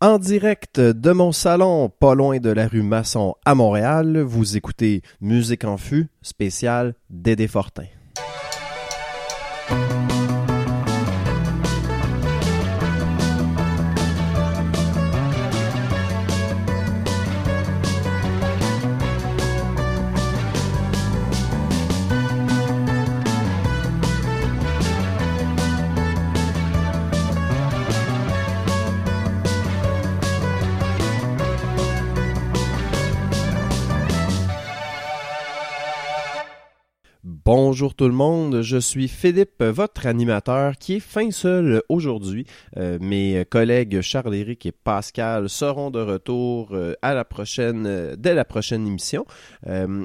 En 0.00 0.20
direct 0.20 0.78
de 0.78 1.10
mon 1.10 1.32
salon, 1.32 1.88
pas 1.88 2.14
loin 2.14 2.38
de 2.38 2.50
la 2.50 2.68
rue 2.68 2.82
Masson 2.82 3.34
à 3.44 3.56
Montréal, 3.56 4.20
vous 4.20 4.56
écoutez 4.56 5.02
Musique 5.20 5.64
en 5.64 5.76
fût, 5.76 6.06
spécial 6.22 6.94
Dédé 7.10 7.48
Fortin. 7.48 7.86
Tout 37.98 38.06
le 38.06 38.14
monde, 38.14 38.62
je 38.62 38.78
suis 38.78 39.08
Philippe, 39.08 39.60
votre 39.60 40.06
animateur 40.06 40.78
qui 40.78 40.94
est 40.94 41.00
fin 41.00 41.32
seul 41.32 41.82
aujourd'hui. 41.88 42.46
Euh, 42.76 42.96
mes 43.00 43.44
collègues 43.50 44.02
Charles-Éric 44.02 44.66
et 44.66 44.72
Pascal 44.72 45.48
seront 45.48 45.90
de 45.90 45.98
retour 45.98 46.68
euh, 46.70 46.94
à 47.02 47.12
la 47.12 47.24
prochaine, 47.24 47.86
euh, 47.88 48.14
dès 48.16 48.34
la 48.34 48.44
prochaine 48.44 48.86
émission. 48.86 49.26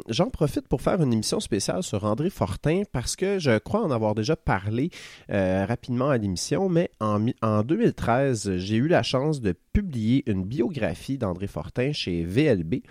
J'en 0.10 0.32
profite 0.32 0.68
pour 0.68 0.82
faire 0.82 1.04
une 1.04 1.14
émission 1.14 1.40
spéciale 1.40 1.84
sur 1.84 2.04
André 2.04 2.32
Fortin 2.32 2.82
parce 2.92 3.16
que 3.16 3.38
je 3.38 3.60
crois 3.60 3.84
en 3.84 3.92
avoir 3.92 4.16
déjà 4.16 4.36
parlé 4.36 4.90
rapidement 5.30 6.10
à 6.10 6.18
l'émission, 6.18 6.70
mais 6.70 6.90
en, 7.00 7.23
en 7.42 7.62
2013, 7.62 8.58
j'ai 8.58 8.76
eu 8.78 8.88
la 8.88 9.04
chance 9.04 9.40
de 9.40 9.54
publier 9.72 10.23
une 10.28 10.44
biographie 10.44 11.18
d'André 11.18 11.48
Fortin 11.48 11.92
chez 11.94 12.23
VLB. 12.23 12.82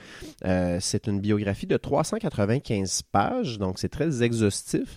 c'est 0.81 1.07
une 1.09 1.21
biographie 1.21 1.67
de 1.67 1.77
395 1.77 3.03
pages, 3.11 3.59
donc 3.59 3.79
c'est 3.79 3.89
très 3.89 4.23
exhaustif 4.23 4.92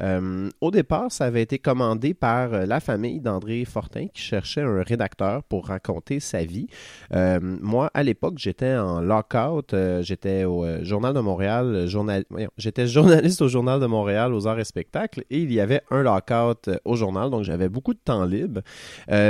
euh, 0.00 0.48
au 0.60 0.70
départ, 0.70 1.10
ça 1.10 1.24
avait 1.24 1.42
été 1.42 1.58
commandé 1.58 2.14
par 2.14 2.54
euh, 2.54 2.66
la 2.66 2.80
famille 2.80 3.20
d'André 3.20 3.64
Fortin 3.64 4.06
qui 4.12 4.22
cherchait 4.22 4.62
un 4.62 4.82
rédacteur 4.82 5.42
pour 5.44 5.66
raconter 5.66 6.20
sa 6.20 6.44
vie. 6.44 6.66
Euh, 7.14 7.40
moi, 7.40 7.90
à 7.94 8.02
l'époque, 8.02 8.34
j'étais 8.36 8.76
en 8.76 9.00
lockout. 9.00 9.74
j'étais 10.02 10.44
au 10.44 10.64
Journal 10.82 11.14
de 11.14 11.20
Montréal. 11.20 11.86
Journal... 11.86 12.24
J'étais 12.56 12.86
journaliste 12.98 13.42
au 13.42 13.48
Journal 13.48 13.80
de 13.80 13.86
Montréal 13.86 14.32
aux 14.32 14.46
arts 14.46 14.60
et 14.60 14.64
spectacles 14.64 15.24
et 15.30 15.38
il 15.38 15.52
y 15.52 15.60
avait 15.60 15.82
un 15.90 16.02
lockout 16.02 16.70
au 16.84 16.96
journal, 16.96 17.30
donc 17.30 17.44
j'avais 17.44 17.68
beaucoup 17.68 17.94
de 17.94 17.98
temps 17.98 18.24
libre. 18.24 18.60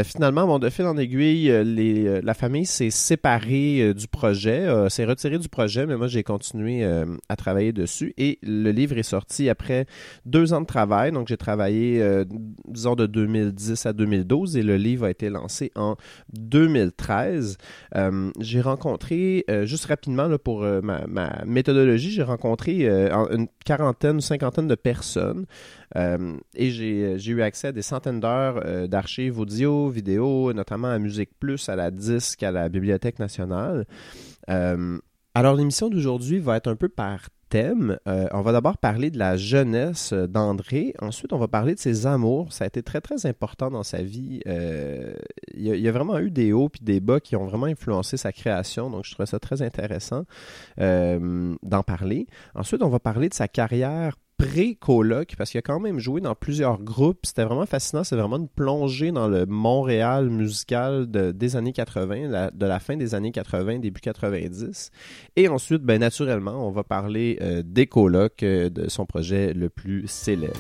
finalement, 0.05 0.47
bon, 0.47 0.59
de 0.59 0.69
fil 0.71 0.87
en 0.87 0.97
aiguille, 0.97 1.49
la 2.23 2.35
famille 2.35 2.67
s'est 2.67 2.91
séparée 2.91 3.95
du 3.95 4.09
projet, 4.09 4.67
s'est 4.89 5.05
retirée 5.05 5.39
du 5.39 5.49
projet, 5.49 5.87
mais 5.87 5.97
moi, 5.97 6.09
j'ai 6.09 6.23
continué 6.23 6.85
à 7.29 7.37
travailler 7.37 7.73
dessus 7.73 8.15
et 8.17 8.39
le 8.43 8.71
livre 8.71 8.99
est 8.99 9.03
sorti 9.03 9.49
après 9.49 9.87
deux 10.27 10.53
ans 10.53 10.61
de 10.61 10.67
travail. 10.67 11.13
Donc, 11.13 11.29
j'ai 11.29 11.37
travaillé, 11.37 12.03
euh, 12.03 12.25
disons, 12.67 12.95
de 12.95 13.07
2010 13.07 13.87
à 13.87 13.93
2012 13.93 14.57
et 14.57 14.63
le 14.63 14.77
livre 14.77 15.07
a 15.07 15.11
été 15.11 15.31
lancé 15.31 15.73
en 15.75 15.97
2013. 16.33 17.57
Euh, 17.97 18.31
j'ai 18.41 18.61
rencontré, 18.61 19.45
euh, 19.51 19.65
juste 19.65 19.87
rapidement 19.87 20.29
là, 20.29 20.39
pour 20.39 20.63
ma, 20.83 21.45
méthodologie, 21.47 22.11
j'ai 22.11 22.23
rencontré 22.23 22.89
une 22.89 23.49
quarantaine, 23.65 24.17
une 24.17 24.21
cinquantaine 24.21 24.69
de 24.69 24.75
personnes. 24.75 25.47
et 25.97 26.71
j'ai 26.71 27.31
eu 27.31 27.43
accès 27.43 27.69
à 27.69 27.73
des 27.73 27.83
centaines 27.83 28.21
d'heures 28.21 28.89
d'archives 28.89 29.39
audio, 29.39 29.89
vidéo, 29.89 30.53
notamment 30.53 30.89
à 30.89 30.99
Musique 30.99 31.31
Plus, 31.39 31.69
à 31.69 31.77
la 31.77 31.91
disque, 31.91 32.43
à 32.43 32.51
la 32.51 32.69
Bibliothèque 32.69 33.19
nationale. 33.19 33.87
alors 34.47 35.55
l'émission 35.55 35.89
d'aujourd'hui 35.89 36.39
va 36.39 36.57
être 36.57 36.69
un 36.69 36.77
peu 36.77 36.89
par 36.89 37.29
Euh, 37.55 38.29
on 38.33 38.41
va 38.43 38.53
d'abord 38.53 38.79
parler 38.79 39.11
de 39.11 39.19
la 39.19 39.37
jeunesse 39.37 40.13
d'André. 40.13 40.95
Ensuite, 41.01 41.33
on 41.33 41.39
va 41.39 41.49
parler 41.49 41.75
de 41.75 41.81
ses 41.81 42.07
amours. 42.07 42.53
Ça 42.53 42.65
a 42.65 42.67
été 42.67 42.83
très, 42.83 43.01
très 43.01 43.27
important 43.27 43.71
dans 43.71 43.83
sa 43.83 44.03
vie. 44.03 44.41
Euh, 44.47 45.15
il, 45.55 45.65
y 45.65 45.89
a, 45.89 45.93
vraiment 45.93 46.19
eu 46.19 46.31
des 46.31 46.53
hauts 46.53 46.71
et 46.81 46.85
des 46.85 47.01
bas 47.01 47.21
qui 47.21 47.37
ont 47.37 47.47
vraiment 47.47 47.67
influencé 47.67 48.17
sa 48.17 48.33
création. 48.33 48.91
Donc, 48.91 49.05
je 49.05 49.13
trouvais 49.13 49.27
ça 49.27 49.39
très 49.39 49.63
intéressant 49.63 50.25
euh, 50.81 51.55
d'en 51.63 51.83
parler. 51.83 52.27
Ensuite, 52.55 52.83
on 52.83 52.89
va 52.89 53.01
parler 53.01 53.29
de 53.29 53.35
sa 53.35 53.49
carrière 53.49 54.17
pré-coloc, 54.39 55.35
parce 55.37 55.51
qu'il 55.51 55.59
a 55.59 55.63
quand 55.63 55.81
même 55.81 55.99
joué 55.99 56.21
dans 56.21 56.35
plusieurs 56.35 56.81
groupes. 56.81 57.27
C'était 57.27 57.45
vraiment 57.45 57.67
fascinant. 57.67 58.05
C'est 58.05 58.17
vraiment 58.17 58.37
une 58.37 58.49
plongée 58.49 59.11
dans 59.11 59.27
le 59.27 59.47
Montréal 59.47 60.31
musical 60.31 61.11
de, 61.11 61.33
des 61.33 61.57
années 61.57 61.73
80, 61.73 62.51
de 62.55 62.67
la 62.67 62.79
fin 62.79 62.97
des 62.97 63.15
années 63.15 63.33
80, 63.33 63.81
début 63.81 64.01
90. 64.01 64.91
Et 65.37 65.49
ensuite, 65.49 65.83
ben, 65.83 65.99
naturellement, 65.99 66.67
on 66.67 66.71
va 66.71 66.85
parler 66.85 67.39
euh, 67.43 67.63
des 67.65 67.87
colocs, 67.87 68.43
euh, 68.45 68.71
de 68.71 68.89
son 68.89 69.07
projet 69.07 69.53
le 69.53 69.69
plus 69.69 70.07
célèbre. 70.07 70.55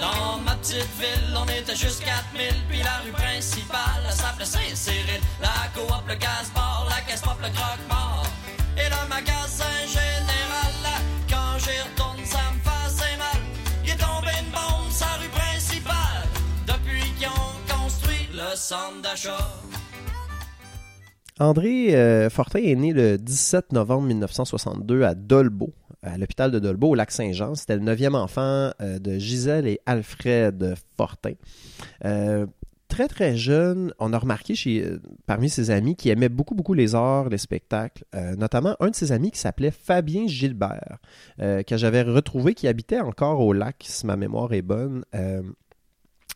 Dans 0.00 0.38
ma 0.42 0.54
petite 0.56 0.88
ville, 0.98 1.36
on 1.36 1.44
était 1.44 1.76
juste 1.76 2.02
4000, 2.02 2.48
puis 2.68 2.78
la 2.78 2.98
rue 3.04 3.12
principale 3.12 4.05
Saint-Cyril. 4.46 5.20
La 5.40 5.68
coop, 5.74 6.02
le 6.08 6.14
gaz 6.14 6.52
la 6.88 7.00
caisse 7.06 7.22
le 7.22 7.50
croque-mort. 7.56 8.26
Et 8.76 8.88
le 8.88 9.08
magasin 9.08 9.76
général, 9.86 11.02
quand 11.28 11.58
j'y 11.58 11.78
retourne, 11.80 12.24
ça 12.24 12.38
me 12.54 12.60
fait 12.60 13.16
mal. 13.18 13.40
Il 13.84 13.90
est 13.90 13.96
tombé 13.96 14.30
une 14.40 14.50
bombe 14.50 14.90
sa 14.90 15.06
rue 15.20 15.28
principale, 15.28 16.22
depuis 16.66 17.10
qu'ils 17.18 17.28
ont 17.28 17.56
construit 17.68 18.28
le 18.32 18.54
centre 18.54 19.02
d'achat. 19.02 19.50
André 21.38 21.94
euh, 21.94 22.30
Fortin 22.30 22.60
est 22.60 22.74
né 22.76 22.92
le 22.92 23.18
17 23.18 23.72
novembre 23.72 24.06
1962 24.06 25.02
à 25.02 25.14
Dolbeau, 25.14 25.74
à 26.02 26.16
l'hôpital 26.16 26.50
de 26.50 26.58
Dolbeau, 26.58 26.90
au 26.90 26.94
lac 26.94 27.10
Saint-Jean. 27.10 27.54
C'était 27.54 27.76
le 27.76 27.82
neuvième 27.82 28.14
enfant 28.14 28.70
euh, 28.80 28.98
de 28.98 29.18
Gisèle 29.18 29.66
et 29.66 29.80
Alfred 29.84 30.76
Fortin. 30.96 31.32
Euh, 32.04 32.46
très 32.96 33.08
très 33.08 33.36
jeune, 33.36 33.92
on 33.98 34.14
a 34.14 34.18
remarqué 34.18 34.54
chez, 34.54 34.82
parmi 35.26 35.50
ses 35.50 35.70
amis 35.70 35.96
qui 35.96 36.08
aimait 36.08 36.30
beaucoup 36.30 36.54
beaucoup 36.54 36.72
les 36.72 36.94
arts, 36.94 37.28
les 37.28 37.36
spectacles, 37.36 38.04
notamment 38.38 38.74
un 38.80 38.88
de 38.88 38.94
ses 38.94 39.12
amis 39.12 39.30
qui 39.30 39.38
s'appelait 39.38 39.70
Fabien 39.70 40.26
Gilbert, 40.26 40.96
que 41.38 41.76
j'avais 41.76 42.00
retrouvé 42.00 42.54
qui 42.54 42.66
habitait 42.68 43.00
encore 43.00 43.40
au 43.40 43.52
lac, 43.52 43.84
si 43.86 44.06
ma 44.06 44.16
mémoire 44.16 44.54
est 44.54 44.62
bonne. 44.62 45.04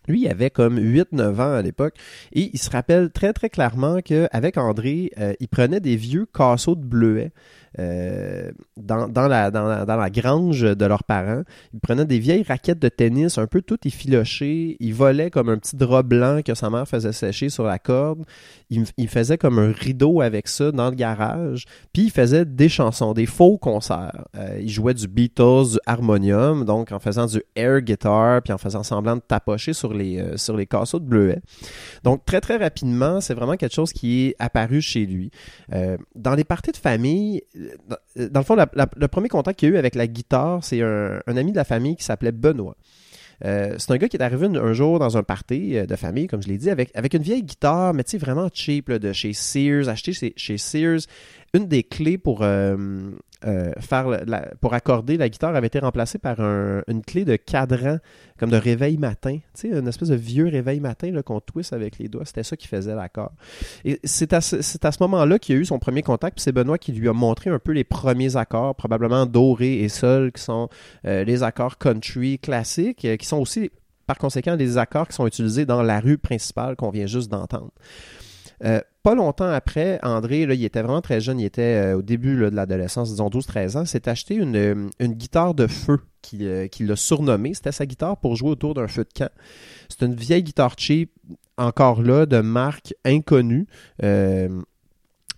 Lui, 0.08 0.22
il 0.22 0.28
avait 0.28 0.50
comme 0.50 0.78
8-9 0.78 1.34
ans 1.40 1.54
à 1.54 1.62
l'époque 1.62 1.94
et 2.32 2.50
il 2.52 2.58
se 2.58 2.70
rappelle 2.70 3.10
très 3.10 3.32
très 3.32 3.50
clairement 3.50 4.00
qu'avec 4.00 4.56
André, 4.56 5.12
euh, 5.18 5.34
il 5.40 5.48
prenait 5.48 5.80
des 5.80 5.96
vieux 5.96 6.26
casseaux 6.26 6.74
de 6.74 6.84
bleuets 6.84 7.32
euh, 7.78 8.50
dans, 8.76 9.08
dans, 9.08 9.28
la, 9.28 9.50
dans, 9.50 9.84
dans, 9.84 9.96
la, 9.96 10.10
grange 10.10 10.62
de 10.62 10.84
leurs 10.84 11.04
parents. 11.04 11.42
Ils 11.72 11.80
prenaient 11.80 12.04
des 12.04 12.18
vieilles 12.18 12.42
raquettes 12.42 12.80
de 12.80 12.88
tennis, 12.88 13.38
un 13.38 13.46
peu 13.46 13.62
toutes 13.62 13.86
effilochées. 13.86 14.76
Ils 14.80 14.94
volaient 14.94 15.30
comme 15.30 15.48
un 15.48 15.58
petit 15.58 15.76
drap 15.76 16.02
blanc 16.02 16.40
que 16.44 16.54
sa 16.54 16.70
mère 16.70 16.88
faisait 16.88 17.12
sécher 17.12 17.48
sur 17.48 17.64
la 17.64 17.78
corde. 17.78 18.24
Il, 18.70 18.84
il 18.96 19.08
faisait 19.08 19.38
comme 19.38 19.58
un 19.58 19.72
rideau 19.72 20.20
avec 20.20 20.48
ça 20.48 20.72
dans 20.72 20.90
le 20.90 20.96
garage. 20.96 21.64
Puis 21.92 22.04
il 22.04 22.10
faisait 22.10 22.44
des 22.44 22.68
chansons, 22.68 23.12
des 23.12 23.26
faux 23.26 23.58
concerts. 23.58 24.26
Euh, 24.36 24.58
il 24.60 24.68
jouait 24.68 24.94
du 24.94 25.06
Beatles, 25.06 25.72
du 25.72 25.78
harmonium, 25.86 26.64
donc 26.64 26.92
en 26.92 26.98
faisant 26.98 27.26
du 27.26 27.42
air 27.54 27.80
guitar, 27.80 28.42
puis 28.42 28.52
en 28.52 28.58
faisant 28.58 28.82
semblant 28.82 29.16
de 29.16 29.22
tapocher 29.22 29.72
sur 29.72 29.94
les, 29.94 30.18
euh, 30.18 30.36
sur 30.36 30.56
les 30.56 30.66
casseaux 30.66 30.98
de 30.98 31.04
bleuets. 31.04 31.40
Donc 32.04 32.24
très 32.24 32.40
très 32.40 32.56
rapidement, 32.56 33.20
c'est 33.20 33.34
vraiment 33.34 33.56
quelque 33.56 33.74
chose 33.74 33.92
qui 33.92 34.26
est 34.26 34.36
apparu 34.38 34.80
chez 34.80 35.06
lui. 35.06 35.30
Euh, 35.72 35.96
dans 36.14 36.34
les 36.34 36.44
parties 36.44 36.72
de 36.72 36.76
famille, 36.76 37.42
dans 38.16 38.40
le 38.40 38.44
fond, 38.44 38.56
le 38.56 39.08
premier 39.08 39.28
contact 39.28 39.58
qu'il 39.58 39.68
a 39.70 39.72
eu 39.72 39.76
avec 39.76 39.94
la 39.94 40.06
guitare, 40.06 40.62
c'est 40.62 40.82
un, 40.82 41.20
ami 41.26 41.52
de 41.52 41.56
la 41.56 41.64
famille 41.64 41.96
qui 41.96 42.04
s'appelait 42.04 42.32
Benoît. 42.32 42.76
Euh, 43.44 43.76
c'est 43.78 43.90
un 43.92 43.96
gars 43.96 44.08
qui 44.08 44.18
est 44.18 44.22
arrivé 44.22 44.46
un, 44.46 44.72
jour 44.74 44.98
dans 44.98 45.16
un 45.16 45.22
party 45.22 45.76
euh, 45.76 45.86
de 45.86 45.96
famille, 45.96 46.26
comme 46.26 46.42
je 46.42 46.48
l'ai 46.48 46.58
dit, 46.58 46.68
avec, 46.68 47.14
une 47.14 47.22
vieille 47.22 47.42
guitare, 47.42 47.94
mais 47.94 48.04
tu 48.04 48.10
sais, 48.10 48.18
vraiment 48.18 48.48
cheap, 48.52 48.90
de 48.90 49.12
chez 49.12 49.32
Sears, 49.32 49.88
acheté 49.88 50.12
chez, 50.12 50.34
chez 50.36 50.58
Sears. 50.58 51.00
Une 51.52 51.66
des 51.66 51.82
clés 51.82 52.18
pour, 52.18 52.42
euh, 52.42 53.10
euh, 53.46 53.72
faire 53.80 54.08
la, 54.08 54.50
pour 54.60 54.74
accorder 54.74 55.16
la 55.16 55.28
guitare 55.28 55.56
avait 55.56 55.66
été 55.66 55.78
remplacée 55.78 56.18
par 56.18 56.38
une 56.40 57.02
clé 57.04 57.24
de 57.24 57.36
cadran, 57.36 57.98
comme 58.38 58.50
de 58.50 58.56
réveil 58.56 58.98
matin. 58.98 59.38
Tu 59.54 59.68
sais, 59.68 59.68
une 59.68 59.88
espèce 59.88 60.10
de 60.10 60.14
vieux 60.14 60.46
réveil 60.46 60.78
matin 60.78 61.10
qu'on 61.22 61.40
twist 61.40 61.72
avec 61.72 61.98
les 61.98 62.08
doigts. 62.08 62.24
C'était 62.24 62.42
ça 62.42 62.56
qui 62.56 62.68
faisait 62.68 62.94
l'accord. 62.94 63.32
Et 63.84 63.98
c'est 64.04 64.32
à, 64.32 64.40
ce, 64.40 64.60
ce 64.62 64.78
moment-là 65.00 65.38
qu'il 65.38 65.56
a 65.56 65.58
eu 65.58 65.64
son 65.64 65.78
premier 65.78 66.02
contact. 66.02 66.36
Puis 66.36 66.42
c'est 66.42 66.52
Benoît 66.52 66.78
qui 66.78 66.92
lui 66.92 67.08
a 67.08 67.12
montré 67.12 67.50
un 67.50 67.58
peu 67.58 67.72
les 67.72 67.84
premiers 67.84 68.36
accords, 68.36 68.74
probablement 68.74 69.26
doré 69.26 69.80
et 69.80 69.88
sol, 69.88 70.32
qui 70.32 70.42
sont 70.42 70.68
euh, 71.06 71.24
les 71.24 71.42
accords 71.42 71.78
country 71.78 72.38
classiques, 72.38 73.04
euh, 73.04 73.16
qui 73.16 73.26
sont 73.26 73.38
aussi, 73.38 73.70
par 74.06 74.18
conséquent, 74.18 74.54
les 74.54 74.78
accords 74.78 75.08
qui 75.08 75.14
sont 75.14 75.26
utilisés 75.26 75.66
dans 75.66 75.82
la 75.82 76.00
rue 76.00 76.18
principale 76.18 76.76
qu'on 76.76 76.90
vient 76.90 77.06
juste 77.06 77.30
d'entendre. 77.30 77.70
Pas 79.02 79.14
longtemps 79.14 79.48
après, 79.48 79.98
André, 80.02 80.42
il 80.42 80.64
était 80.64 80.82
vraiment 80.82 81.00
très 81.00 81.20
jeune, 81.20 81.40
il 81.40 81.46
était 81.46 81.62
euh, 81.62 81.98
au 81.98 82.02
début 82.02 82.36
de 82.36 82.48
l'adolescence, 82.48 83.10
disons 83.10 83.28
12-13 83.28 83.78
ans, 83.78 83.84
s'est 83.84 84.08
acheté 84.08 84.34
une, 84.34 84.56
euh, 84.56 84.88
une 84.98 85.14
guitare 85.14 85.54
de 85.54 85.66
feu 85.66 86.00
qu'il 86.22 86.46
euh, 86.46 86.68
l'a 86.80 86.96
surnommée. 86.96 87.54
C'était 87.54 87.72
sa 87.72 87.86
guitare 87.86 88.18
pour 88.18 88.36
jouer 88.36 88.50
autour 88.50 88.74
d'un 88.74 88.88
feu 88.88 89.04
de 89.04 89.12
camp. 89.16 89.30
C'est 89.88 90.04
une 90.04 90.14
vieille 90.14 90.42
guitare 90.42 90.74
cheap, 90.76 91.12
encore 91.56 92.02
là, 92.02 92.26
de 92.26 92.40
marque 92.40 92.94
inconnue. 93.04 93.66
Euh, 94.02 94.48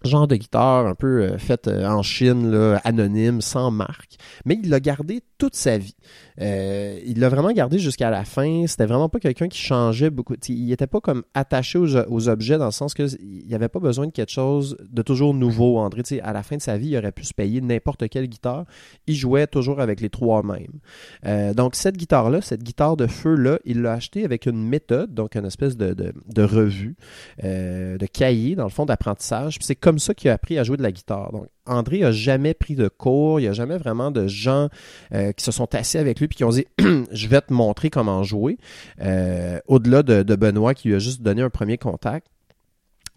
genre 0.05 0.27
de 0.27 0.37
guitare 0.37 0.87
un 0.87 0.95
peu 0.95 1.23
euh, 1.23 1.39
faite 1.39 1.69
euh, 1.69 1.87
en 1.87 2.03
Chine, 2.03 2.79
anonyme, 2.85 3.41
sans 3.41 3.71
marque. 3.71 4.17
Mais 4.45 4.59
il 4.63 4.71
l'a 4.71 4.81
gardé 4.81 5.21
toute 5.39 5.55
sa 5.55 5.79
vie. 5.79 5.97
Euh, 6.41 6.99
il 7.05 7.21
l'a 7.21 7.29
vraiment 7.29 7.53
gardé 7.53 7.79
jusqu'à 7.79 8.11
la 8.11 8.25
fin. 8.25 8.67
C'était 8.67 8.87
vraiment 8.87 9.09
pas 9.09 9.21
quelqu'un 9.21 9.49
qui 9.49 9.59
changeait 9.59 10.11
beaucoup. 10.11 10.35
Il 10.49 10.73
était 10.73 10.87
pas 10.87 11.01
comme 11.01 11.23
attaché 11.35 11.79
aux, 11.79 12.29
objets 12.29 12.59
dans 12.59 12.67
le 12.67 12.73
sens 12.73 12.95
que 12.95 13.03
il 13.21 13.47
n'y 13.47 13.55
avait 13.55 13.69
pas 13.69 13.81
besoin 13.81 14.07
de 14.07 14.13
quelque 14.13 14.33
chose 14.33 14.77
de 14.89 15.03
toujours 15.03 15.35
nouveau. 15.35 15.79
André, 15.79 16.03
à 16.23 16.33
la 16.33 16.43
fin 16.43 16.57
de 16.57 16.63
sa 16.63 16.77
vie, 16.77 16.89
il 16.89 16.97
aurait 16.97 17.13
pu 17.13 17.25
se 17.25 17.35
payer 17.35 17.61
n'importe 17.61 18.09
quelle 18.09 18.27
guitare. 18.27 18.65
Il 19.07 19.15
jouait 19.15 19.47
toujours 19.47 19.81
avec 19.81 20.01
les 20.01 20.11
trois 20.11 20.43
mêmes. 20.43 21.55
Donc 21.55 21.75
cette 21.75 21.97
guitare-là, 21.97 22.41
cette 22.41 22.63
guitare 22.63 22.97
de 22.97 23.07
feu-là, 23.07 23.59
il 23.65 23.83
l'a 23.83 23.93
acheté 23.93 24.25
avec 24.25 24.47
une 24.47 24.63
méthode, 24.63 25.15
donc 25.15 25.37
une 25.37 25.47
espèce 25.47 25.77
de, 25.77 26.43
revue, 26.43 26.97
de 27.43 28.07
cahier, 28.07 28.55
dans 28.55 28.65
le 28.65 28.71
fond, 28.71 28.87
d'apprentissage. 28.87 29.59
C'est 29.61 29.77
comme 29.77 29.92
ça 29.99 30.15
qu'il 30.15 30.31
a 30.31 30.35
appris 30.35 30.59
à 30.59 30.65
jouer 30.65 30.77
de 30.77 30.83
la 30.83 30.93
guitare. 30.93 31.33
Donc 31.33 31.47
André 31.67 32.03
a 32.05 32.13
jamais 32.13 32.55
pris 32.55 32.75
de 32.75 32.89
cours, 32.89 33.41
il 33.41 33.45
n'y 33.45 33.49
a 33.49 33.53
jamais 33.53 33.79
vraiment 33.79 34.11
de 34.11 34.27
gens 34.27 34.69
euh, 35.15 35.33
qui 35.33 35.45
se 35.45 35.53
sont 35.53 35.75
assis 35.75 35.99
avec 35.99 36.21
lui 36.21 36.29
puis 36.29 36.37
qui 36.37 36.45
ont 36.45 36.51
dit 36.51 36.67
je 37.13 37.29
vais 37.29 37.41
te 37.41 37.53
montrer 37.53 37.91
comment 37.91 38.23
jouer. 38.23 38.59
Euh, 39.01 39.59
Au-delà 39.67 40.03
de, 40.03 40.23
de 40.23 40.37
Benoît 40.37 40.75
qui 40.75 40.89
lui 40.89 40.95
a 40.95 40.99
juste 40.99 41.23
donné 41.23 41.43
un 41.43 41.51
premier 41.51 41.79
contact. 41.79 42.27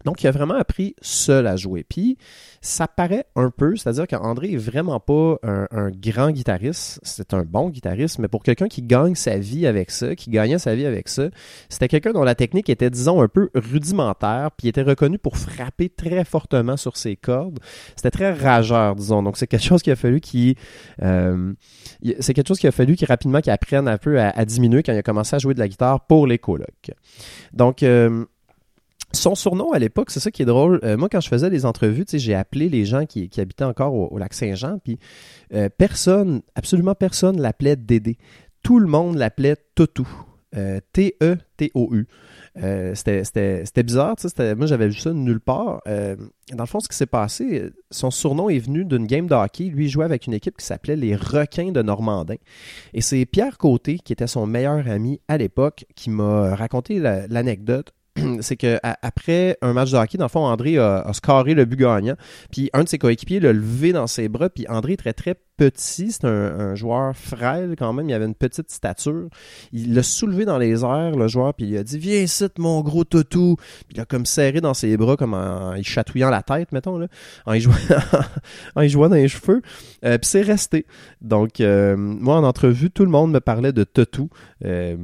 Donc, 0.06 0.22
il 0.22 0.28
a 0.28 0.30
vraiment 0.30 0.54
appris 0.54 0.94
seul 1.02 1.48
à 1.48 1.56
jouer. 1.56 1.84
Puis, 1.86 2.16
ça 2.60 2.86
paraît 2.86 3.26
un 3.34 3.50
peu, 3.50 3.74
c'est-à-dire 3.74 4.06
qu'André 4.06 4.52
est 4.52 4.56
vraiment 4.56 5.00
pas 5.00 5.36
un, 5.42 5.90
grand 5.90 6.30
guitariste. 6.30 7.00
C'est 7.02 7.34
un 7.34 7.42
bon 7.42 7.70
guitariste, 7.70 8.20
mais 8.20 8.28
pour 8.28 8.44
quelqu'un 8.44 8.68
qui 8.68 8.82
gagne 8.82 9.16
sa 9.16 9.36
vie 9.36 9.66
avec 9.66 9.90
ça, 9.90 10.14
qui 10.14 10.30
gagnait 10.30 10.60
sa 10.60 10.76
vie 10.76 10.86
avec 10.86 11.08
ça, 11.08 11.24
c'était 11.68 11.88
quelqu'un 11.88 12.12
dont 12.12 12.22
la 12.22 12.36
technique 12.36 12.70
était, 12.70 12.88
disons, 12.88 13.20
un 13.20 13.26
peu 13.26 13.50
rudimentaire, 13.56 14.52
puis 14.56 14.66
il 14.66 14.70
était 14.70 14.82
reconnu 14.82 15.18
pour 15.18 15.36
frapper 15.36 15.88
très 15.88 16.24
fortement 16.24 16.76
sur 16.76 16.96
ses 16.96 17.16
cordes. 17.16 17.58
C'était 17.96 18.12
très 18.12 18.32
rageur, 18.32 18.94
disons. 18.94 19.24
Donc, 19.24 19.36
c'est 19.36 19.48
quelque 19.48 19.64
chose 19.64 19.82
qui 19.82 19.90
a 19.90 19.96
fallu 19.96 20.20
qu'il... 20.20 20.54
Euh, 21.02 21.52
c'est 22.20 22.32
quelque 22.32 22.46
chose 22.46 22.60
qui 22.60 22.68
a 22.68 22.72
fallu 22.72 22.94
qu'il 22.94 23.08
rapidement 23.08 23.40
qu'il 23.40 23.50
apprenne 23.50 23.88
un 23.88 23.98
peu 23.98 24.20
à, 24.20 24.30
à, 24.30 24.44
diminuer 24.44 24.84
quand 24.84 24.92
il 24.92 24.98
a 24.98 25.02
commencé 25.02 25.34
à 25.34 25.40
jouer 25.40 25.54
de 25.54 25.58
la 25.58 25.66
guitare 25.66 26.06
pour 26.06 26.28
les 26.28 26.38
colocs. 26.38 26.92
Donc... 27.52 27.82
Euh, 27.82 28.24
son 29.12 29.34
surnom 29.34 29.72
à 29.72 29.78
l'époque, 29.78 30.10
c'est 30.10 30.20
ça 30.20 30.30
qui 30.30 30.42
est 30.42 30.46
drôle. 30.46 30.80
Euh, 30.84 30.96
moi, 30.96 31.08
quand 31.08 31.20
je 31.20 31.28
faisais 31.28 31.50
des 31.50 31.64
entrevues, 31.64 32.04
j'ai 32.12 32.34
appelé 32.34 32.68
les 32.68 32.84
gens 32.84 33.06
qui, 33.06 33.30
habitaient 33.38 33.64
encore 33.64 33.94
au, 33.94 34.18
lac 34.18 34.34
Saint-Jean, 34.34 34.78
puis 34.78 34.98
euh, 35.54 35.68
personne, 35.76 36.42
absolument 36.54 36.94
personne 36.94 37.40
l'appelait 37.40 37.76
Dédé. 37.76 38.18
Tout 38.62 38.78
le 38.78 38.86
monde 38.86 39.16
l'appelait 39.16 39.56
Totou. 39.74 40.08
Euh, 40.56 40.80
T-E-T-O-U. 40.92 42.06
C'était 42.94 43.82
bizarre, 43.82 44.16
moi 44.56 44.66
j'avais 44.66 44.88
vu 44.88 44.94
ça 44.94 45.12
nulle 45.12 45.40
part. 45.40 45.82
Dans 45.84 46.62
le 46.62 46.66
fond, 46.66 46.80
ce 46.80 46.88
qui 46.88 46.96
s'est 46.96 47.04
passé, 47.04 47.70
son 47.90 48.10
surnom 48.10 48.48
est 48.48 48.60
venu 48.60 48.86
d'une 48.86 49.06
game 49.06 49.26
de 49.26 49.34
hockey. 49.34 49.64
Lui, 49.64 49.86
il 49.86 49.88
jouait 49.90 50.06
avec 50.06 50.26
une 50.26 50.32
équipe 50.32 50.56
qui 50.56 50.64
s'appelait 50.64 50.96
les 50.96 51.14
Requins 51.14 51.72
de 51.72 51.82
Normandin. 51.82 52.36
Et 52.94 53.02
c'est 53.02 53.26
Pierre 53.26 53.58
Côté, 53.58 53.98
qui 53.98 54.14
était 54.14 54.26
son 54.26 54.46
meilleur 54.46 54.88
ami 54.88 55.20
à 55.28 55.36
l'époque, 55.36 55.84
qui 55.94 56.08
m'a 56.08 56.54
raconté 56.54 56.98
l'anecdote 56.98 57.92
c'est 58.40 58.56
que 58.56 58.78
à, 58.82 58.96
après 59.02 59.56
un 59.62 59.72
match 59.72 59.90
de 59.92 59.96
hockey, 59.96 60.18
dans 60.18 60.24
le 60.26 60.30
fond, 60.30 60.44
André 60.44 60.78
a, 60.78 61.00
a 61.00 61.12
scoré 61.12 61.54
le 61.54 61.64
but 61.64 61.76
gagnant. 61.76 62.16
Puis 62.50 62.70
un 62.72 62.84
de 62.84 62.88
ses 62.88 62.98
coéquipiers 62.98 63.40
l'a 63.40 63.52
levé 63.52 63.92
dans 63.92 64.06
ses 64.06 64.28
bras. 64.28 64.48
Puis 64.48 64.66
André 64.68 64.94
est 64.94 64.96
très 64.96 65.12
très 65.12 65.36
petit, 65.56 66.12
c'est 66.12 66.24
un, 66.24 66.74
joueur 66.74 67.16
frêle 67.16 67.74
quand 67.78 67.92
même. 67.92 68.08
Il 68.08 68.14
avait 68.14 68.26
une 68.26 68.34
petite 68.34 68.70
stature. 68.70 69.28
Il 69.72 69.94
l'a 69.94 70.02
soulevé 70.02 70.44
dans 70.44 70.58
les 70.58 70.84
airs, 70.84 71.16
le 71.16 71.28
joueur, 71.28 71.54
puis 71.54 71.66
il 71.66 71.76
a 71.76 71.82
dit 71.82 71.98
Viens 71.98 72.20
ici, 72.20 72.46
mon 72.58 72.82
gros 72.82 73.04
toutou. 73.04 73.56
Puis 73.88 73.96
il 73.96 74.00
a 74.00 74.04
comme 74.04 74.26
serré 74.26 74.60
dans 74.60 74.74
ses 74.74 74.96
bras, 74.96 75.16
comme 75.16 75.34
en, 75.34 75.72
en 75.72 75.82
chatouillant 75.82 76.30
la 76.30 76.42
tête, 76.42 76.72
mettons, 76.72 76.98
là, 76.98 77.08
en 77.46 77.54
y 77.54 77.60
jouant, 77.60 77.74
en 78.76 78.82
y 78.82 78.88
jouant 78.88 79.08
dans 79.08 79.16
les 79.16 79.28
cheveux. 79.28 79.62
Euh, 80.04 80.18
puis 80.18 80.28
c'est 80.28 80.42
resté. 80.42 80.86
Donc, 81.20 81.60
euh, 81.60 81.96
moi, 81.96 82.36
en 82.36 82.44
entrevue, 82.44 82.90
tout 82.90 83.04
le 83.04 83.10
monde 83.10 83.32
me 83.32 83.40
parlait 83.40 83.72
de 83.72 83.84
toutou. 83.84 84.28
Euh, 84.64 84.96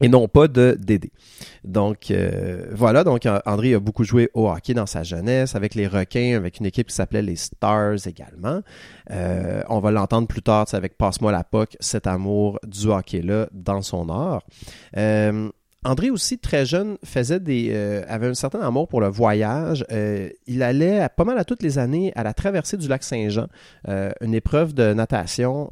et 0.00 0.08
non 0.08 0.28
pas 0.28 0.48
de 0.48 0.76
Dédé. 0.78 1.12
Donc 1.64 2.10
euh, 2.10 2.66
voilà, 2.72 3.04
donc 3.04 3.26
André 3.46 3.74
a 3.74 3.80
beaucoup 3.80 4.04
joué 4.04 4.30
au 4.34 4.48
hockey 4.48 4.74
dans 4.74 4.86
sa 4.86 5.02
jeunesse, 5.02 5.54
avec 5.54 5.74
les 5.74 5.86
requins, 5.86 6.36
avec 6.36 6.58
une 6.58 6.66
équipe 6.66 6.88
qui 6.88 6.94
s'appelait 6.94 7.22
les 7.22 7.36
Stars 7.36 8.06
également. 8.06 8.60
Euh, 9.10 9.62
on 9.68 9.80
va 9.80 9.90
l'entendre 9.90 10.28
plus 10.28 10.42
tard 10.42 10.66
avec 10.72 10.96
Passe-moi 10.96 11.32
la 11.32 11.44
POC, 11.44 11.76
cet 11.80 12.06
amour 12.06 12.58
du 12.66 12.86
hockey-là 12.88 13.48
dans 13.52 13.82
son 13.82 14.08
art. 14.08 14.42
Euh, 14.96 15.50
André 15.84 16.10
aussi 16.10 16.38
très 16.38 16.66
jeune 16.66 16.98
faisait 17.04 17.38
des 17.38 17.70
euh, 17.72 18.02
avait 18.08 18.26
un 18.26 18.34
certain 18.34 18.60
amour 18.60 18.88
pour 18.88 19.00
le 19.00 19.08
voyage. 19.08 19.84
Euh, 19.92 20.28
il 20.46 20.62
allait 20.62 21.08
pas 21.16 21.24
mal 21.24 21.38
à 21.38 21.44
toutes 21.44 21.62
les 21.62 21.78
années 21.78 22.12
à 22.16 22.24
la 22.24 22.34
traversée 22.34 22.76
du 22.76 22.88
lac 22.88 23.04
Saint-Jean, 23.04 23.46
euh, 23.88 24.10
une 24.20 24.34
épreuve 24.34 24.74
de 24.74 24.92
natation 24.92 25.70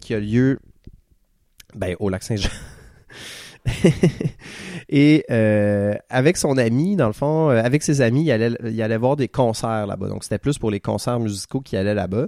qui 0.00 0.14
a 0.14 0.20
lieu 0.20 0.58
ben, 1.74 1.96
au 2.00 2.08
lac 2.08 2.22
Saint-Jean. 2.22 2.50
et 4.88 5.24
euh, 5.30 5.94
avec 6.10 6.36
son 6.36 6.58
ami, 6.58 6.96
dans 6.96 7.06
le 7.06 7.12
fond, 7.12 7.50
euh, 7.50 7.62
avec 7.62 7.82
ses 7.82 8.00
amis, 8.00 8.24
il 8.24 8.32
allait, 8.32 8.52
il 8.64 8.82
allait 8.82 8.96
voir 8.96 9.16
des 9.16 9.28
concerts 9.28 9.86
là-bas. 9.86 10.08
Donc 10.08 10.24
c'était 10.24 10.38
plus 10.38 10.58
pour 10.58 10.70
les 10.70 10.80
concerts 10.80 11.20
musicaux 11.20 11.60
qui 11.60 11.76
allaient 11.76 11.94
là-bas. 11.94 12.26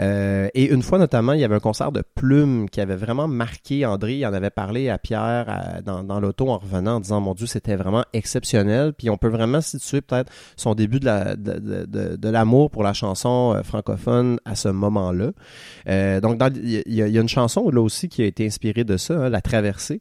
Euh, 0.00 0.48
et 0.54 0.64
une 0.64 0.82
fois 0.82 0.98
notamment, 0.98 1.34
il 1.34 1.40
y 1.40 1.44
avait 1.44 1.54
un 1.54 1.60
concert 1.60 1.92
de 1.92 2.02
Plume 2.14 2.68
qui 2.68 2.80
avait 2.80 2.96
vraiment 2.96 3.28
marqué 3.28 3.86
André. 3.86 4.16
Il 4.16 4.26
en 4.26 4.32
avait 4.34 4.50
parlé 4.50 4.88
à 4.88 4.98
Pierre 4.98 5.82
dans, 5.84 6.20
l'auto 6.20 6.48
en 6.48 6.58
revenant 6.58 6.96
en 6.96 7.00
disant 7.00 7.20
mon 7.20 7.34
Dieu, 7.34 7.46
c'était 7.46 7.76
vraiment 7.76 8.04
exceptionnel. 8.12 8.92
Puis 8.92 9.08
on 9.08 9.16
peut 9.16 9.28
vraiment 9.28 9.60
situer 9.60 10.00
peut-être 10.00 10.32
son 10.56 10.74
début 10.74 10.98
de, 10.98 11.06
la, 11.06 11.36
de, 11.36 11.58
de, 11.58 11.86
de, 11.86 12.16
de 12.16 12.28
l'amour 12.28 12.70
pour 12.70 12.82
la 12.82 12.92
chanson 12.92 13.60
francophone 13.62 14.38
à 14.44 14.56
ce 14.56 14.68
moment-là. 14.68 15.30
Donc 16.20 16.42
il 16.56 16.82
y, 16.86 17.02
a 17.02 17.20
une 17.20 17.28
chanson 17.28 17.70
là 17.70 17.80
aussi 17.80 18.08
qui 18.08 18.22
a 18.22 18.26
été 18.26 18.44
inspirée 18.44 18.84
de 18.84 18.96
ça, 18.96 19.14
hein, 19.14 19.28
La 19.28 19.40
Traversée. 19.40 20.00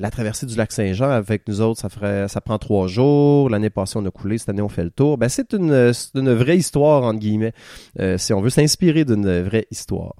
La 0.00 0.10
traversée 0.10 0.46
du 0.46 0.56
lac 0.56 0.72
Saint-Jean 0.72 1.10
avec 1.10 1.46
nous 1.48 1.60
autres, 1.60 1.80
ça 1.80 2.40
prend 2.40 2.58
trois 2.58 2.86
jours. 2.86 3.50
L'année 3.50 3.70
passée, 3.70 3.96
on 3.96 4.06
a 4.06 4.10
coulé. 4.10 4.38
Cette 4.38 4.50
année, 4.50 4.62
on 4.62 4.68
fait 4.68 4.84
le 4.84 4.90
tour. 4.90 5.18
Ben, 5.18 5.28
c'est 5.28 5.52
une, 5.52 5.92
vraie 6.14 6.56
histoire, 6.56 7.02
entre 7.04 7.20
guillemets, 7.20 7.52
euh, 8.00 8.18
si 8.18 8.32
on 8.32 8.40
veut 8.40 8.50
s'inspirer 8.50 9.04
d'une 9.04 9.42
vraie 9.42 9.66
histoire. 9.70 10.14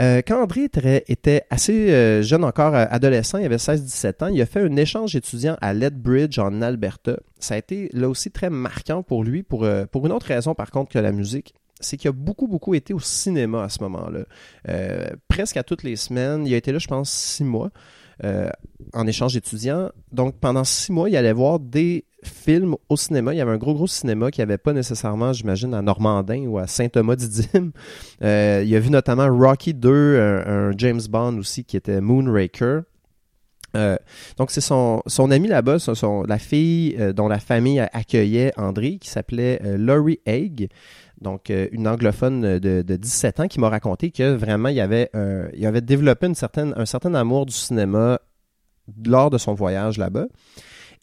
Euh, 0.00 0.22
quand 0.26 0.42
André 0.42 0.68
était, 1.08 1.42
assez 1.50 1.90
euh, 1.90 2.22
jeune 2.22 2.44
encore, 2.44 2.74
adolescent, 2.74 3.38
il 3.38 3.44
avait 3.44 3.56
16-17 3.56 4.24
ans, 4.24 4.26
il 4.28 4.40
a 4.40 4.46
fait 4.46 4.60
un 4.60 4.76
échange 4.76 5.14
étudiant 5.14 5.56
à 5.60 5.74
Lethbridge 5.74 6.38
en 6.38 6.62
Alberta. 6.62 7.18
Ça 7.38 7.54
a 7.54 7.58
été 7.58 7.90
là 7.92 8.08
aussi 8.08 8.30
très 8.30 8.48
marquant 8.48 9.02
pour 9.02 9.24
lui, 9.24 9.42
pour, 9.42 9.64
euh, 9.64 9.84
une 9.94 10.12
autre 10.12 10.26
raison 10.26 10.54
par 10.54 10.70
contre 10.70 10.90
que 10.90 10.98
la 10.98 11.12
musique 11.12 11.54
c'est 11.80 11.96
qu'il 11.96 12.08
a 12.08 12.12
beaucoup, 12.12 12.46
beaucoup 12.46 12.74
été 12.74 12.94
au 12.94 13.00
cinéma 13.00 13.64
à 13.64 13.68
ce 13.68 13.82
moment-là. 13.82 14.20
Euh, 14.68 15.10
presque 15.26 15.56
à 15.56 15.64
toutes 15.64 15.82
les 15.82 15.96
semaines. 15.96 16.46
Il 16.46 16.54
a 16.54 16.56
été 16.56 16.70
là, 16.70 16.78
je 16.78 16.86
pense, 16.86 17.10
six 17.10 17.42
mois 17.42 17.70
euh, 18.24 18.48
en 18.92 19.06
échange 19.06 19.34
d'étudiants. 19.34 19.90
Donc, 20.12 20.36
pendant 20.38 20.64
six 20.64 20.92
mois, 20.92 21.08
il 21.08 21.16
allait 21.16 21.32
voir 21.32 21.58
des 21.58 22.04
films 22.22 22.76
au 22.88 22.96
cinéma. 22.96 23.34
Il 23.34 23.38
y 23.38 23.40
avait 23.40 23.50
un 23.50 23.58
gros, 23.58 23.74
gros 23.74 23.86
cinéma 23.86 24.30
qui 24.30 24.42
avait 24.42 24.58
pas 24.58 24.72
nécessairement, 24.72 25.32
j'imagine, 25.32 25.74
à 25.74 25.82
Normandin 25.82 26.46
ou 26.46 26.58
à 26.58 26.66
Saint-Thomas-Didyme. 26.66 27.72
Euh, 28.22 28.62
il 28.64 28.72
a 28.76 28.78
vu 28.78 28.90
notamment 28.90 29.26
Rocky 29.26 29.74
2, 29.74 30.44
un, 30.46 30.70
James 30.76 31.00
Bond 31.10 31.38
aussi 31.38 31.64
qui 31.64 31.76
était 31.76 32.00
Moonraker. 32.00 32.82
Euh, 33.74 33.96
donc 34.36 34.52
c'est 34.52 34.60
son, 34.60 35.02
son 35.08 35.32
ami 35.32 35.48
là-bas, 35.48 35.80
son, 35.80 36.22
la 36.22 36.38
fille 36.38 36.96
dont 37.16 37.26
la 37.26 37.40
famille 37.40 37.80
accueillait 37.80 38.52
André, 38.56 38.98
qui 38.98 39.08
s'appelait 39.10 39.60
Laurie 39.76 40.20
Haig 40.24 40.68
donc 41.22 41.50
euh, 41.50 41.68
une 41.72 41.88
anglophone 41.88 42.58
de, 42.58 42.82
de 42.82 42.96
17 42.96 43.40
ans 43.40 43.48
qui 43.48 43.60
m'a 43.60 43.68
raconté 43.68 44.10
que 44.10 44.34
vraiment 44.34 44.68
il 44.68 44.80
avait, 44.80 45.10
euh, 45.14 45.48
développé 45.80 46.26
un 46.26 46.34
certain 46.86 47.14
amour 47.14 47.46
du 47.46 47.52
cinéma 47.52 48.20
lors 49.06 49.30
de 49.30 49.38
son 49.38 49.54
voyage 49.54 49.98
là-bas. 49.98 50.26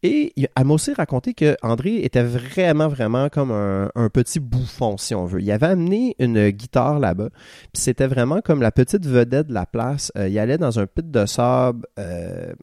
Et 0.01 0.33
elle 0.37 0.65
m'a 0.65 0.73
aussi 0.73 0.93
raconté 0.93 1.33
que 1.33 1.57
André 1.61 1.97
était 1.97 2.23
vraiment, 2.23 2.87
vraiment 2.87 3.27
comme 3.27 3.51
un, 3.51 4.09
petit 4.09 4.39
bouffon, 4.39 4.97
si 4.97 5.13
on 5.13 5.25
veut. 5.25 5.41
Il 5.41 5.51
avait 5.51 5.65
amené 5.65 6.15
une 6.19 6.51
guitare 6.51 6.99
là-bas, 6.99 7.29
puis 7.73 7.81
c'était 7.81 8.07
vraiment 8.07 8.39
comme 8.39 8.61
la 8.61 8.71
petite 8.71 9.05
vedette 9.05 9.47
de 9.47 9.53
la 9.53 9.65
place. 9.65 10.13
Euh, 10.17 10.29
il 10.29 10.39
allait 10.39 10.57
dans 10.57 10.79
un 10.79 10.87
pit 10.87 11.11
de 11.11 11.25
sable 11.25 11.85
sais, 11.97 12.53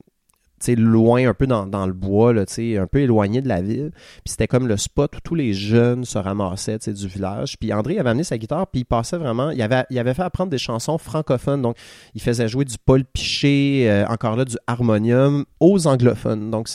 loin, 0.77 1.29
un 1.29 1.35
peu 1.35 1.47
dans, 1.47 1.67
dans 1.67 1.87
le 1.87 1.93
bois, 1.93 2.33
là, 2.33 2.45
un 2.59 2.87
peu 2.87 3.01
éloigné 3.01 3.43
de 3.43 3.49
la 3.49 3.63
ville. 3.63 3.91
Puis 3.93 4.33
c'était 4.33 4.47
comme 4.47 4.67
le 4.67 4.77
spot 4.77 5.17
où 5.17 5.21
tous 5.23 5.35
les 5.35 5.53
jeunes 5.53 6.05
se 6.05 6.19
ramassaient, 6.19 6.79
du 6.79 7.09
village. 7.09 7.59
Puis 7.59 7.73
André 7.73 7.99
avait 7.99 8.11
amené 8.11 8.25
sa 8.25 8.39
guitare, 8.39 8.67
puis 8.67 8.81
il 8.81 8.85
passait 8.85 9.19
vraiment, 9.19 9.51
il 9.51 9.63
avait, 9.63 10.15
fait 10.15 10.23
apprendre 10.23 10.51
des 10.51 10.59
chansons 10.59 10.99
francophones. 10.99 11.63
Donc, 11.63 11.77
il 12.15 12.23
faisait 12.23 12.49
jouer 12.49 12.65
du 12.65 12.77
Paul 12.85 13.05
euh, 13.45 14.05
encore 14.07 14.37
là, 14.37 14.45
du 14.45 14.57
harmonium 14.67 15.45
aux 15.61 15.87
anglophones. 15.87 16.51
Donc, 16.51 16.69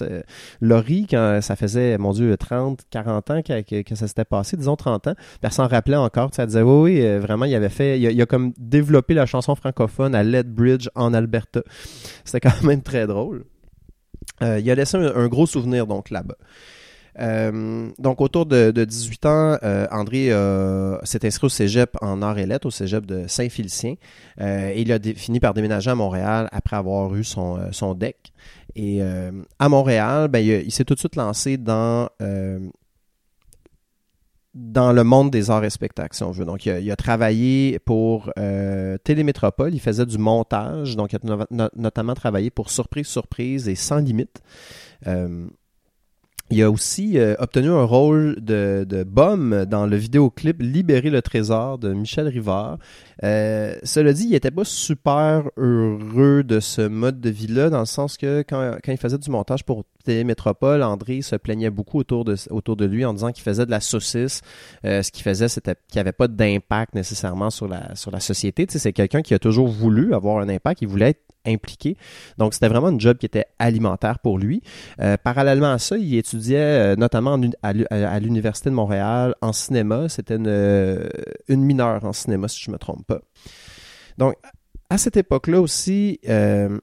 Laurie, 0.60 1.08
quand 1.10 1.40
ça 1.42 1.56
faisait, 1.56 1.98
mon 1.98 2.12
Dieu, 2.12 2.36
30, 2.38 2.82
40 2.90 3.32
ans 3.32 3.42
que, 3.42 3.82
que, 3.82 3.96
ça 3.96 4.08
s'était 4.08 4.26
passé, 4.26 4.58
disons 4.58 4.76
30 4.76 5.08
ans, 5.08 5.16
elle 5.42 5.52
s'en 5.52 5.68
rappelait 5.68 5.98
encore, 5.98 6.32
elle 6.38 6.48
disait, 6.48 6.62
oui, 6.62 7.02
euh, 7.02 7.20
vraiment, 7.20 7.46
il 7.46 7.56
avait 7.56 7.70
fait, 7.70 8.00
il 8.00 8.22
a 8.22 8.26
comme 8.26 8.54
développé 8.58 9.14
la 9.14 9.26
chanson 9.26 9.56
francophone 9.56 10.16
à 10.16 10.24
Lethbridge, 10.24 10.88
en 10.96 11.14
Alberta. 11.14 11.62
C'était 12.24 12.50
quand 12.50 12.64
même 12.64 12.82
très 12.82 13.08
drôle. 13.08 13.46
Euh, 14.42 14.60
il 14.60 14.70
a 14.70 14.76
laissé 14.76 14.98
un, 14.98 15.28
gros 15.28 15.46
souvenir 15.46 15.88
donc 15.88 16.10
là-bas. 16.10 16.36
Euh, 17.20 17.90
donc 18.00 18.22
autour 18.22 18.46
de, 18.46 18.72
de 18.72 18.86
18 18.86 19.26
ans, 19.26 19.58
euh, 19.64 19.86
André 19.92 20.28
s'est 21.04 21.26
inscrit 21.26 21.46
au 21.46 21.50
cégep 21.50 21.98
en 22.02 22.22
arts 22.22 22.40
et 22.40 22.46
lettres, 22.46 22.68
au 22.68 22.72
cégep 22.72 23.06
de 23.06 23.26
Saint-Félicien. 23.28 23.96
et 24.40 24.82
il 24.82 24.92
a 24.92 25.00
fini 25.16 25.40
par 25.40 25.54
déménager 25.54 25.92
à 25.92 25.96
Montréal 25.96 26.48
après 26.52 26.76
avoir 26.76 27.14
eu 27.16 27.24
son, 27.24 27.94
deck. 27.96 28.34
Et 28.76 29.02
à 29.60 29.70
Montréal, 29.70 30.28
ben, 30.30 30.40
il 30.40 30.72
s'est 30.72 30.86
tout 30.86 30.96
de 30.96 31.00
suite 31.00 31.16
lancé 31.16 31.58
dans 31.58 32.10
dans 34.54 34.92
le 34.92 35.04
monde 35.04 35.32
des 35.32 35.50
arts 35.50 35.64
et 35.64 35.70
spectacles, 35.70 36.16
si 36.16 36.24
on 36.24 36.32
veut. 36.32 36.46
Donc, 36.46 36.66
il 36.66 36.72
a, 36.72 36.80
il 36.80 36.92
a 36.92 36.96
travaillé 36.96 37.80
pour 37.80 38.32
euh, 38.38 38.98
Télémétropole, 39.04 39.74
il 39.74 39.80
faisait 39.80 40.06
du 40.06 40.18
montage, 40.18 40.96
donc 40.96 41.14
il 41.14 41.32
a 41.32 41.48
no 41.50 41.70
notamment 41.76 42.14
travaillé 42.14 42.50
pour 42.50 42.70
Surprise, 42.70 43.08
Surprise 43.08 43.70
et 43.70 43.76
Sans 43.76 44.00
Limite. 44.00 44.42
Euh, 45.08 45.48
il 46.52 46.62
a 46.62 46.70
aussi 46.70 47.18
euh, 47.18 47.36
obtenu 47.40 47.70
un 47.70 47.86
rôle 47.86 48.36
de, 48.42 48.86
de 48.88 49.04
Bum 49.04 49.64
dans 49.66 49.86
le 49.86 49.96
vidéoclip 49.96 50.62
Libérer 50.62 51.10
le 51.10 51.22
trésor 51.22 51.78
de 51.78 51.94
Michel 51.94 52.28
Rivard. 52.28 52.78
Euh, 53.24 53.76
cela 53.84 54.14
dit, 54.14 54.26
il 54.26 54.32
n'était 54.32 54.52
pas 54.52 54.66
super 54.66 55.50
heureux 55.58 56.44
de 56.44 56.60
ce 56.60 56.82
mode 56.82 57.20
de 57.20 57.30
vie-là, 57.30 57.70
dans 57.70 57.80
le 57.80 57.86
sens 57.86 58.18
que 58.18 58.44
quand, 58.48 58.78
quand 58.84 58.92
il 58.92 58.98
faisait 58.98 59.18
du 59.18 59.30
montage 59.30 59.64
pour 59.64 59.84
Télémétropole, 60.04 60.82
André 60.82 61.22
se 61.22 61.36
plaignait 61.36 61.70
beaucoup 61.70 62.00
autour 62.00 62.26
de, 62.26 62.36
autour 62.50 62.76
de 62.76 62.86
lui 62.86 63.06
en 63.06 63.14
disant 63.14 63.32
qu'il 63.32 63.44
faisait 63.44 63.66
de 63.66 63.72
la 63.72 63.80
saucisse. 63.80 64.42
Euh, 64.86 65.04
ce 65.04 65.12
qu'il 65.12 65.24
faisait, 65.24 65.48
c'était 65.48 65.76
qu'il 65.88 65.98
n'y 65.98 66.02
avait 66.02 66.12
pas 66.12 66.28
d'impact 66.28 66.96
nécessairement 66.96 67.50
sur 67.50 67.68
la, 67.68 67.96
sur 67.96 68.12
la 68.12 68.20
société. 68.20 68.66
Tu 68.66 68.74
sais, 68.74 68.80
c'est 68.80 68.94
quelqu'un 68.94 69.22
qui 69.22 69.34
a 69.34 69.40
toujours 69.40 69.68
voulu 69.68 70.14
avoir 70.14 70.40
un 70.40 70.50
impact, 70.50 70.82
il 70.82 70.88
voulait 70.88 71.10
être 71.10 71.22
impliqué. 71.46 71.98
Donc, 72.38 72.54
c'était 72.54 72.68
vraiment 72.68 72.88
un 72.88 73.00
job 73.00 73.18
qui 73.18 73.26
était 73.26 73.46
alimentaire 73.58 74.20
pour 74.20 74.38
lui. 74.38 74.62
Euh, 75.00 75.18
parallèlement 75.24 75.72
à 75.72 75.80
ça, 75.80 75.98
il 75.98 76.16
étudiait 76.16 76.96
notamment 76.96 77.34
en, 77.34 77.42
à, 77.64 78.20
l'Université 78.20 78.70
de 78.70 78.76
Montréal 78.76 79.34
en 79.42 79.52
cinéma. 79.52 80.08
C'était 80.08 80.36
une, 80.36 81.10
une 81.48 81.64
mineure 81.64 82.06
en 82.06 82.14
cinéma, 82.14 82.48
si 82.48 82.62
je 82.62 82.70
me 82.70 82.78
trompe 82.78 83.06
pas. 83.08 83.11
Donc, 84.18 84.36
à 84.90 84.98
cette 84.98 85.18
époque-là 85.18 85.62
aussi, 85.62 86.20
euh, 86.28 86.80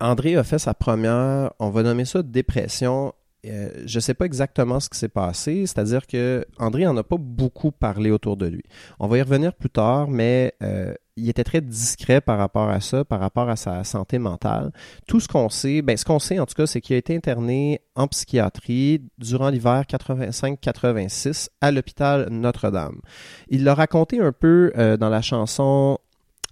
André 0.00 0.36
a 0.36 0.44
fait 0.44 0.58
sa 0.58 0.74
première, 0.74 1.52
on 1.58 1.70
va 1.70 1.82
nommer 1.82 2.04
ça 2.04 2.22
dépression. 2.22 3.12
Euh, 3.46 3.70
je 3.86 3.98
ne 3.98 4.00
sais 4.00 4.14
pas 4.14 4.24
exactement 4.24 4.80
ce 4.80 4.88
qui 4.88 4.98
s'est 4.98 5.08
passé, 5.08 5.66
c'est-à-dire 5.66 6.06
que 6.06 6.44
André 6.58 6.84
n'en 6.84 6.96
a 6.96 7.04
pas 7.04 7.16
beaucoup 7.18 7.70
parlé 7.70 8.10
autour 8.10 8.36
de 8.36 8.46
lui. 8.46 8.62
On 8.98 9.06
va 9.06 9.18
y 9.18 9.22
revenir 9.22 9.54
plus 9.54 9.70
tard, 9.70 10.08
mais 10.08 10.54
euh, 10.62 10.94
il 11.16 11.28
était 11.28 11.44
très 11.44 11.60
discret 11.60 12.20
par 12.20 12.38
rapport 12.38 12.68
à 12.68 12.80
ça, 12.80 13.04
par 13.04 13.20
rapport 13.20 13.48
à 13.48 13.56
sa 13.56 13.84
santé 13.84 14.18
mentale. 14.18 14.70
Tout 15.06 15.20
ce 15.20 15.28
qu'on 15.28 15.48
sait, 15.48 15.82
ben 15.82 15.96
ce 15.96 16.04
qu'on 16.04 16.18
sait 16.18 16.38
en 16.38 16.46
tout 16.46 16.54
cas, 16.54 16.66
c'est 16.66 16.80
qu'il 16.80 16.94
a 16.94 16.98
été 16.98 17.16
interné 17.16 17.80
en 17.94 18.06
psychiatrie 18.06 19.02
durant 19.18 19.48
l'hiver 19.48 19.84
85-86 19.88 21.48
à 21.60 21.72
l'hôpital 21.72 22.28
Notre-Dame. 22.30 23.00
Il 23.48 23.64
l'a 23.64 23.74
raconté 23.74 24.20
un 24.20 24.32
peu 24.32 24.72
euh, 24.76 24.96
dans 24.96 25.08
la 25.08 25.22
chanson 25.22 25.98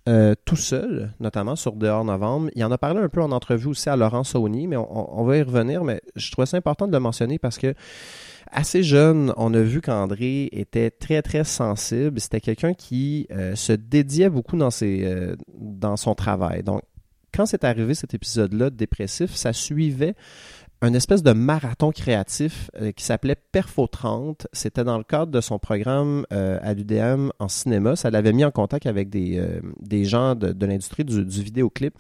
euh, 0.06 0.35
tout 0.44 0.56
seul, 0.56 1.14
notamment 1.21 1.56
sur 1.56 1.73
Dehors 1.73 2.04
Novembre. 2.04 2.50
Il 2.54 2.64
en 2.64 2.71
a 2.71 2.78
parlé 2.78 3.00
un 3.00 3.09
peu 3.09 3.23
en 3.23 3.33
entrevue 3.33 3.68
aussi 3.68 3.88
à 3.88 3.97
Laurent 3.97 4.25
Saunier, 4.25 4.66
mais 4.66 4.76
on, 4.76 5.21
on 5.21 5.25
va 5.25 5.38
y 5.38 5.42
revenir. 5.42 5.85
Mais 5.85 6.00
je 6.16 6.30
trouvais 6.30 6.47
ça 6.47 6.56
important 6.56 6.87
de 6.87 6.92
le 6.92 7.00
mentionner 7.00 7.38
parce 7.38 7.59
que 7.59 7.75
assez 8.54 8.82
jeune, 8.82 9.34
on 9.37 9.52
a 9.52 9.61
vu 9.61 9.80
qu'André 9.80 10.49
était 10.52 10.90
très 10.90 11.20
très 11.20 11.44
sensible. 11.44 12.20
C'était 12.20 12.40
quelqu'un 12.40 12.73
qui 12.73 13.26
euh, 13.30 13.54
se 13.54 13.73
dédiait 13.73 14.30
beaucoup 14.30 14.56
dans 14.56 14.70
euh, 14.82 15.37
dans 15.54 15.96
son 15.96 16.14
travail. 16.14 16.62
Donc 16.62 16.82
quand 17.34 17.46
c'est 17.46 17.64
arrivé 17.64 17.94
cet 17.94 18.14
épisode-là 18.14 18.70
dépressif, 18.70 19.34
ça 19.34 19.52
suivait 19.52 20.14
un 20.84 20.92
espèce 20.94 21.22
de 21.22 21.32
marathon 21.32 21.92
créatif 21.92 22.70
euh, 22.80 22.92
qui 22.92 23.04
s'appelait 23.04 23.36
Perfo 23.52 23.86
30. 23.86 24.46
C'était 24.52 24.84
dans 24.84 24.98
le 24.98 25.04
cadre 25.04 25.32
de 25.32 25.40
son 25.40 25.58
programme 25.58 26.26
euh, 26.32 26.58
à 26.62 26.74
l'UDM 26.74 27.30
en 27.38 27.48
cinéma. 27.48 27.96
Ça 27.96 28.10
l'avait 28.10 28.32
mis 28.32 28.44
en 28.44 28.50
contact 28.50 28.86
avec 28.86 29.08
des, 29.08 29.38
euh, 29.38 29.60
des 29.80 30.04
gens 30.04 30.34
de, 30.34 30.52
de 30.52 30.66
l'industrie 30.66 31.04
du, 31.04 31.24
du, 31.24 31.42
vidéoclip 31.42 31.94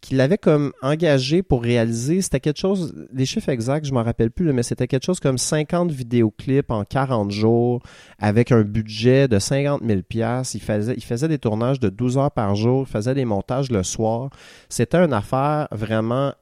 qui 0.00 0.14
l'avaient 0.14 0.38
comme 0.38 0.72
engagé 0.82 1.42
pour 1.42 1.62
réaliser, 1.62 2.22
c'était 2.22 2.40
quelque 2.40 2.60
chose, 2.60 2.94
les 3.12 3.26
chiffres 3.26 3.48
exacts, 3.48 3.86
je 3.86 3.92
m'en 3.92 4.04
rappelle 4.04 4.30
plus, 4.30 4.52
mais 4.52 4.62
c'était 4.62 4.86
quelque 4.86 5.04
chose 5.04 5.20
comme 5.20 5.38
50 5.38 5.90
vidéoclips 5.90 6.70
en 6.70 6.84
40 6.84 7.30
jours 7.30 7.82
avec 8.18 8.52
un 8.52 8.62
budget 8.62 9.26
de 9.26 9.38
50 9.38 9.82
000 9.84 10.02
pièces. 10.02 10.54
Il 10.54 10.62
faisait, 10.62 10.94
il 10.96 11.04
faisait 11.04 11.28
des 11.28 11.38
tournages 11.38 11.80
de 11.80 11.88
12 11.88 12.18
heures 12.18 12.30
par 12.30 12.54
jour, 12.54 12.86
faisait 12.86 13.14
des 13.14 13.24
montages 13.24 13.70
le 13.70 13.82
soir. 13.82 14.30
C'était 14.68 14.98
une 14.98 15.12
affaire 15.12 15.68
vraiment 15.72 16.32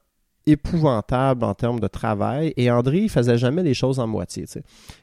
épouvantable 0.46 1.44
en 1.44 1.54
termes 1.54 1.80
de 1.80 1.88
travail. 1.88 2.54
Et 2.56 2.70
André, 2.70 2.98
il 2.98 3.10
faisait 3.10 3.38
jamais 3.38 3.62
les 3.62 3.74
choses 3.74 3.98
en 3.98 4.06
moitié. 4.06 4.44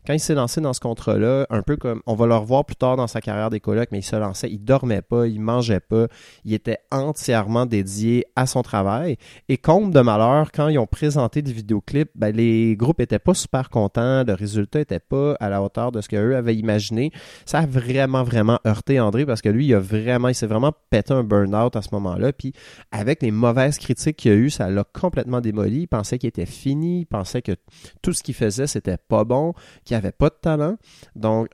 Quand 0.08 0.14
il 0.14 0.20
s'est 0.20 0.36
lancé 0.36 0.62
dans 0.62 0.74
ce 0.74 0.80
contrat-là, 0.80 1.46
un 1.50 1.62
peu 1.62 1.76
comme 1.76 2.02
on 2.06 2.16
va 2.16 2.26
le 2.26 2.36
revoir 2.36 2.66
plus 2.66 2.76
tard 2.76 2.96
dans 2.98 3.08
sa 3.08 3.22
carrière 3.22 3.50
d'écologue, 3.50 3.88
mais 3.92 4.00
il 4.00 4.04
se 4.04 4.16
lançait, 4.16 4.50
il 4.50 4.60
dormait 4.60 5.02
pas, 5.02 5.28
il 5.28 5.40
mangeait 5.40 5.80
pas, 5.80 6.08
il 6.46 6.54
était 6.54 6.80
entièrement 6.92 7.66
dédié 7.66 8.26
à 8.36 8.46
son 8.46 8.62
travail. 8.62 9.18
Et 9.50 9.58
compte 9.58 9.92
de 9.92 10.00
malheur, 10.00 10.52
quand 10.52 10.70
ils 10.70 10.80
ont 10.80 10.88
présenté 10.88 11.42
des 11.42 11.52
vidéoclips, 11.52 12.12
ben, 12.16 12.34
les 12.36 12.76
groupes 12.76 13.02
étaient 13.02 13.20
pas 13.20 13.34
super 13.34 13.70
contents, 13.70 14.24
le 14.26 14.34
résultat 14.34 14.80
était 14.80 15.00
pas 15.00 15.36
à 15.40 15.50
la 15.50 15.62
hauteur 15.62 15.92
de 15.92 16.02
ce 16.02 16.10
qu'eux 16.10 16.36
avaient 16.36 16.56
imaginé. 16.56 17.12
Ça 17.46 17.60
a 17.60 17.66
vraiment, 17.66 18.24
vraiment 18.24 18.60
heurté 18.66 19.00
André 19.00 19.26
parce 19.26 19.42
que 19.42 19.50
lui, 19.50 19.68
il 19.68 19.74
a 19.74 19.80
vraiment, 19.80 20.30
il 20.30 20.36
s'est 20.36 20.48
vraiment 20.48 20.72
pété 20.90 21.14
un 21.14 21.24
burn-out 21.24 21.76
à 21.76 21.82
ce 21.82 21.90
moment-là. 21.94 22.32
Puis 22.34 22.54
avec 22.92 23.22
les 23.22 23.32
mauvaises 23.32 23.78
critiques 23.78 24.18
qu'il 24.18 24.32
a 24.32 24.36
eu, 24.36 24.50
ça 24.50 24.70
l'a 24.70 24.84
complètement 24.84 25.33
démoli. 25.42 25.82
Il 25.82 25.88
pensait 25.88 26.18
qu'il 26.18 26.30
était 26.30 26.46
fini. 26.46 27.02
Il 27.02 27.06
pensait 27.06 27.42
que 27.42 27.54
tout 28.02 28.14
ce 28.14 28.24
qu'il 28.24 28.36
faisait, 28.36 28.68
c'était 28.68 28.98
pas 28.98 29.24
bon, 29.24 29.54
qu'il 29.86 29.96
avait 29.96 30.12
pas 30.12 30.30
de 30.30 30.36
talent. 30.42 30.78
Donc, 31.16 31.50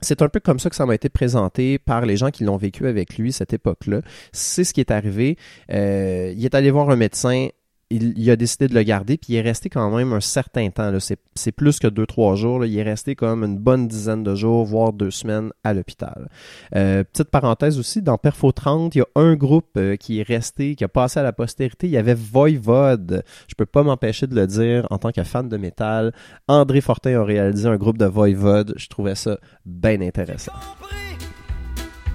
c'est 0.00 0.22
un 0.22 0.28
peu 0.28 0.40
comme 0.40 0.58
ça 0.58 0.70
que 0.70 0.76
ça 0.76 0.86
m'a 0.86 0.94
été 0.94 1.08
présenté 1.08 1.78
par 1.78 2.04
les 2.04 2.16
gens 2.16 2.30
qui 2.30 2.44
l'ont 2.44 2.56
vécu 2.56 2.86
avec 2.86 3.16
lui 3.16 3.32
cette 3.32 3.52
époque-là. 3.52 4.02
C'est 4.32 4.64
ce 4.64 4.74
qui 4.74 4.80
est 4.80 4.90
arrivé. 4.90 5.36
Euh, 5.72 6.32
il 6.36 6.44
est 6.44 6.54
allé 6.54 6.70
voir 6.70 6.90
un 6.90 6.96
médecin 6.96 7.48
il, 7.90 8.30
a 8.30 8.36
décidé 8.36 8.68
de 8.68 8.74
le 8.74 8.82
garder, 8.82 9.16
puis 9.16 9.34
il 9.34 9.36
est 9.36 9.42
resté 9.42 9.68
quand 9.68 9.90
même 9.94 10.12
un 10.12 10.20
certain 10.20 10.70
temps. 10.70 10.92
C'est 11.34 11.52
plus 11.52 11.78
que 11.78 11.86
deux, 11.86 12.06
trois 12.06 12.34
jours. 12.34 12.60
Là. 12.60 12.66
Il 12.66 12.78
est 12.78 12.82
resté 12.82 13.14
comme 13.14 13.44
une 13.44 13.58
bonne 13.58 13.88
dizaine 13.88 14.22
de 14.22 14.34
jours, 14.34 14.64
voire 14.64 14.92
deux 14.92 15.10
semaines 15.10 15.50
à 15.62 15.74
l'hôpital. 15.74 16.28
Euh, 16.74 17.04
petite 17.04 17.30
parenthèse 17.30 17.78
aussi, 17.78 18.02
dans 18.02 18.18
Perfo 18.18 18.52
30, 18.52 18.94
il 18.94 18.98
y 18.98 19.00
a 19.02 19.06
un 19.14 19.34
groupe 19.34 19.76
euh, 19.76 19.96
qui 19.96 20.20
est 20.20 20.22
resté, 20.22 20.74
qui 20.74 20.84
a 20.84 20.88
passé 20.88 21.20
à 21.20 21.22
la 21.22 21.32
postérité. 21.32 21.86
Il 21.86 21.92
y 21.92 21.98
avait 21.98 22.14
Voivode. 22.14 23.24
Je 23.48 23.54
peux 23.54 23.66
pas 23.66 23.82
m'empêcher 23.82 24.26
de 24.26 24.34
le 24.34 24.46
dire 24.46 24.86
en 24.90 24.98
tant 24.98 25.12
que 25.12 25.22
fan 25.22 25.48
de 25.48 25.56
métal. 25.56 26.12
André 26.48 26.80
Fortin 26.80 27.20
a 27.20 27.24
réalisé 27.24 27.68
un 27.68 27.76
groupe 27.76 27.98
de 27.98 28.06
Voivode. 28.06 28.74
Je 28.76 28.88
trouvais 28.88 29.14
ça 29.14 29.38
bien 29.64 30.00
intéressant. 30.00 30.52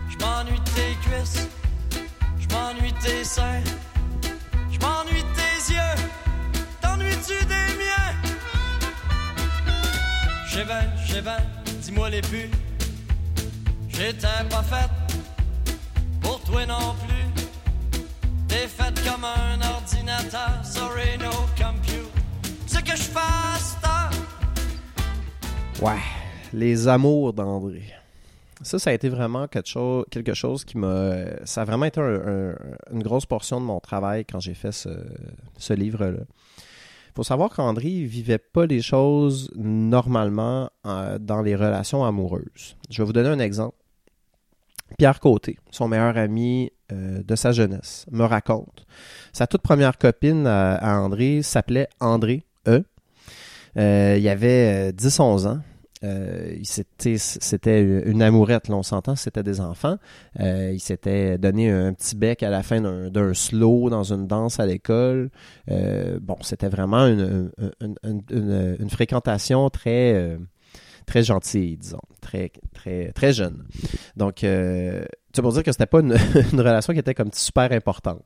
Je 0.10 0.18
m'ennuie 0.18 0.60
tes 0.76 1.10
cuisses. 1.10 1.48
Je 2.40 2.48
m'ennuie 2.54 2.94
tes 3.02 3.24
seins. 3.24 3.89
Ben, 10.70 10.86
j'ai 11.04 11.22
ben, 11.22 11.38
dis-moi 11.82 12.12
les 12.12 12.22
buts. 12.22 12.52
J'étais 13.88 14.28
pas 14.52 14.62
faite 14.62 15.18
pour 16.22 16.40
toi 16.42 16.64
non 16.68 16.96
plus. 17.08 17.44
T'es 18.48 18.68
faite 18.68 19.02
comme 19.04 19.24
un 19.26 19.60
ordinateur, 19.68 20.64
sorry 20.64 21.18
no 21.18 21.32
compute. 21.58 22.12
C'est 22.68 22.84
que 22.84 22.96
je 22.96 23.02
fasse. 23.02 23.78
Ouais, 25.82 25.98
les 26.54 26.88
amours 26.88 27.34
d'André. 27.34 27.82
Ça, 28.62 28.78
ça 28.78 28.92
a 28.92 28.94
été 28.94 29.10
vraiment 29.10 29.48
quelque 29.48 29.70
chose, 29.70 30.06
quelque 30.12 30.36
chose 30.36 30.66
qui 30.66 30.78
m'a. 30.78 31.46
Ça 31.46 31.64
a 31.64 31.66
vraiment 31.66 31.86
été 31.86 32.00
un, 32.00 32.14
un, 32.14 32.56
une 32.92 33.02
grosse 33.02 33.26
portion 33.26 33.60
de 33.60 33.66
mon 33.66 33.80
travail 33.80 34.24
quand 34.24 34.40
j'ai 34.40 34.54
fait 34.54 34.72
ce, 34.72 34.90
ce 35.58 35.74
livre-là 35.74 36.26
faut 37.16 37.24
savoir 37.24 37.50
qu'André 37.50 37.90
vivait 38.04 38.38
pas 38.38 38.66
les 38.66 38.82
choses 38.82 39.52
normalement 39.56 40.70
euh, 40.86 41.18
dans 41.20 41.42
les 41.42 41.56
relations 41.56 42.04
amoureuses. 42.04 42.78
Je 42.90 43.02
vais 43.02 43.06
vous 43.06 43.14
donner 43.14 43.30
un 43.30 43.40
exemple. 43.40 43.76
Pierre 44.98 45.20
Côté, 45.20 45.58
son 45.70 45.88
meilleur 45.88 46.18
ami 46.18 46.72
euh, 46.92 47.22
de 47.24 47.36
sa 47.36 47.52
jeunesse, 47.52 48.06
me 48.12 48.24
raconte. 48.24 48.86
Sa 49.34 49.46
toute 49.46 49.62
première 49.62 49.98
copine 49.98 50.48
à, 50.48 50.76
à 50.76 51.00
André 51.00 51.42
s'appelait 51.44 51.88
André 52.00 52.44
E. 52.68 52.84
Euh, 53.78 54.16
il 54.18 54.28
avait 54.28 54.92
10-11 54.92 55.48
ans. 55.48 55.60
Euh, 56.04 56.56
c'était 56.64 57.82
une 58.06 58.22
amourette, 58.22 58.70
là, 58.70 58.76
on 58.76 58.84
s'entend, 58.84 59.16
c'était 59.18 59.44
des 59.44 59.60
enfants. 59.60 59.98
Euh, 60.40 60.72
il 60.74 60.80
s'était 60.80 61.38
donné 61.38 61.70
un 61.70 61.94
petit 61.94 62.16
bec 62.16 62.42
à 62.42 62.50
la 62.50 62.64
fin 62.64 62.80
d'un 63.10 63.34
slow 63.34 63.90
dans 63.90 64.04
une 64.14 64.26
danse 64.28 64.60
à 64.60 64.66
l'école. 64.66 65.30
Euh, 65.70 66.18
bon, 66.22 66.38
c'était 66.42 66.70
vraiment 66.70 67.06
une, 67.08 67.52
une, 67.82 67.96
une- 68.04 68.22
une- 68.32 68.78
une 68.80 68.90
fréquentation 68.90 69.70
très, 69.70 70.14
euh, 70.14 70.38
très 71.10 71.24
gentille, 71.24 71.76
disons, 71.76 72.02
très, 72.22 72.52
très, 72.74 73.12
très 73.14 73.34
jeune. 73.34 73.66
Donc, 74.16 74.44
euh, 74.44 75.04
c'est 75.34 75.42
pour 75.42 75.52
dire 75.54 75.64
que 75.64 75.72
c'était 75.72 75.88
pas 75.88 76.02
une, 76.02 76.14
relation 76.54 76.94
qui 76.94 77.00
était 77.00 77.16
comme 77.16 77.32
super 77.34 77.72
importante. 77.72 78.24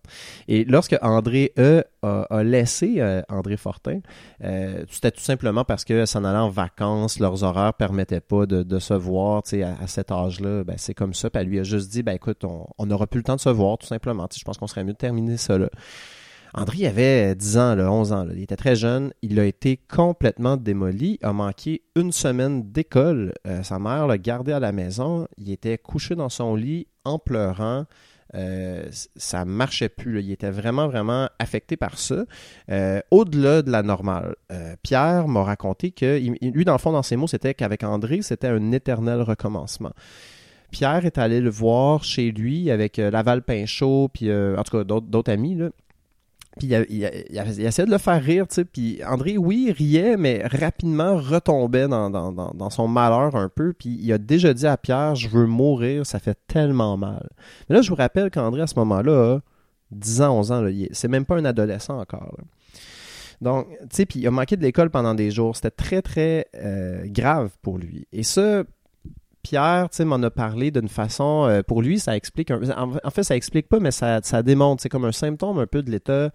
Et 0.50 0.66
lorsque 0.66 0.98
André 1.02 1.54
E 1.58 1.84
a, 2.02 2.44
laissé 2.44 2.96
euh, 2.98 3.22
André 3.30 3.56
Fortin, 3.56 4.00
euh, 4.44 4.84
c'était 4.90 5.12
tout 5.12 5.22
simplement 5.22 5.64
parce 5.64 5.86
que 5.86 6.06
s'en 6.06 6.26
allant 6.26 6.48
en 6.48 6.50
vacances, 6.50 7.20
leurs 7.20 7.44
horaires 7.44 7.74
permettaient 7.74 8.20
pas 8.20 8.46
de, 8.46 8.64
de 8.64 8.80
se 8.80 8.94
voir, 8.94 9.44
tu 9.44 9.52
sais, 9.52 9.64
à, 9.64 9.88
cet 9.88 10.12
âge-là, 10.12 10.66
ben 10.66 10.76
c'est 10.78 10.94
comme 10.94 11.14
ça. 11.14 11.30
Puis 11.30 11.42
elle 11.42 11.48
lui 11.48 11.60
a 11.60 11.64
juste 11.64 11.90
dit, 11.90 12.04
ben 12.04 12.14
écoute, 12.14 12.44
on 12.44 12.68
on 12.78 12.86
n'aura 12.86 13.08
plus 13.08 13.20
le 13.20 13.24
temps 13.24 13.36
de 13.36 13.42
se 13.42 13.50
voir, 13.50 13.78
tout 13.78 13.88
simplement. 13.88 14.28
Tu 14.28 14.36
sais, 14.36 14.40
je 14.42 14.46
pense 14.46 14.58
qu'on 14.58 14.68
serait 14.68 14.84
mieux 14.84 14.94
de 14.94 14.98
terminer 14.98 15.38
ça 15.38 15.58
là. 15.58 15.70
André 16.56 16.86
avait 16.86 17.34
10 17.36 17.58
ans, 17.58 17.76
là, 17.76 17.92
11 17.92 18.14
ans. 18.14 18.28
Il 18.32 18.44
était 18.44 18.56
très 18.56 18.76
jeune. 18.76 19.12
Il 19.22 19.40
a 19.40 19.46
été 19.46 19.78
complètement 19.78 20.56
démoli. 20.56 21.18
A 21.24 21.34
manqué 21.34 21.82
une 21.96 22.12
semaine 22.12 22.72
d'école. 22.72 23.34
Euh, 23.48 23.64
sa 23.64 23.80
mère 23.80 24.06
l'a 24.08 24.18
gardé 24.18 24.52
à 24.52 24.60
la 24.60 24.72
maison. 24.72 25.28
Il 25.38 25.52
était 25.52 25.78
couché 25.78 26.16
dans 26.16 26.30
son 26.30 26.56
lit 26.56 26.88
en 27.06 27.18
pleurant. 27.18 27.86
Euh, 28.36 28.86
ça 29.16 29.46
marchait 29.46 29.90
plus. 29.90 30.22
Il 30.22 30.32
était 30.32 30.50
vraiment, 30.50 30.88
vraiment 30.88 31.30
affecté 31.40 31.78
par 31.78 31.98
ça. 31.98 32.26
Euh, 32.72 33.02
Au-delà 33.12 33.62
de 33.62 33.72
la 33.72 33.84
normale, 33.84 34.36
euh, 34.52 34.76
Pierre 34.82 35.28
m'a 35.28 35.44
raconté 35.44 35.92
que, 35.92 36.20
lui, 36.42 36.66
dans 36.66 36.74
le 36.74 36.80
fond, 36.80 36.92
dans 36.92 37.04
ses 37.04 37.16
mots, 37.16 37.28
c'était 37.28 37.54
qu'avec 37.54 37.84
André, 37.84 38.22
c'était 38.22 38.48
un 38.48 38.72
éternel 38.72 39.22
recommencement. 39.22 39.92
Pierre 40.72 41.06
est 41.06 41.20
allé 41.20 41.40
le 41.40 41.52
voir 41.52 42.04
chez 42.04 42.32
lui 42.32 42.72
avec 42.72 42.98
Laval 42.98 43.44
Pinchot, 43.44 44.10
puis 44.12 44.34
en 44.34 44.64
tout 44.64 44.76
cas 44.78 44.84
d'autres 44.84 45.32
amis. 45.32 45.54
Là. 45.54 45.70
Puis 46.58 46.68
il, 46.68 46.86
il, 46.90 47.10
il 47.30 47.66
essayait 47.66 47.86
de 47.86 47.92
le 47.92 47.98
faire 47.98 48.22
rire, 48.22 48.48
tu 48.48 48.56
sais. 48.56 48.66
Puis 48.66 49.02
André, 49.06 49.38
oui, 49.38 49.74
riait, 49.76 50.18
mais 50.18 50.46
rapidement 50.46 51.18
retombait 51.18 51.88
dans, 51.88 52.10
dans, 52.10 52.32
dans, 52.32 52.52
dans 52.52 52.70
son 52.70 52.88
malheur 52.88 53.36
un 53.36 53.50
peu. 53.50 53.74
Puis 53.74 53.98
il 54.02 54.12
a 54.14 54.18
déjà 54.18 54.54
dit 54.54 54.68
à 54.68 54.78
Pierre, 54.78 55.16
je 55.16 55.28
veux 55.30 55.46
mourir, 55.46 56.06
ça 56.06 56.20
fait 56.20 56.38
tellement 56.48 56.98
mal. 56.98 57.30
Mais 57.70 57.76
là, 57.76 57.82
je 57.82 57.90
vous 57.90 57.96
rappelle 57.96 58.30
qu'André, 58.30 58.62
à 58.62 58.68
ce 58.68 58.76
moment-là, 58.80 59.36
a 59.36 59.40
10 59.92 60.22
ans, 60.22 60.40
11 60.40 60.52
ans, 60.52 60.68
c'est 60.92 61.08
même 61.08 61.26
pas 61.26 61.38
un 61.38 61.46
adolescent 61.46 62.00
encore. 62.00 62.38
Donc, 63.42 63.68
tu 63.82 63.88
sais, 63.92 64.06
puis 64.06 64.20
il 64.20 64.28
a 64.28 64.32
manqué 64.32 64.56
de 64.56 64.62
l'école 64.62 64.90
pendant 64.90 65.14
des 65.14 65.30
jours. 65.30 65.56
C'était 65.56 65.72
très, 65.72 66.02
très 66.02 66.48
euh, 66.56 67.04
grave 67.08 67.52
pour 67.62 67.78
lui. 67.78 68.08
Et 68.14 68.24
ça, 68.24 68.64
Pierre, 69.44 69.90
tu 69.90 69.98
sais, 69.98 70.06
m'en 70.06 70.22
a 70.24 70.32
parlé 70.32 70.72
d'une 70.72 70.88
façon, 70.88 71.46
euh, 71.48 71.62
pour 71.62 71.82
lui, 71.82 72.00
ça 72.00 72.16
explique, 72.16 72.50
un- 72.50 72.62
en, 73.04 73.10
fait, 73.10 73.24
ça 73.24 73.36
explique 73.36 73.68
pas, 73.68 73.80
mais 73.80 73.92
ça, 73.92 74.20
ça 74.24 74.42
démontre, 74.42 74.82
c'est 74.82 74.90
comme 74.90 75.06
un 75.06 75.12
symptôme 75.12 75.60
un 75.60 75.68
peu 75.68 75.84
de 75.84 75.92
l'état, 75.92 76.32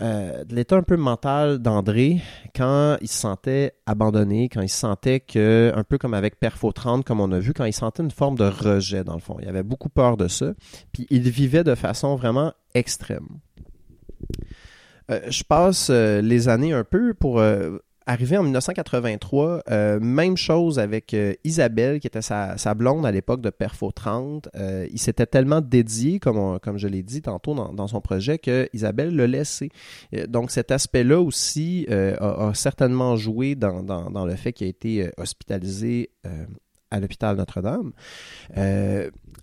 euh, 0.00 0.42
de 0.44 0.54
l'état 0.54 0.76
un 0.76 0.82
peu 0.82 0.96
mental 0.96 1.58
d'André 1.60 2.20
quand 2.56 2.96
il 3.00 3.08
se 3.08 3.16
sentait 3.18 3.74
abandonné, 3.86 4.48
quand 4.48 4.62
il 4.62 4.68
se 4.68 4.78
sentait 4.78 5.20
que, 5.20 5.72
un 5.76 5.84
peu 5.84 5.96
comme 5.96 6.14
avec 6.14 6.40
Perfo 6.40 6.72
30, 6.72 7.04
comme 7.04 7.20
on 7.20 7.30
a 7.30 7.38
vu, 7.38 7.52
quand 7.52 7.66
il 7.66 7.72
sentait 7.72 8.02
une 8.02 8.10
forme 8.10 8.36
de 8.36 8.44
rejet 8.46 9.04
dans 9.04 9.14
le 9.14 9.20
fond. 9.20 9.36
Il 9.40 9.48
avait 9.48 9.62
beaucoup 9.62 9.88
peur 9.88 10.16
de 10.16 10.26
ça, 10.26 10.54
puis 10.92 11.06
il 11.10 11.30
vivait 11.30 11.62
de 11.64 11.74
façon 11.76 12.16
vraiment 12.16 12.52
extrême. 12.74 13.28
Euh, 15.10 15.20
je 15.28 15.44
passe 15.44 15.90
les 15.90 16.48
années 16.48 16.72
un 16.72 16.84
peu 16.84 17.14
pour 17.14 17.40
arriver 18.06 18.36
en 18.36 18.42
1983. 18.42 19.62
euh, 19.70 20.00
même 20.00 20.36
chose 20.36 20.78
avec 20.78 21.14
euh, 21.14 21.34
Isabelle, 21.44 22.00
qui 22.00 22.06
était 22.06 22.22
sa, 22.22 22.56
blonde 22.74 23.06
à 23.06 23.10
l'époque 23.10 23.40
de 23.40 23.50
Perfo 23.50 23.92
30. 23.92 24.48
Euh, 24.54 24.86
il 24.90 24.98
s'était 24.98 25.26
tellement 25.26 25.60
dédié, 25.60 26.18
comme, 26.18 26.58
comme 26.60 26.78
je 26.78 26.88
l'ai 26.88 27.02
dit 27.02 27.22
tantôt 27.22 27.54
dans, 27.54 27.72
dans 27.72 27.86
son 27.86 28.00
projet, 28.00 28.38
que 28.38 28.68
Isabelle 28.72 29.14
l'a 29.14 29.26
laissé. 29.26 29.70
Donc 30.28 30.50
cet 30.50 30.70
aspect-là 30.70 31.20
aussi 31.20 31.86
a, 31.88 32.52
certainement 32.54 33.16
joué 33.16 33.54
dans, 33.54 33.82
dans, 33.82 34.10
dans 34.10 34.26
le 34.26 34.36
fait 34.36 34.52
qu'il 34.52 34.66
a 34.66 34.70
été 34.70 35.10
hospitalisé 35.16 36.10
à 36.90 37.00
l'hôpital 37.00 37.36
Notre-Dame. 37.36 37.92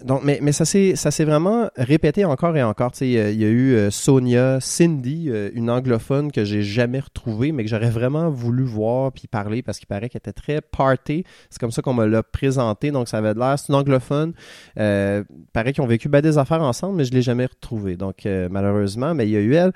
Donc, 0.03 0.23
mais, 0.23 0.39
mais 0.41 0.53
ça 0.53 0.63
s'est 0.65 1.25
vraiment 1.25 1.69
répété 1.75 2.23
encore 2.23 2.55
et 2.55 2.63
encore. 2.63 2.91
Tu 2.91 2.99
sais, 2.99 3.09
il 3.09 3.39
y 3.39 3.43
a 3.43 3.49
eu 3.49 3.73
euh, 3.73 3.91
Sonia, 3.91 4.59
Cindy, 4.61 5.29
euh, 5.29 5.49
une 5.53 5.69
anglophone 5.69 6.31
que 6.31 6.45
j'ai 6.45 6.61
jamais 6.61 6.99
retrouvée, 6.99 7.51
mais 7.51 7.63
que 7.63 7.69
j'aurais 7.69 7.89
vraiment 7.89 8.29
voulu 8.29 8.63
voir 8.63 9.11
puis 9.11 9.27
parler 9.27 9.61
parce 9.61 9.77
qu'il 9.77 9.87
paraît 9.87 10.07
qu'elle 10.07 10.19
était 10.19 10.31
très 10.31 10.61
party. 10.61 11.25
C'est 11.49 11.59
comme 11.59 11.71
ça 11.71 11.81
qu'on 11.81 11.93
me 11.93 12.05
l'a 12.05 12.23
présenté, 12.23 12.91
donc 12.91 13.09
ça 13.09 13.17
avait 13.17 13.33
l'air. 13.33 13.59
C'est 13.59 13.69
une 13.69 13.75
anglophone. 13.75 14.33
Euh, 14.77 15.23
paraît 15.51 15.73
qu'ils 15.73 15.83
ont 15.83 15.87
vécu 15.87 16.07
ben 16.07 16.21
des 16.21 16.37
affaires 16.37 16.61
ensemble, 16.61 16.95
mais 16.95 17.03
je 17.03 17.11
l'ai 17.11 17.21
jamais 17.21 17.45
retrouvée. 17.45 17.97
Donc 17.97 18.25
euh, 18.25 18.47
malheureusement, 18.49 19.13
mais 19.13 19.27
il 19.27 19.31
y 19.31 19.37
a 19.37 19.41
eu 19.41 19.53
elle. 19.53 19.73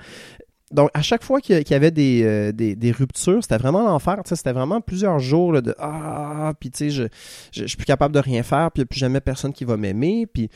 Donc, 0.70 0.90
à 0.94 1.02
chaque 1.02 1.22
fois 1.22 1.40
qu'il 1.40 1.62
y, 1.68 1.74
avait 1.74 1.90
des, 1.90 2.22
euh, 2.24 2.52
des, 2.52 2.92
ruptures, 2.92 3.42
c'était 3.42 3.58
vraiment 3.58 3.84
l'enfer. 3.84 4.20
C'était 4.24 4.52
vraiment 4.52 4.80
plusieurs 4.80 5.18
jours 5.18 5.60
de 5.60 5.74
Ah, 5.78 6.52
puis 6.58 6.70
tu 6.70 6.78
sais, 6.78 6.90
je, 6.90 7.04
je, 7.52 7.66
suis 7.66 7.76
plus 7.76 7.84
capable 7.84 8.14
de 8.14 8.20
rien 8.20 8.42
faire, 8.42 8.70
puis 8.72 8.80
il 8.80 8.84
n'y 8.84 8.86
a 8.86 8.88
plus 8.88 8.98
jamais 8.98 9.20
personne 9.20 9.52
qui 9.52 9.64
va 9.64 9.76
m'aimer. 9.76 10.26
Puis. 10.26 10.48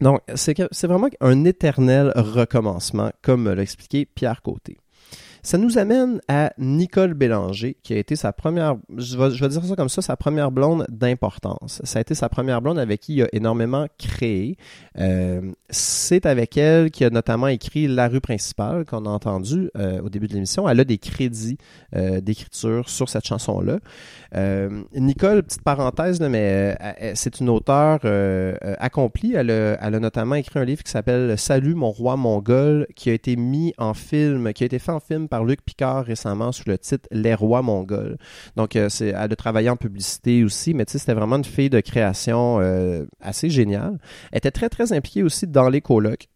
Donc, 0.00 0.20
c'est 0.34 0.84
vraiment 0.84 1.08
un 1.20 1.44
éternel 1.44 2.12
recommencement, 2.16 3.12
comme 3.22 3.48
l'a 3.48 3.62
expliqué 3.62 4.04
Pierre 4.04 4.42
Côté. 4.42 4.78
Ça 5.44 5.58
nous 5.58 5.76
amène 5.76 6.20
à 6.28 6.52
Nicole 6.56 7.14
Bélanger, 7.14 7.76
qui 7.82 7.94
a 7.94 7.96
été 7.96 8.14
sa 8.14 8.32
première, 8.32 8.76
je 8.96 9.18
vais, 9.18 9.32
je 9.32 9.40
vais 9.42 9.48
dire 9.48 9.64
ça 9.64 9.74
comme 9.74 9.88
ça, 9.88 10.00
sa 10.00 10.16
première 10.16 10.52
blonde 10.52 10.86
d'importance. 10.88 11.80
Ça 11.82 11.98
a 11.98 12.02
été 12.02 12.14
sa 12.14 12.28
première 12.28 12.62
blonde 12.62 12.78
avec 12.78 13.00
qui 13.00 13.14
il 13.16 13.22
a 13.24 13.28
énormément 13.32 13.86
créé. 13.98 14.56
Euh, 14.98 15.40
c'est 15.68 16.26
avec 16.26 16.56
elle 16.56 16.92
qu'il 16.92 17.08
a 17.08 17.10
notamment 17.10 17.48
écrit 17.48 17.88
La 17.88 18.06
rue 18.06 18.20
principale, 18.20 18.84
qu'on 18.84 19.04
a 19.04 19.08
entendu 19.08 19.68
euh, 19.76 20.00
au 20.02 20.08
début 20.10 20.28
de 20.28 20.34
l'émission. 20.34 20.68
Elle 20.68 20.78
a 20.78 20.84
des 20.84 20.98
crédits 20.98 21.58
euh, 21.96 22.20
d'écriture 22.20 22.88
sur 22.88 23.08
cette 23.08 23.26
chanson-là. 23.26 23.80
Euh, 24.36 24.82
Nicole, 24.94 25.42
petite 25.42 25.62
parenthèse, 25.62 26.20
là, 26.20 26.28
mais 26.28 26.76
euh, 26.80 26.92
elle- 26.98 27.16
c'est 27.16 27.40
une 27.40 27.48
auteure 27.48 27.98
euh, 28.04 28.54
euh, 28.64 28.74
accomplie. 28.78 29.34
Elle 29.34 29.50
a, 29.50 29.76
elle 29.84 29.96
a 29.96 29.98
notamment 29.98 30.36
écrit 30.36 30.60
un 30.60 30.64
livre 30.64 30.84
qui 30.84 30.90
s'appelle 30.92 31.36
Salut 31.36 31.74
mon 31.74 31.90
roi 31.90 32.16
mongol, 32.16 32.86
qui 32.94 33.10
a 33.10 33.12
été 33.12 33.34
mis 33.34 33.74
en 33.76 33.92
film, 33.92 34.52
qui 34.52 34.62
a 34.62 34.66
été 34.66 34.78
fait 34.78 34.92
en 34.92 35.00
film 35.00 35.26
par 35.32 35.44
Luc 35.44 35.62
Picard 35.64 36.04
récemment 36.04 36.52
sous 36.52 36.64
le 36.66 36.76
titre 36.76 37.08
Les 37.10 37.34
rois 37.34 37.62
mongols. 37.62 38.18
Donc, 38.54 38.76
euh, 38.76 38.90
c'est, 38.90 39.08
elle 39.08 39.32
a 39.32 39.36
travaillé 39.36 39.70
en 39.70 39.78
publicité 39.78 40.44
aussi, 40.44 40.74
mais 40.74 40.84
tu 40.84 40.98
c'était 40.98 41.14
vraiment 41.14 41.36
une 41.36 41.44
fille 41.44 41.70
de 41.70 41.80
création 41.80 42.60
euh, 42.60 43.06
assez 43.18 43.48
géniale. 43.48 43.96
Elle 44.30 44.38
était 44.38 44.50
très, 44.50 44.68
très 44.68 44.92
impliquée 44.92 45.22
aussi 45.22 45.46
dans 45.46 45.70
les 45.70 45.80
colocs. 45.80 46.28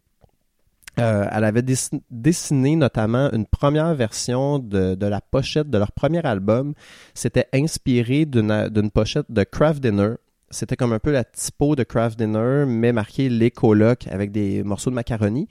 Euh, 0.99 1.29
elle 1.31 1.45
avait 1.45 1.61
dessin- 1.61 2.01
dessiné 2.11 2.75
notamment 2.75 3.31
une 3.33 3.45
première 3.45 3.95
version 3.95 4.59
de, 4.59 4.97
la 4.99 5.21
pochette 5.21 5.69
de 5.69 5.77
leur 5.77 5.93
premier 5.93 6.25
album. 6.25 6.73
C'était 7.13 7.49
inspiré 7.53 8.25
d'une 8.25 8.71
d'une 8.71 8.91
pochette 8.91 9.27
de 9.29 9.45
Craft 9.45 9.83
Dinner. 9.83 10.15
C'était 10.51 10.77
comme 10.77 10.93
un 10.93 10.99
peu 11.01 11.11
la 11.11 11.25
typo 11.25 11.75
de 11.75 11.83
Craft 11.83 12.19
Dinner, 12.19 12.65
mais 12.67 12.93
marqué 12.93 13.29
les 13.29 13.51
colocs 13.51 14.07
avec 14.09 14.31
des 14.31 14.63
morceaux 14.63 14.91
de 14.91 14.95
macaroni. 14.95 15.49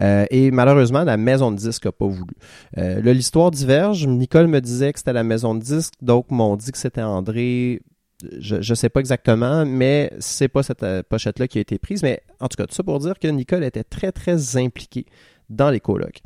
Euh, 0.00 0.24
et 0.30 0.50
malheureusement, 0.50 1.04
la 1.04 1.18
maison 1.18 1.50
de 1.50 1.56
disque 1.56 1.84
n'a 1.84 1.92
pas 1.92 2.06
voulu. 2.06 2.34
Euh, 2.78 3.02
là, 3.02 3.12
l'histoire 3.12 3.50
diverge. 3.50 4.06
Nicole 4.06 4.46
me 4.46 4.60
disait 4.60 4.92
que 4.92 4.98
c'était 4.98 5.12
la 5.12 5.24
maison 5.24 5.54
de 5.54 5.62
disque, 5.62 5.94
d'autres 6.00 6.32
m'ont 6.32 6.56
dit 6.56 6.72
que 6.72 6.78
c'était 6.78 7.02
André. 7.02 7.82
Je, 8.40 8.60
je 8.60 8.74
sais 8.74 8.88
pas 8.88 9.00
exactement, 9.00 9.64
mais 9.64 10.12
c'est 10.18 10.48
pas 10.48 10.62
cette 10.62 10.82
euh, 10.82 11.02
pochette-là 11.08 11.46
qui 11.46 11.58
a 11.58 11.60
été 11.60 11.78
prise. 11.78 12.02
Mais 12.02 12.22
en 12.40 12.48
tout 12.48 12.56
cas, 12.56 12.66
tout 12.66 12.74
ça 12.74 12.82
pour 12.82 12.98
dire 12.98 13.18
que 13.18 13.28
Nicole 13.28 13.64
était 13.64 13.84
très, 13.84 14.12
très 14.12 14.56
impliquée 14.56 15.06
dans 15.50 15.70
les 15.70 15.80
colocs. 15.80 16.20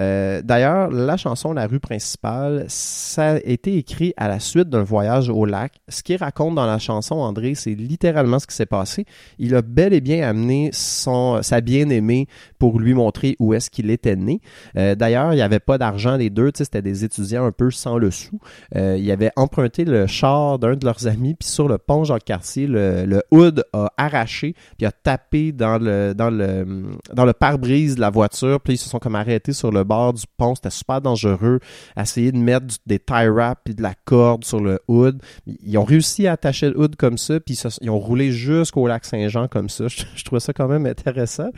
Euh, 0.00 0.42
D'ailleurs, 0.42 0.90
la 0.90 1.16
chanson 1.16 1.52
La 1.52 1.66
rue 1.66 1.80
principale, 1.80 2.64
ça 2.68 3.32
a 3.32 3.36
été 3.38 3.76
écrit 3.76 4.12
à 4.16 4.28
la 4.28 4.40
suite 4.40 4.68
d'un 4.68 4.82
voyage 4.82 5.28
au 5.28 5.44
lac. 5.44 5.80
Ce 5.88 6.02
qu'il 6.02 6.16
raconte 6.16 6.54
dans 6.54 6.66
la 6.66 6.78
chanson, 6.78 7.16
André, 7.16 7.54
c'est 7.54 7.74
littéralement 7.74 8.38
ce 8.38 8.46
qui 8.46 8.54
s'est 8.54 8.66
passé. 8.66 9.04
Il 9.38 9.54
a 9.54 9.62
bel 9.62 9.92
et 9.92 10.00
bien 10.00 10.28
amené 10.28 10.70
son, 10.72 11.42
sa 11.42 11.60
bien-aimée 11.60 12.26
pour 12.58 12.78
lui 12.78 12.94
montrer 12.94 13.36
où 13.38 13.54
est-ce 13.54 13.70
qu'il 13.70 13.90
était 13.90 14.16
né. 14.16 14.40
Euh, 14.76 14.94
D'ailleurs, 14.94 15.32
il 15.32 15.36
n'y 15.36 15.42
avait 15.42 15.60
pas 15.60 15.78
d'argent 15.78 16.16
les 16.16 16.30
deux, 16.30 16.50
c'était 16.54 16.82
des 16.82 17.04
étudiants 17.04 17.44
un 17.44 17.52
peu 17.52 17.70
sans 17.70 17.98
le 17.98 18.10
sou. 18.10 18.38
Euh, 18.76 18.96
il 18.98 19.10
avait 19.10 19.30
emprunté 19.36 19.84
le 19.84 20.06
char 20.06 20.58
d'un 20.58 20.74
de 20.74 20.84
leurs 20.84 21.06
amis, 21.06 21.34
puis 21.34 21.48
sur 21.48 21.68
le 21.68 21.78
pont 21.78 22.04
Jacques-Cartier, 22.04 22.66
le, 22.66 23.04
le 23.04 23.22
hood 23.30 23.64
a 23.72 23.92
arraché, 23.96 24.54
puis 24.76 24.86
a 24.86 24.92
tapé 24.92 25.52
dans 25.52 25.78
le, 25.78 26.14
dans 26.14 26.30
le, 26.30 26.66
dans 27.14 27.24
le 27.24 27.32
pare-brise 27.32 27.96
de 27.96 28.00
la 28.00 28.10
voiture, 28.10 28.57
puis 28.58 28.74
ils 28.74 28.78
se 28.78 28.88
sont 28.88 28.98
comme 28.98 29.14
arrêtés 29.14 29.52
sur 29.52 29.70
le 29.70 29.84
bord 29.84 30.12
du 30.12 30.24
pont, 30.36 30.54
c'était 30.54 30.70
super 30.70 31.00
dangereux, 31.00 31.60
essayer 31.96 32.32
de 32.32 32.38
mettre 32.38 32.66
des 32.86 32.98
tie 32.98 33.28
wraps 33.28 33.60
puis 33.64 33.74
de 33.74 33.82
la 33.82 33.94
corde 34.04 34.44
sur 34.44 34.60
le 34.60 34.80
hood. 34.88 35.22
Ils 35.46 35.78
ont 35.78 35.84
réussi 35.84 36.26
à 36.26 36.32
attacher 36.32 36.70
le 36.70 36.78
hood 36.78 36.96
comme 36.96 37.18
ça, 37.18 37.40
puis 37.40 37.58
ils 37.80 37.90
ont 37.90 37.98
roulé 37.98 38.32
jusqu'au 38.32 38.86
lac 38.86 39.04
Saint-Jean 39.04 39.48
comme 39.48 39.68
ça. 39.68 39.86
Je, 40.14 40.24
trouvais 40.24 40.40
ça 40.40 40.52
quand 40.52 40.68
même 40.68 40.86
intéressant. 40.86 41.50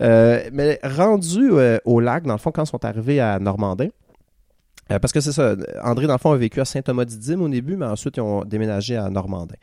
Euh, 0.00 0.48
mais 0.52 0.78
rendu 0.82 1.50
euh, 1.52 1.78
au 1.84 2.00
lac, 2.00 2.24
dans 2.24 2.34
le 2.34 2.38
fond, 2.38 2.50
quand 2.50 2.64
ils 2.64 2.70
sont 2.70 2.84
arrivés 2.84 3.20
à 3.20 3.38
Normandin, 3.38 3.88
euh, 4.92 4.98
parce 4.98 5.12
que 5.12 5.20
c'est 5.20 5.32
ça, 5.32 5.56
André, 5.82 6.06
dans 6.06 6.14
le 6.14 6.18
fond, 6.18 6.32
a 6.32 6.36
vécu 6.36 6.60
à 6.60 6.64
Saint-Thomas-d'Idyme 6.64 7.42
au 7.42 7.48
début, 7.48 7.76
mais 7.76 7.86
ensuite, 7.86 8.18
ils 8.18 8.20
ont 8.20 8.44
déménagé 8.44 8.96
à 8.96 9.08
Normandin. 9.08 9.54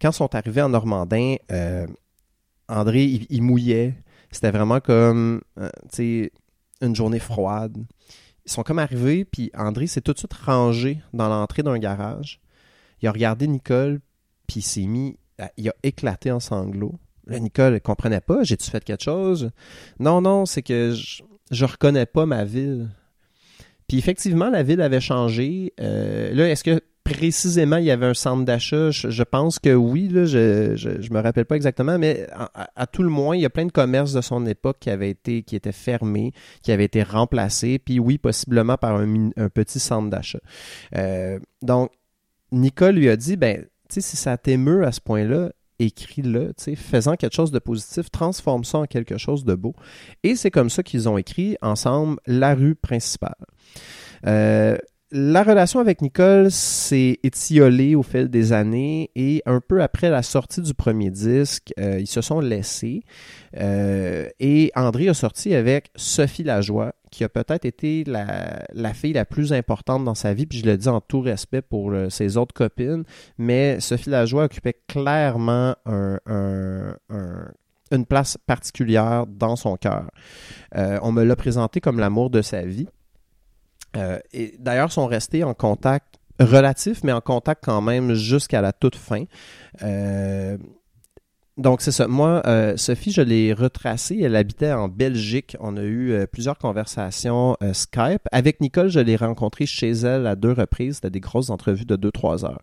Quand 0.00 0.10
ils 0.10 0.14
sont 0.14 0.34
arrivés 0.34 0.62
à 0.62 0.68
Normandin, 0.68 1.36
André, 2.68 3.04
il, 3.28 3.42
mouillait. 3.42 3.94
C'était 4.32 4.50
vraiment 4.50 4.80
comme, 4.80 5.42
euh, 5.60 5.70
tu 5.90 5.96
sais, 5.96 6.32
une 6.80 6.96
journée 6.96 7.20
froide. 7.20 7.76
Ils 8.44 8.50
sont 8.50 8.64
comme 8.64 8.80
arrivés, 8.80 9.24
puis 9.24 9.52
André 9.54 9.86
s'est 9.86 10.00
tout 10.00 10.12
de 10.12 10.18
suite 10.18 10.32
rangé 10.32 11.00
dans 11.12 11.28
l'entrée 11.28 11.62
d'un 11.62 11.78
garage. 11.78 12.40
Il 13.00 13.08
a 13.08 13.12
regardé 13.12 13.46
Nicole, 13.46 14.00
puis 14.48 14.60
il 14.60 14.62
s'est 14.62 14.86
mis, 14.86 15.16
il 15.56 15.68
a 15.68 15.74
éclaté 15.84 16.32
en 16.32 16.40
sanglots. 16.40 16.98
Là, 17.26 17.38
Nicole, 17.38 17.74
elle 17.74 17.80
comprenait 17.80 18.20
pas. 18.20 18.42
J'ai-tu 18.42 18.68
fait 18.68 18.82
quelque 18.82 19.04
chose? 19.04 19.50
Non, 20.00 20.20
non, 20.20 20.44
c'est 20.44 20.62
que 20.62 20.92
je, 20.92 21.22
je 21.52 21.64
reconnais 21.64 22.06
pas 22.06 22.26
ma 22.26 22.44
ville. 22.44 22.90
Puis 23.86 23.98
effectivement, 23.98 24.50
la 24.50 24.62
ville 24.62 24.80
avait 24.80 25.00
changé. 25.00 25.72
Euh, 25.80 26.34
là, 26.34 26.48
est-ce 26.48 26.64
que 26.64 26.80
précisément 27.04 27.76
il 27.76 27.84
y 27.84 27.90
avait 27.90 28.06
un 28.06 28.14
centre 28.14 28.44
d'achat? 28.44 28.90
Je, 28.90 29.22
pense 29.22 29.58
que 29.58 29.74
oui, 29.74 30.08
là, 30.08 30.24
je, 30.24 30.76
je, 30.76 31.12
me 31.12 31.20
rappelle 31.20 31.44
pas 31.44 31.56
exactement, 31.56 31.98
mais 31.98 32.26
à, 32.54 32.86
tout 32.86 33.02
le 33.02 33.08
moins, 33.08 33.36
il 33.36 33.42
y 33.42 33.46
a 33.46 33.50
plein 33.50 33.66
de 33.66 33.72
commerces 33.72 34.12
de 34.12 34.20
son 34.20 34.46
époque 34.46 34.78
qui 34.80 34.90
avaient 34.90 35.10
été, 35.10 35.42
qui 35.42 35.56
étaient 35.56 35.72
fermés, 35.72 36.32
qui 36.62 36.72
avaient 36.72 36.84
été 36.84 37.02
remplacés, 37.02 37.78
puis 37.78 37.98
oui, 37.98 38.18
possiblement 38.18 38.76
par 38.76 38.96
un, 38.96 39.30
petit 39.52 39.80
centre 39.80 40.10
d'achat. 40.10 40.40
Euh, 40.96 41.38
donc, 41.62 41.90
Nicole 42.50 42.96
lui 42.96 43.08
a 43.08 43.16
dit, 43.16 43.36
ben, 43.36 43.62
tu 43.88 43.94
sais, 43.94 44.00
si 44.00 44.16
ça 44.16 44.36
t'émeut 44.36 44.84
à 44.84 44.92
ce 44.92 45.00
point-là, 45.00 45.50
écris-le, 45.78 46.52
faisant 46.76 47.16
quelque 47.16 47.34
chose 47.34 47.50
de 47.50 47.58
positif, 47.58 48.10
transforme 48.10 48.64
ça 48.64 48.78
en 48.78 48.86
quelque 48.86 49.18
chose 49.18 49.44
de 49.44 49.54
beau. 49.54 49.74
Et 50.22 50.36
c'est 50.36 50.50
comme 50.50 50.70
ça 50.70 50.82
qu'ils 50.82 51.08
ont 51.08 51.18
écrit 51.18 51.56
ensemble 51.60 52.18
La 52.26 52.54
rue 52.54 52.74
principale. 52.74 53.34
Euh, 54.26 54.76
la 55.14 55.42
relation 55.42 55.78
avec 55.78 56.00
Nicole 56.00 56.50
s'est 56.50 57.18
étiolée 57.22 57.94
au 57.94 58.02
fil 58.02 58.28
des 58.28 58.54
années 58.54 59.10
et 59.14 59.42
un 59.44 59.60
peu 59.60 59.82
après 59.82 60.08
la 60.08 60.22
sortie 60.22 60.62
du 60.62 60.72
premier 60.72 61.10
disque, 61.10 61.74
euh, 61.78 62.00
ils 62.00 62.06
se 62.06 62.22
sont 62.22 62.40
laissés 62.40 63.02
euh, 63.58 64.26
et 64.40 64.72
André 64.74 65.08
a 65.08 65.14
sorti 65.14 65.54
avec 65.54 65.90
Sophie 65.96 66.44
Lajoie, 66.44 66.94
qui 67.10 67.24
a 67.24 67.28
peut-être 67.28 67.66
été 67.66 68.04
la, 68.04 68.94
fille 68.94 69.12
la 69.12 69.26
plus 69.26 69.52
importante 69.52 70.02
dans 70.02 70.14
sa 70.14 70.32
vie, 70.32 70.46
puis 70.46 70.60
je 70.60 70.64
le 70.64 70.78
dis 70.78 70.88
en 70.88 71.02
tout 71.02 71.20
respect 71.20 71.60
pour 71.60 71.92
ses 72.08 72.38
autres 72.38 72.54
copines, 72.54 73.04
mais 73.36 73.80
Sophie 73.80 74.08
Lajoie 74.08 74.44
occupait 74.44 74.80
clairement 74.88 75.74
une 75.86 76.96
place 78.08 78.38
particulière 78.46 79.26
dans 79.26 79.56
son 79.56 79.76
cœur. 79.76 80.10
on 80.74 81.12
me 81.12 81.22
l'a 81.22 81.36
présenté 81.36 81.82
comme 81.82 82.00
l'amour 82.00 82.30
de 82.30 82.40
sa 82.40 82.62
vie. 82.62 82.88
Euh, 83.96 84.18
et 84.32 84.54
d'ailleurs, 84.58 84.92
sont 84.92 85.06
restés 85.06 85.44
en 85.44 85.54
contact 85.54 86.18
relatif, 86.40 87.04
mais 87.04 87.12
en 87.12 87.20
contact 87.20 87.64
quand 87.64 87.80
même 87.80 88.14
jusqu'à 88.14 88.60
la 88.60 88.72
toute 88.72 88.96
fin. 88.96 89.24
Euh, 89.82 90.56
donc, 91.58 91.82
c'est 91.82 91.92
ça. 91.92 92.08
Moi, 92.08 92.42
euh, 92.46 92.76
Sophie, 92.76 93.12
je 93.12 93.20
l'ai 93.20 93.52
retracée. 93.52 94.18
Elle 94.22 94.36
habitait 94.36 94.72
en 94.72 94.88
Belgique. 94.88 95.56
On 95.60 95.76
a 95.76 95.82
eu 95.82 96.26
plusieurs 96.32 96.56
conversations 96.58 97.56
Skype. 97.74 98.22
Avec 98.32 98.60
Nicole, 98.60 98.88
je 98.88 99.00
l'ai 99.00 99.16
rencontrée 99.16 99.66
chez 99.66 99.90
elle 99.90 100.26
à 100.26 100.34
deux 100.34 100.52
reprises. 100.52 100.96
C'était 100.96 101.10
des 101.10 101.20
grosses 101.20 101.50
entrevues 101.50 101.84
de 101.84 101.96
2-3 101.96 102.46
heures 102.46 102.62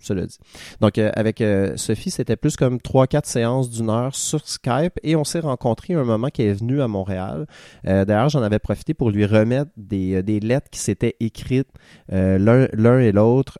cela 0.00 0.26
dit. 0.26 0.38
Donc, 0.80 0.98
euh, 0.98 1.10
avec 1.14 1.40
euh, 1.40 1.76
Sophie, 1.76 2.10
c'était 2.10 2.36
plus 2.36 2.56
comme 2.56 2.76
3-4 2.76 3.26
séances 3.26 3.70
d'une 3.70 3.90
heure 3.90 4.14
sur 4.14 4.46
Skype 4.46 4.98
et 5.02 5.16
on 5.16 5.24
s'est 5.24 5.40
rencontrés 5.40 5.94
un 5.94 6.04
moment 6.04 6.28
qui 6.28 6.42
est 6.42 6.52
venu 6.52 6.80
à 6.80 6.88
Montréal. 6.88 7.46
Euh, 7.86 8.04
d'ailleurs, 8.04 8.28
j'en 8.28 8.42
avais 8.42 8.58
profité 8.58 8.94
pour 8.94 9.10
lui 9.10 9.26
remettre 9.26 9.70
des, 9.76 10.22
des 10.22 10.40
lettres 10.40 10.68
qui 10.70 10.80
s'étaient 10.80 11.16
écrites 11.20 11.68
l'un 12.08 12.98
et 12.98 13.12
l'autre, 13.12 13.58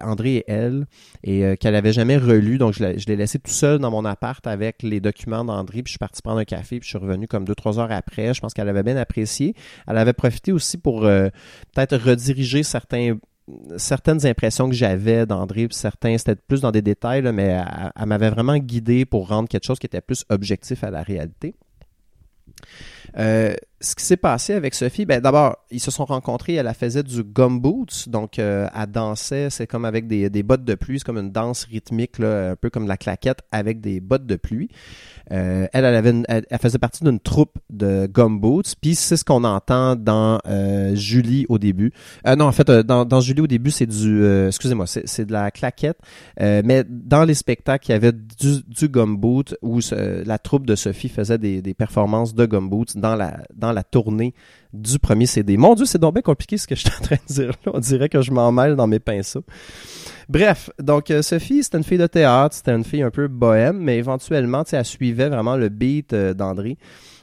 André 0.00 0.36
et 0.36 0.44
elle, 0.48 0.86
et 1.22 1.56
qu'elle 1.58 1.74
avait 1.74 1.92
jamais 1.92 2.16
relu. 2.16 2.58
Donc, 2.58 2.74
je 2.74 3.06
l'ai 3.06 3.16
laissé 3.16 3.38
tout 3.38 3.50
seul 3.50 3.78
dans 3.78 3.90
mon 3.90 4.04
appart 4.04 4.46
avec 4.46 4.82
les 4.82 5.00
documents 5.00 5.44
d'André, 5.44 5.82
puis 5.82 5.90
je 5.90 5.92
suis 5.92 5.98
parti 5.98 6.22
prendre 6.22 6.38
un 6.38 6.44
café, 6.44 6.80
puis 6.80 6.86
je 6.86 6.96
suis 6.96 6.98
revenu 6.98 7.26
comme 7.26 7.44
2-3 7.44 7.78
heures 7.78 7.92
après. 7.92 8.34
Je 8.34 8.40
pense 8.40 8.54
qu'elle 8.54 8.68
avait 8.68 8.82
bien 8.82 8.96
apprécié. 8.96 9.54
Elle 9.86 9.98
avait 9.98 10.12
profité 10.12 10.52
aussi 10.52 10.78
pour 10.78 11.00
peut-être 11.02 11.96
rediriger 11.96 12.62
certains 12.62 13.16
certaines 13.76 14.24
impressions 14.26 14.68
que 14.68 14.74
j'avais 14.74 15.26
d'André, 15.26 15.68
certains, 15.70 16.16
c'était 16.18 16.36
plus 16.36 16.60
dans 16.60 16.70
des 16.70 16.82
détails, 16.82 17.22
mais 17.32 17.62
elle, 17.96 18.06
m'avait 18.06 18.30
vraiment 18.30 18.56
guidé 18.56 19.04
pour 19.04 19.28
rendre 19.28 19.48
quelque 19.48 19.66
chose 19.66 19.78
qui 19.78 19.86
était 19.86 20.00
plus 20.00 20.24
objectif 20.30 20.84
à 20.84 20.90
la 20.90 21.02
réalité. 21.02 21.54
Euh, 23.18 23.54
ce 23.80 23.94
qui 23.94 24.04
s'est 24.04 24.16
passé 24.16 24.54
avec 24.54 24.74
Sophie, 24.74 25.04
ben 25.04 25.20
d'abord, 25.20 25.58
ils 25.70 25.80
se 25.80 25.90
sont 25.90 26.06
rencontrés, 26.06 26.54
elle, 26.54 26.72
faisait 26.72 27.02
du 27.02 27.22
gumboots, 27.22 28.08
donc 28.08 28.38
euh, 28.38 28.66
elle 28.74 28.86
dansait, 28.86 29.50
c'est 29.50 29.66
comme 29.66 29.84
avec 29.84 30.06
des, 30.06 30.30
des, 30.30 30.42
bottes 30.42 30.64
de 30.64 30.74
pluie, 30.74 30.98
c'est 30.98 31.04
comme 31.04 31.18
une 31.18 31.32
danse 31.32 31.64
rythmique, 31.64 32.18
un 32.20 32.56
peu 32.58 32.70
comme 32.70 32.88
la 32.88 32.96
claquette 32.96 33.40
avec 33.52 33.82
des 33.82 34.00
bottes 34.00 34.24
de 34.26 34.36
pluie. 34.36 34.70
Euh, 35.32 35.66
elle, 35.72 35.84
avait 35.84 36.14
elle, 36.28 36.46
faisait 36.60 36.78
partie 36.78 37.04
d'une 37.04 37.20
troupe 37.20 37.58
de 37.68 38.06
gumboots, 38.06 38.74
puis 38.80 38.94
c'est 38.94 39.18
ce 39.18 39.24
qu'on 39.24 39.44
entend 39.44 39.96
dans 39.96 40.38
Julie 40.94 41.44
au 41.50 41.58
début. 41.58 41.92
Non, 42.26 42.46
en 42.46 42.52
fait, 42.52 42.70
dans, 42.70 43.04
dans, 43.04 43.20
Julie 43.20 43.42
au 43.42 43.46
début, 43.46 43.70
c'est 43.70 43.86
du, 43.86 44.24
excusez-moi, 44.46 44.86
c'est 44.86 45.26
de 45.26 45.32
la 45.32 45.50
claquette, 45.50 45.98
mais 46.40 46.84
dans 46.88 47.24
les 47.24 47.34
spectacles, 47.34 47.90
il 47.90 47.92
y 47.92 47.96
avait 47.96 48.12
du, 48.12 48.62
du 48.66 48.88
gumboot 48.88 49.56
où 49.60 49.80
la 49.92 50.38
troupe 50.38 50.64
de 50.64 50.74
Sophie 50.74 51.10
faisait 51.10 51.38
des, 51.38 51.60
des 51.60 51.74
performances 51.74 52.34
de 52.34 52.46
gumboots 52.46 52.96
dans 53.04 53.16
la 53.16 53.36
dans 53.54 53.72
la 53.72 53.82
tournée 53.82 54.32
du 54.72 54.98
premier 54.98 55.26
CD. 55.26 55.58
Mon 55.58 55.74
Dieu, 55.74 55.84
c'est 55.84 55.98
donc 55.98 56.14
bien 56.14 56.22
compliqué 56.22 56.56
ce 56.56 56.66
que 56.66 56.74
je 56.74 56.80
suis 56.80 56.90
en 56.98 57.04
train 57.04 57.16
de 57.28 57.34
dire 57.34 57.48
là. 57.48 57.72
On 57.74 57.78
dirait 57.78 58.08
que 58.08 58.22
je 58.22 58.32
m'en 58.32 58.50
mêle 58.50 58.76
dans 58.76 58.86
mes 58.86 58.98
pinceaux. 58.98 59.44
Bref, 60.30 60.70
donc 60.78 61.10
euh, 61.10 61.20
Sophie, 61.20 61.62
c'était 61.62 61.76
une 61.76 61.84
fille 61.84 61.98
de 61.98 62.06
théâtre, 62.06 62.54
c'était 62.54 62.72
une 62.72 62.84
fille 62.84 63.02
un 63.02 63.10
peu 63.10 63.28
bohème, 63.28 63.78
mais 63.78 63.98
éventuellement, 63.98 64.64
elle 64.72 64.84
suivait 64.86 65.28
vraiment 65.28 65.56
le 65.56 65.68
beat 65.68 66.14
euh, 66.14 66.32
d'André. 66.32 66.78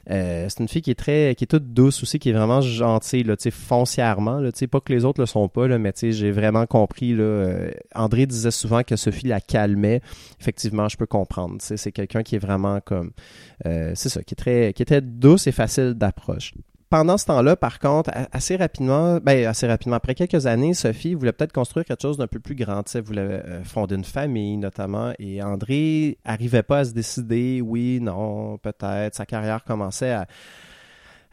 Euh, 0.09 0.47
c'est 0.49 0.59
une 0.59 0.67
fille 0.67 0.81
qui 0.81 0.91
est 0.91 0.95
très, 0.95 1.35
qui 1.35 1.43
est 1.43 1.47
toute 1.47 1.73
douce 1.73 2.01
aussi, 2.03 2.19
qui 2.19 2.29
est 2.29 2.33
vraiment 2.33 2.61
gentille, 2.61 3.23
là, 3.23 3.35
foncièrement, 3.51 4.39
là, 4.39 4.49
pas 4.69 4.79
que 4.79 4.93
les 4.93 5.05
autres 5.05 5.21
le 5.21 5.25
sont 5.25 5.47
pas, 5.47 5.67
là, 5.67 5.77
mais 5.77 5.93
j'ai 5.95 6.31
vraiment 6.31 6.65
compris, 6.65 7.13
là, 7.13 7.69
André 7.93 8.25
disait 8.25 8.51
souvent 8.51 8.83
que 8.83 8.95
Sophie 8.95 9.27
la 9.27 9.41
calmait. 9.41 10.01
Effectivement, 10.39 10.87
je 10.89 10.97
peux 10.97 11.05
comprendre, 11.05 11.57
c'est 11.59 11.91
quelqu'un 11.91 12.23
qui 12.23 12.35
est 12.35 12.39
vraiment 12.39 12.79
comme, 12.81 13.11
c'est 13.63 14.09
ça, 14.09 14.23
qui 14.23 14.33
est 14.33 14.35
très, 14.35 14.73
qui 14.73 14.81
était 14.81 15.01
douce 15.01 15.47
et 15.47 15.51
facile 15.51 15.93
d'approche 15.93 16.53
pendant 16.91 17.17
ce 17.17 17.25
temps-là, 17.27 17.55
par 17.55 17.79
contre, 17.79 18.11
assez 18.33 18.57
rapidement, 18.57 19.17
ben 19.23 19.47
assez 19.47 19.65
rapidement, 19.65 19.95
après 19.95 20.13
quelques 20.13 20.45
années, 20.45 20.73
Sophie 20.73 21.13
voulait 21.13 21.31
peut-être 21.31 21.53
construire 21.53 21.85
quelque 21.85 22.01
chose 22.01 22.17
d'un 22.17 22.27
peu 22.27 22.39
plus 22.39 22.53
grand. 22.53 22.83
Elle 22.93 23.01
voulait 23.01 23.21
euh, 23.21 23.63
fonder 23.63 23.95
une 23.95 24.03
famille, 24.03 24.57
notamment. 24.57 25.13
Et 25.17 25.41
André 25.41 26.17
arrivait 26.25 26.63
pas 26.63 26.79
à 26.79 26.85
se 26.85 26.91
décider, 26.91 27.61
oui, 27.61 27.99
non, 28.01 28.57
peut-être. 28.57 29.15
Sa 29.15 29.25
carrière 29.25 29.63
commençait 29.63 30.11
à, 30.11 30.27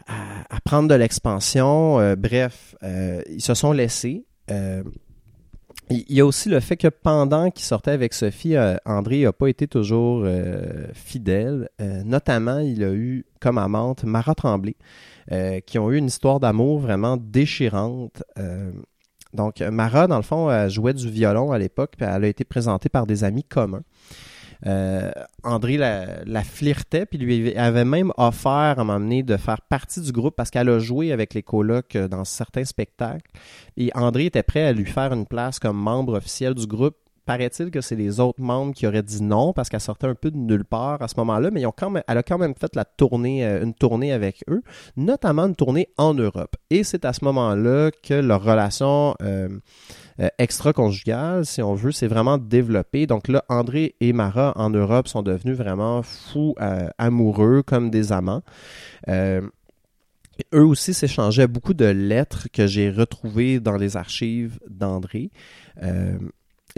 à, 0.06 0.60
prendre 0.64 0.88
de 0.88 0.94
l'expansion. 0.94 1.98
Euh, 1.98 2.14
bref, 2.14 2.76
euh, 2.84 3.20
ils 3.28 3.42
se 3.42 3.54
sont 3.54 3.72
laissés. 3.72 4.26
il 4.48 6.04
y 6.08 6.20
a 6.20 6.24
aussi 6.24 6.50
le 6.50 6.60
fait 6.60 6.76
que 6.76 6.86
pendant 6.86 7.50
qu'il 7.50 7.64
sortait 7.64 7.90
avec 7.90 8.14
Sophie, 8.14 8.54
André 8.84 9.24
n'a 9.24 9.32
pas 9.32 9.48
été 9.48 9.66
toujours 9.66 10.24
fidèle. 10.94 11.68
notamment, 12.04 12.60
il 12.60 12.84
a 12.84 12.92
eu 12.92 13.26
comme 13.40 13.58
amante 13.58 14.04
Mara 14.04 14.36
Tremblay. 14.36 14.76
Euh, 15.30 15.60
qui 15.60 15.78
ont 15.78 15.90
eu 15.90 15.98
une 15.98 16.06
histoire 16.06 16.40
d'amour 16.40 16.78
vraiment 16.78 17.18
déchirante. 17.18 18.22
Euh, 18.38 18.72
donc, 19.34 19.60
Mara, 19.60 20.06
dans 20.06 20.16
le 20.16 20.22
fond, 20.22 20.50
elle 20.50 20.70
jouait 20.70 20.94
du 20.94 21.10
violon 21.10 21.52
à 21.52 21.58
l'époque, 21.58 21.94
puis 21.98 22.06
elle 22.08 22.24
a 22.24 22.28
été 22.28 22.44
présentée 22.44 22.88
par 22.88 23.06
des 23.06 23.24
amis 23.24 23.44
communs. 23.44 23.82
Euh, 24.66 25.10
André 25.44 25.76
la, 25.76 26.42
flirtait, 26.44 27.04
puis 27.04 27.18
lui 27.18 27.54
avait 27.56 27.84
même 27.84 28.10
offert 28.16 28.76
à 28.78 28.84
m'amener 28.84 29.22
de 29.22 29.36
faire 29.36 29.60
partie 29.60 30.00
du 30.00 30.12
groupe 30.12 30.34
parce 30.34 30.50
qu'elle 30.50 30.68
a 30.70 30.78
joué 30.78 31.12
avec 31.12 31.34
les 31.34 31.42
colocs 31.42 31.96
dans 31.96 32.24
certains 32.24 32.64
spectacles. 32.64 33.30
Et 33.76 33.90
André 33.94 34.26
était 34.26 34.42
prêt 34.42 34.64
à 34.64 34.72
lui 34.72 34.86
faire 34.86 35.12
une 35.12 35.26
place 35.26 35.58
comme 35.58 35.76
membre 35.76 36.14
officiel 36.14 36.54
du 36.54 36.66
groupe 36.66 36.96
paraît-il 37.28 37.70
que 37.70 37.82
c'est 37.82 37.94
les 37.94 38.20
autres 38.20 38.40
membres 38.40 38.72
qui 38.72 38.86
auraient 38.86 39.02
dit 39.02 39.22
non 39.22 39.52
parce 39.52 39.68
qu'elle 39.68 39.82
sortait 39.82 40.06
un 40.06 40.14
peu 40.14 40.30
de 40.30 40.38
nulle 40.38 40.64
part 40.64 41.02
à 41.02 41.08
ce 41.08 41.14
moment-là, 41.18 41.50
mais 41.50 41.60
ils 41.60 41.66
ont 41.66 41.74
quand 41.76 41.90
même, 41.90 42.02
elle 42.08 42.16
a 42.16 42.22
quand 42.22 42.38
même 42.38 42.54
fait 42.54 42.74
la 42.74 42.86
tournée, 42.86 43.44
euh, 43.44 43.62
une 43.62 43.74
tournée 43.74 44.14
avec 44.14 44.42
eux, 44.48 44.62
notamment 44.96 45.42
une 45.42 45.54
tournée 45.54 45.90
en 45.98 46.14
Europe. 46.14 46.56
Et 46.70 46.84
c'est 46.84 47.04
à 47.04 47.12
ce 47.12 47.26
moment-là 47.26 47.90
que 48.02 48.14
leur 48.14 48.42
relation 48.42 49.14
euh, 49.20 49.50
euh, 50.20 50.28
extra-conjugale, 50.38 51.44
si 51.44 51.60
on 51.60 51.74
veut, 51.74 51.92
s'est 51.92 52.06
vraiment 52.06 52.38
développée. 52.38 53.06
Donc 53.06 53.28
là, 53.28 53.44
André 53.50 53.94
et 54.00 54.14
Mara 54.14 54.54
en 54.56 54.70
Europe 54.70 55.06
sont 55.06 55.22
devenus 55.22 55.58
vraiment 55.58 56.02
fous 56.02 56.54
amoureux, 56.96 57.62
comme 57.62 57.90
des 57.90 58.10
amants. 58.10 58.40
eux 59.06 59.50
aussi 60.54 60.94
s'échangeaient 60.94 61.46
beaucoup 61.46 61.74
de 61.74 61.84
lettres 61.84 62.48
que 62.50 62.66
j'ai 62.66 62.90
retrouvées 62.90 63.60
dans 63.60 63.76
les 63.76 63.98
archives 63.98 64.58
d'André. 64.66 65.30
Euh, 65.82 66.18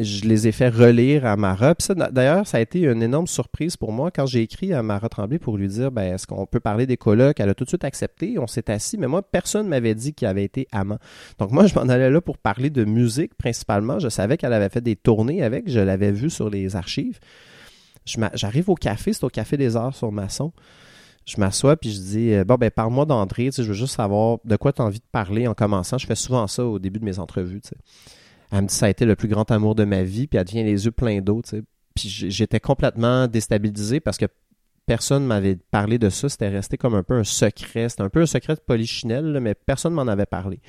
je 0.02 0.24
les 0.24 0.48
ai 0.48 0.52
fait 0.52 0.68
relire 0.68 1.26
à 1.26 1.36
Mara. 1.36 1.74
D'ailleurs, 2.10 2.46
ça 2.46 2.58
a 2.58 2.60
été 2.60 2.80
une 2.80 3.02
énorme 3.02 3.26
surprise 3.26 3.76
pour 3.76 3.92
moi 3.92 4.10
quand 4.10 4.26
j'ai 4.26 4.42
écrit 4.42 4.72
à 4.72 4.82
Mara 4.82 5.08
Tremblay 5.08 5.38
pour 5.38 5.56
lui 5.56 5.68
dire 5.68 5.90
ben, 5.90 6.14
est-ce 6.14 6.26
qu'on 6.26 6.46
peut 6.46 6.60
parler 6.60 6.86
des 6.86 6.96
colocs 6.96 7.38
Elle 7.40 7.48
a 7.48 7.54
tout 7.54 7.64
de 7.64 7.68
suite 7.68 7.84
accepté. 7.84 8.38
On 8.38 8.46
s'est 8.46 8.70
assis, 8.70 8.98
mais 8.98 9.06
moi, 9.06 9.22
personne 9.22 9.66
ne 9.66 9.70
m'avait 9.70 9.94
dit 9.94 10.12
qu'il 10.12 10.28
avait 10.28 10.44
été 10.44 10.68
amant. 10.72 10.98
Donc, 11.38 11.52
moi, 11.52 11.66
je 11.66 11.74
m'en 11.74 11.88
allais 11.88 12.10
là 12.10 12.20
pour 12.20 12.38
parler 12.38 12.70
de 12.70 12.84
musique 12.84 13.34
principalement. 13.34 13.98
Je 13.98 14.08
savais 14.08 14.36
qu'elle 14.36 14.52
avait 14.52 14.68
fait 14.68 14.80
des 14.80 14.96
tournées 14.96 15.42
avec. 15.42 15.68
Je 15.68 15.80
l'avais 15.80 16.12
vu 16.12 16.30
sur 16.30 16.50
les 16.50 16.76
archives. 16.76 17.18
J'arrive 18.34 18.70
au 18.70 18.74
café, 18.74 19.12
c'est 19.12 19.24
au 19.24 19.28
Café 19.28 19.56
des 19.56 19.76
Arts 19.76 19.94
sur 19.94 20.10
Masson. 20.10 20.52
Je 21.26 21.38
m'assois 21.38 21.76
puis 21.76 21.92
je 21.92 22.00
dis 22.00 22.32
euh, 22.32 22.44
Bon, 22.44 22.56
ben, 22.56 22.70
parle-moi 22.70 23.04
d'André. 23.04 23.50
Je 23.56 23.62
veux 23.62 23.74
juste 23.74 23.94
savoir 23.94 24.38
de 24.44 24.56
quoi 24.56 24.72
tu 24.72 24.82
as 24.82 24.84
envie 24.84 24.98
de 24.98 25.04
parler 25.12 25.46
en 25.46 25.54
commençant. 25.54 25.98
Je 25.98 26.06
fais 26.06 26.14
souvent 26.14 26.46
ça 26.46 26.64
au 26.64 26.78
début 26.78 26.98
de 26.98 27.04
mes 27.04 27.18
entrevues. 27.18 27.60
Elle 28.52 28.62
me 28.62 28.66
dit 28.68 28.74
ça 28.74 28.86
a 28.86 28.88
été 28.88 29.04
le 29.04 29.16
plus 29.16 29.28
grand 29.28 29.50
amour 29.50 29.74
de 29.74 29.84
ma 29.84 30.02
vie, 30.02 30.26
puis 30.26 30.38
elle 30.38 30.44
devient 30.44 30.64
les 30.64 30.84
yeux 30.84 30.90
pleins 30.90 31.20
d'eau, 31.20 31.42
tu 31.42 31.50
sais. 31.50 31.62
Puis 31.94 32.08
j'étais 32.08 32.60
complètement 32.60 33.26
déstabilisé 33.26 34.00
parce 34.00 34.16
que 34.16 34.26
personne 34.90 35.24
m'avait 35.24 35.54
parlé 35.54 35.98
de 35.98 36.10
ça. 36.10 36.28
C'était 36.28 36.48
resté 36.48 36.76
comme 36.76 36.96
un 36.96 37.04
peu 37.04 37.14
un 37.14 37.22
secret. 37.22 37.88
C'était 37.88 38.02
un 38.02 38.08
peu 38.08 38.22
un 38.22 38.26
secret 38.26 38.56
de 38.56 38.60
polichinelle, 38.60 39.38
mais 39.40 39.54
personne 39.54 39.92
m'en 39.92 40.08
avait 40.08 40.26
parlé. 40.26 40.60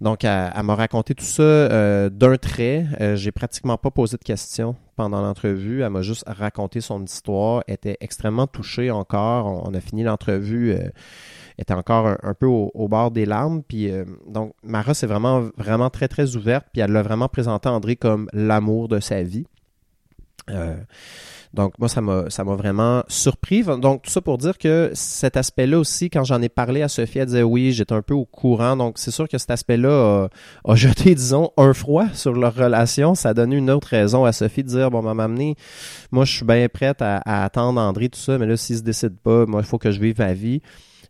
Donc, 0.00 0.24
elle, 0.24 0.50
m'a 0.64 0.74
raconté 0.74 1.14
tout 1.14 1.24
ça 1.24 1.44
euh, 1.44 2.10
d'un 2.10 2.36
trait. 2.38 2.86
Euh, 3.00 3.14
j'ai 3.14 3.30
pratiquement 3.30 3.78
pas 3.78 3.92
posé 3.92 4.16
de 4.16 4.24
questions 4.24 4.74
pendant 4.96 5.22
l'entrevue. 5.22 5.82
Elle 5.82 5.90
m'a 5.90 6.02
juste 6.02 6.24
raconté 6.26 6.80
son 6.80 7.04
histoire. 7.04 7.62
Elle 7.68 7.74
était 7.74 7.98
extrêmement 8.00 8.48
touchée 8.48 8.90
encore. 8.90 9.64
On, 9.64 9.72
a 9.74 9.80
fini 9.80 10.02
l'entrevue. 10.02 10.72
Euh, 10.72 10.88
était 11.58 11.74
encore 11.74 12.06
un, 12.22 12.34
peu 12.34 12.46
au, 12.46 12.88
bord 12.88 13.10
des 13.10 13.26
larmes. 13.26 13.62
Puis 13.62 13.90
euh, 13.90 14.04
donc, 14.26 14.54
Mara, 14.62 14.94
c'est 14.94 15.06
vraiment, 15.06 15.48
vraiment 15.56 15.90
très, 15.90 16.08
très 16.08 16.36
ouverte. 16.36 16.66
Puis 16.72 16.82
elle 16.82 16.92
l'a 16.92 17.02
vraiment 17.02 17.28
présenté 17.28 17.68
André 17.68 17.96
comme 17.96 18.28
l'amour 18.32 18.88
de 18.88 19.00
sa 19.00 19.22
vie. 19.22 19.46
Euh, 20.50 20.74
donc, 21.54 21.78
moi, 21.78 21.88
ça 21.88 22.00
m'a, 22.00 22.30
ça 22.30 22.44
m'a 22.44 22.54
vraiment 22.54 23.04
surpris. 23.08 23.62
Donc, 23.62 24.02
tout 24.02 24.10
ça 24.10 24.22
pour 24.22 24.38
dire 24.38 24.56
que 24.56 24.90
cet 24.94 25.36
aspect-là 25.36 25.78
aussi, 25.78 26.08
quand 26.08 26.24
j'en 26.24 26.40
ai 26.40 26.48
parlé 26.48 26.80
à 26.80 26.88
Sophie, 26.88 27.18
elle 27.18 27.26
disait 27.26 27.42
oui, 27.42 27.72
j'étais 27.72 27.92
un 27.92 28.00
peu 28.00 28.14
au 28.14 28.24
courant. 28.24 28.76
Donc, 28.76 28.94
c'est 28.96 29.10
sûr 29.10 29.28
que 29.28 29.36
cet 29.36 29.50
aspect-là 29.50 30.28
a, 30.64 30.74
jeté, 30.74 31.14
disons, 31.14 31.50
un 31.58 31.74
froid 31.74 32.06
sur 32.14 32.32
leur 32.32 32.54
relation. 32.54 33.14
Ça 33.14 33.30
a 33.30 33.34
donné 33.34 33.56
une 33.56 33.70
autre 33.70 33.88
raison 33.88 34.24
à 34.24 34.32
Sophie 34.32 34.64
de 34.64 34.68
dire, 34.68 34.90
bon, 34.90 35.02
m'a 35.02 35.24
amené, 35.24 35.56
moi, 36.10 36.24
je 36.24 36.32
suis 36.34 36.46
bien 36.46 36.66
prête 36.68 37.02
à, 37.02 37.18
à, 37.18 37.44
attendre 37.44 37.80
André, 37.80 38.08
tout 38.08 38.18
ça, 38.18 38.38
mais 38.38 38.46
là, 38.46 38.56
s'il 38.56 38.78
se 38.78 38.82
décide 38.82 39.18
pas, 39.18 39.44
moi, 39.44 39.60
il 39.60 39.66
faut 39.66 39.78
que 39.78 39.90
je 39.90 40.00
vive 40.00 40.18
ma 40.18 40.32
vie 40.32 40.62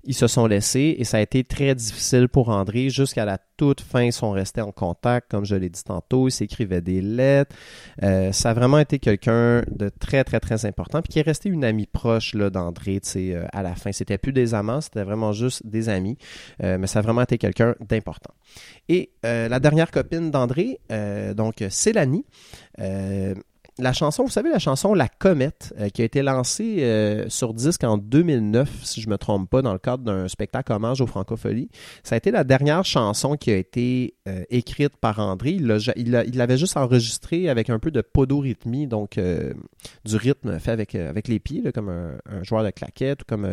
ils 0.05 0.15
se 0.15 0.27
sont 0.27 0.47
laissés 0.47 0.97
et 0.99 1.05
ça 1.05 1.19
a 1.19 1.21
été 1.21 1.45
très 1.45 1.75
difficile 1.75 2.29
pour 2.29 2.49
André. 2.49 2.91
Jusqu'à 2.91 3.25
la 3.25 3.39
toute 3.57 3.81
fin, 3.81 4.03
ils 4.03 4.13
sont 4.13 4.33
restés 4.33 4.61
en 4.61 4.73
contact, 4.73 5.31
comme 5.31 5.45
je 5.45 5.55
l'ai 5.55 5.69
dit 5.69 5.85
tantôt. 5.85 6.29
Ils 6.29 6.33
s'écrivaient 6.33 6.81
des 6.81 7.01
lettres. 7.01 7.55
Euh, 8.03 8.33
ça 8.33 8.51
a 8.51 8.55
vraiment 8.55 8.79
été 8.79 8.99
quelqu'un 8.99 9.63
de 9.71 9.89
très, 9.89 10.25
très, 10.25 10.41
très 10.41 10.67
important. 10.67 11.03
Puis 11.03 11.13
qui 11.13 11.19
est 11.21 11.23
resté 11.23 11.49
une 11.49 11.65
amie 11.65 11.87
proche 11.87 12.35
d'André 12.35 13.01
euh, 13.17 13.47
à 13.53 13.63
la 13.63 13.75
fin. 13.75 13.93
C'était 13.93 14.19
plus 14.19 14.33
des 14.33 14.55
amants, 14.55 14.81
c'était 14.81 15.05
vraiment 15.05 15.33
juste 15.33 15.65
des 15.67 15.89
amis. 15.89 16.19
Euh, 16.63 16.79
mais 16.79 16.89
ça 16.89 16.99
a 16.99 17.03
vraiment 17.03 17.23
été 17.23 17.39
quelqu'un 17.39 17.75
d'important. 17.89 18.35
Et 18.89 19.13
la 19.23 19.61
dernière 19.61 19.91
copine 19.91 20.31
d'André, 20.31 20.81
donc 21.37 21.65
Célanie, 21.71 22.25
la 23.79 23.93
chanson, 23.95 24.25
vous 24.25 24.31
savez, 24.31 24.51
la 24.51 24.59
chanson 24.59 24.93
La 24.93 25.09
Comète, 25.09 25.73
euh, 25.79 25.89
qui 25.89 26.03
a 26.03 26.05
été 26.05 26.23
lancée 26.23 26.79
euh, 26.81 27.29
sur 27.31 27.55
disque 27.55 27.85
en 27.85 27.97
2009, 27.97 28.69
si 28.85 29.01
je 29.01 29.09
me 29.09 29.17
trompe 29.17 29.49
pas, 29.49 29.63
dans 29.63 29.73
le 29.73 29.79
cadre 29.79 30.05
d'un 30.05 30.29
spectacle 30.29 30.73
hommage 30.73 31.01
aux 31.01 31.07
francopholies. 31.07 31.71
Ça 32.03 32.15
a 32.15 32.19
été 32.19 32.31
la 32.31 32.45
dernière 32.45 32.85
chanson 32.85 33.37
qui 33.37 33.51
a 33.51 33.57
été 33.57 34.15
euh, 34.29 34.45
écrite 34.51 34.97
par 34.99 35.19
André. 35.19 35.53
Il 35.97 36.11
l'avait 36.35 36.59
juste 36.59 36.77
enregistré 36.77 37.49
avec 37.49 37.71
un 37.71 37.79
peu 37.79 37.91
de 37.91 38.03
podorythmie, 38.03 38.87
donc 38.87 39.19
du 40.05 40.17
rythme 40.17 40.59
fait 40.59 40.73
avec, 40.73 41.29
les 41.29 41.39
pieds, 41.39 41.73
comme 41.73 41.89
un, 41.89 42.43
joueur 42.43 42.65
de 42.65 42.71
claquette 42.71 43.23
ou 43.23 43.25
comme 43.27 43.49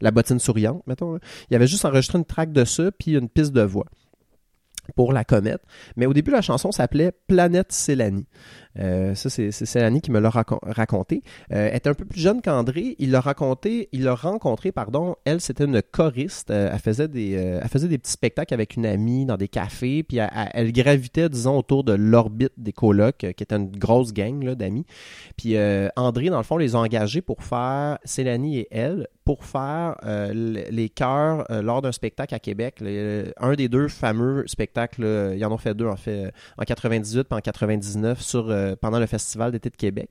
la 0.00 0.10
bottine 0.10 0.38
souriante, 0.38 0.82
mettons. 0.86 1.18
Il 1.50 1.56
avait 1.56 1.66
juste 1.66 1.84
enregistré 1.84 2.18
une 2.18 2.24
track 2.24 2.52
de 2.52 2.64
ça, 2.64 2.90
puis 2.92 3.12
une 3.12 3.28
piste 3.28 3.52
de 3.52 3.62
voix 3.62 3.86
pour 4.96 5.12
la 5.12 5.24
comète. 5.24 5.60
Mais 5.96 6.06
au 6.06 6.12
début, 6.12 6.30
la 6.30 6.42
chanson 6.42 6.72
s'appelait 6.72 7.12
Planète 7.26 7.72
Célanie. 7.72 8.26
Euh, 8.78 9.14
ça, 9.14 9.30
c'est 9.30 9.52
Célanie 9.52 10.00
qui 10.00 10.10
me 10.10 10.20
l'a 10.20 10.30
raconté. 10.30 11.22
Euh, 11.52 11.68
elle 11.70 11.76
était 11.76 11.88
un 11.88 11.94
peu 11.94 12.04
plus 12.04 12.20
jeune 12.20 12.42
qu'André. 12.42 12.96
Il 12.98 13.10
l'a 13.10 13.20
raconté, 13.20 13.88
il 13.92 14.04
l'a 14.04 14.14
rencontré, 14.14 14.72
pardon. 14.72 15.16
Elle, 15.24 15.40
c'était 15.40 15.64
une 15.64 15.80
choriste. 15.82 16.50
Euh, 16.50 16.70
elle 16.72 16.78
faisait 16.78 17.08
des, 17.08 17.36
euh, 17.36 17.60
elle 17.62 17.68
faisait 17.68 17.88
des 17.88 17.98
petits 17.98 18.12
spectacles 18.12 18.54
avec 18.54 18.76
une 18.76 18.86
amie 18.86 19.26
dans 19.26 19.36
des 19.36 19.48
cafés. 19.48 20.02
Puis 20.02 20.18
elle, 20.18 20.72
gravitait, 20.72 21.28
disons, 21.28 21.58
autour 21.58 21.84
de 21.84 21.92
l'orbite 21.92 22.52
des 22.56 22.72
colocs, 22.72 23.18
qui 23.18 23.26
était 23.26 23.56
une 23.56 23.70
grosse 23.70 24.12
gang 24.12 24.54
d'amis. 24.54 24.86
Puis 25.36 25.56
André, 25.96 26.30
dans 26.30 26.38
le 26.38 26.44
fond, 26.44 26.56
les 26.56 26.74
a 26.74 26.78
engagés 26.78 27.22
pour 27.22 27.42
faire 27.42 27.98
Célanie 28.04 28.58
et 28.58 28.68
elle 28.70 29.08
pour 29.24 29.44
faire 29.44 29.96
les 30.04 30.88
chœurs 30.90 31.46
lors 31.62 31.82
d'un 31.82 31.92
spectacle 31.92 32.34
à 32.34 32.38
Québec. 32.38 32.82
un 33.38 33.54
des 33.54 33.68
deux 33.68 33.88
fameux 33.88 34.44
spectacles, 34.46 35.32
il 35.32 35.38
y 35.38 35.44
en 35.44 35.52
ont 35.52 35.58
fait 35.58 35.74
deux 35.74 35.86
en 35.86 35.96
fait, 35.96 36.32
en 36.58 36.64
98 36.64 37.26
et 37.30 37.34
en 37.34 37.40
99 37.40 38.20
sur 38.20 38.50
euh, 38.50 38.74
pendant 38.80 38.98
le 38.98 39.06
Festival 39.06 39.52
d'été 39.52 39.70
de 39.70 39.76
Québec. 39.76 40.10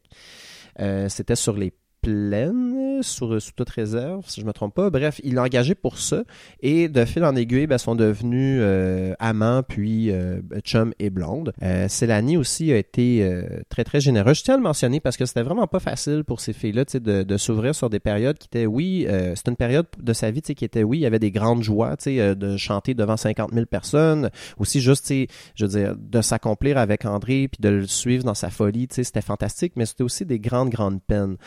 Euh, 0.80 1.10
c'était 1.10 1.36
sur 1.36 1.56
les 1.56 1.74
pleine, 2.04 3.02
sous, 3.02 3.40
sous, 3.40 3.52
toute 3.54 3.70
réserve, 3.70 4.26
si 4.28 4.42
je 4.42 4.46
me 4.46 4.52
trompe 4.52 4.76
pas. 4.76 4.90
Bref, 4.90 5.20
il 5.24 5.36
l'a 5.36 5.44
engagé 5.44 5.74
pour 5.74 5.98
ça. 5.98 6.24
Et 6.62 6.90
de 6.90 7.06
fil 7.06 7.24
en 7.24 7.36
aiguille, 7.36 7.66
ben, 7.66 7.78
sont 7.78 7.96
devenus 7.96 8.60
euh, 8.62 9.14
amants, 9.20 9.64
puis 9.64 10.12
euh, 10.12 10.42
chum 10.64 10.94
et 11.00 11.10
blonde. 11.10 11.54
Euh, 11.64 11.88
Célanie 11.88 12.38
aussi 12.38 12.72
a 12.72 12.78
été 12.78 13.24
euh, 13.24 13.62
très, 13.70 13.84
très 13.84 14.02
généreuse. 14.02 14.40
Je 14.40 14.44
tiens 14.44 14.56
à 14.56 14.58
le 14.58 14.64
mentionner 14.64 15.00
parce 15.00 15.16
que 15.16 15.26
c'était 15.26 15.44
vraiment 15.44 15.66
pas 15.66 15.80
facile 15.80 16.24
pour 16.26 16.42
ces 16.42 16.54
filles-là 16.54 16.84
de, 16.94 17.24
de 17.24 17.38
s'ouvrir 17.38 17.74
sur 17.74 17.90
des 17.90 18.00
périodes 18.00 18.38
qui 18.38 18.48
étaient, 18.48 18.66
oui, 18.66 19.08
c'est 19.08 19.48
une 19.48 19.56
période 19.56 19.86
de 19.98 20.14
sa 20.14 20.30
vie 20.30 20.42
qui 20.42 20.66
était, 20.66 20.84
oui, 20.84 20.98
il 20.98 21.02
y 21.02 21.06
avait 21.06 21.20
des 21.20 21.32
grandes 21.32 21.64
joies 21.64 21.96
de 22.06 22.58
chanter 22.58 22.94
devant 22.94 23.16
50 23.16 23.54
000 23.54 23.66
personnes. 23.66 24.30
Aussi, 24.58 24.82
juste, 24.82 25.14
je 25.56 25.66
veux 25.66 25.72
dire, 25.72 25.96
de 25.98 26.22
s'accomplir 26.22 26.78
avec 26.78 27.06
André, 27.06 27.48
puis 27.48 27.62
de 27.62 27.70
le 27.70 27.88
suivre 27.88 28.26
dans 28.26 28.34
sa 28.34 28.50
folie, 28.50 28.88
c'était 28.90 29.22
fantastique, 29.22 29.74
mais 29.76 29.86
c'était 29.86 30.04
aussi 30.04 30.26
des 30.26 30.40
grandes, 30.40 30.70
grandes 30.70 31.02
peines 31.02 31.38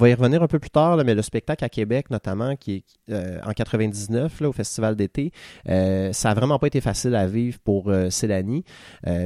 va 0.00 0.08
y 0.08 0.14
revenir 0.14 0.42
un 0.42 0.48
peu 0.48 0.58
plus 0.58 0.70
tard, 0.70 0.96
mais 1.04 1.14
le 1.14 1.22
spectacle 1.22 1.64
à 1.64 1.68
Québec, 1.68 2.10
notamment, 2.10 2.56
qui 2.56 2.76
est 2.76 2.84
euh, 3.12 3.38
en 3.44 3.52
99, 3.52 4.40
là, 4.40 4.48
au 4.48 4.52
Festival 4.52 4.96
d'été, 4.96 5.32
euh, 5.68 6.12
ça 6.12 6.30
a 6.30 6.34
vraiment 6.34 6.58
pas 6.58 6.66
été 6.66 6.80
facile 6.80 7.14
à 7.14 7.26
vivre 7.26 7.58
pour 7.62 7.90
euh, 7.90 8.10
Célanie. 8.10 8.64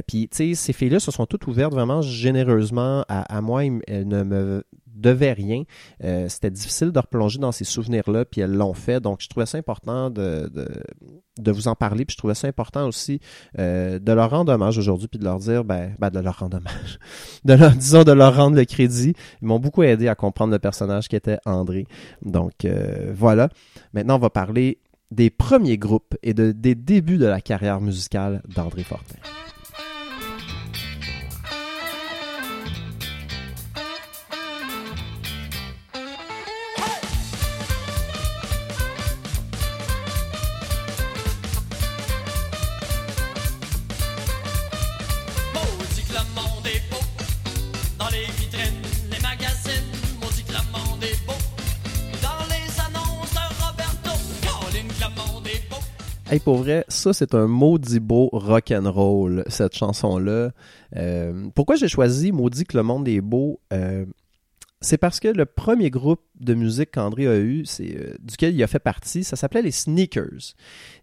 Puis, 0.07 0.27
tu 0.29 0.37
sais, 0.37 0.55
ces 0.55 0.73
filles-là 0.73 0.99
se 0.99 1.11
sont 1.11 1.25
toutes 1.25 1.47
ouvertes 1.47 1.73
vraiment 1.73 2.01
généreusement 2.01 3.05
à, 3.07 3.41
moi. 3.41 3.63
Elles 3.87 4.07
ne 4.07 4.23
me 4.23 4.63
devait 4.95 5.33
rien. 5.33 5.63
Euh, 6.03 6.27
c'était 6.29 6.51
difficile 6.51 6.91
de 6.91 6.99
replonger 6.99 7.39
dans 7.39 7.51
ces 7.51 7.65
souvenirs-là, 7.65 8.25
puis 8.25 8.41
elles 8.41 8.53
l'ont 8.53 8.73
fait. 8.73 8.99
Donc, 8.99 9.19
je 9.21 9.27
trouvais 9.27 9.45
ça 9.45 9.57
important 9.57 10.09
de, 10.09 10.49
de, 11.37 11.51
vous 11.51 11.67
en 11.67 11.75
parler, 11.75 12.05
puis 12.05 12.13
je 12.13 12.17
trouvais 12.17 12.35
ça 12.35 12.47
important 12.47 12.87
aussi 12.87 13.19
euh, 13.59 13.99
de 13.99 14.11
leur 14.11 14.29
rendre 14.29 14.51
hommage 14.51 14.77
aujourd'hui, 14.77 15.07
puis 15.07 15.19
de 15.19 15.25
leur 15.25 15.39
dire, 15.39 15.63
ben, 15.63 15.95
ben, 15.99 16.09
de 16.09 16.19
leur 16.19 16.39
rendre 16.39 16.57
hommage, 16.57 16.99
de 17.45 17.53
leur, 17.53 17.71
disons, 17.71 18.03
de 18.03 18.11
leur 18.11 18.35
rendre 18.35 18.55
le 18.55 18.65
crédit. 18.65 19.13
Ils 19.41 19.47
m'ont 19.47 19.59
beaucoup 19.59 19.83
aidé 19.83 20.07
à 20.07 20.15
comprendre 20.15 20.51
le 20.51 20.59
personnage 20.59 21.07
qui 21.07 21.15
était 21.15 21.37
André. 21.45 21.85
Donc, 22.23 22.65
euh, 22.65 23.11
voilà. 23.13 23.49
Maintenant, 23.93 24.15
on 24.15 24.19
va 24.19 24.29
parler 24.29 24.79
des 25.11 25.29
premiers 25.29 25.77
groupes 25.77 26.15
et 26.23 26.33
de, 26.33 26.51
des 26.51 26.75
débuts 26.75 27.17
de 27.17 27.25
la 27.25 27.41
carrière 27.41 27.79
musicale 27.79 28.41
d'André 28.55 28.83
Fortin. 28.83 29.15
Pour 56.39 56.57
vrai, 56.57 56.85
ça 56.87 57.13
c'est 57.13 57.35
un 57.35 57.47
maudit 57.47 57.99
beau 57.99 58.29
rock 58.31 58.71
and 58.71 58.91
roll 58.91 59.43
cette 59.47 59.75
chanson 59.75 60.17
là. 60.17 60.51
Euh, 60.95 61.47
pourquoi 61.53 61.75
j'ai 61.75 61.87
choisi 61.87 62.31
Maudit 62.31 62.65
que 62.65 62.77
le 62.77 62.83
monde 62.83 63.07
est 63.07 63.21
beau? 63.21 63.59
Euh, 63.73 64.05
C'est 64.81 64.97
parce 64.97 65.19
que 65.19 65.27
le 65.27 65.45
premier 65.45 65.89
groupe 65.89 66.21
de 66.39 66.53
musique 66.53 66.91
qu'André 66.91 67.27
a 67.27 67.37
eu, 67.37 67.65
c'est 67.65 67.95
euh, 67.95 68.15
duquel 68.19 68.53
il 68.53 68.61
a 68.63 68.67
fait 68.67 68.79
partie, 68.79 69.23
ça 69.23 69.35
s'appelait 69.35 69.61
les 69.61 69.71
Sneakers 69.71 70.53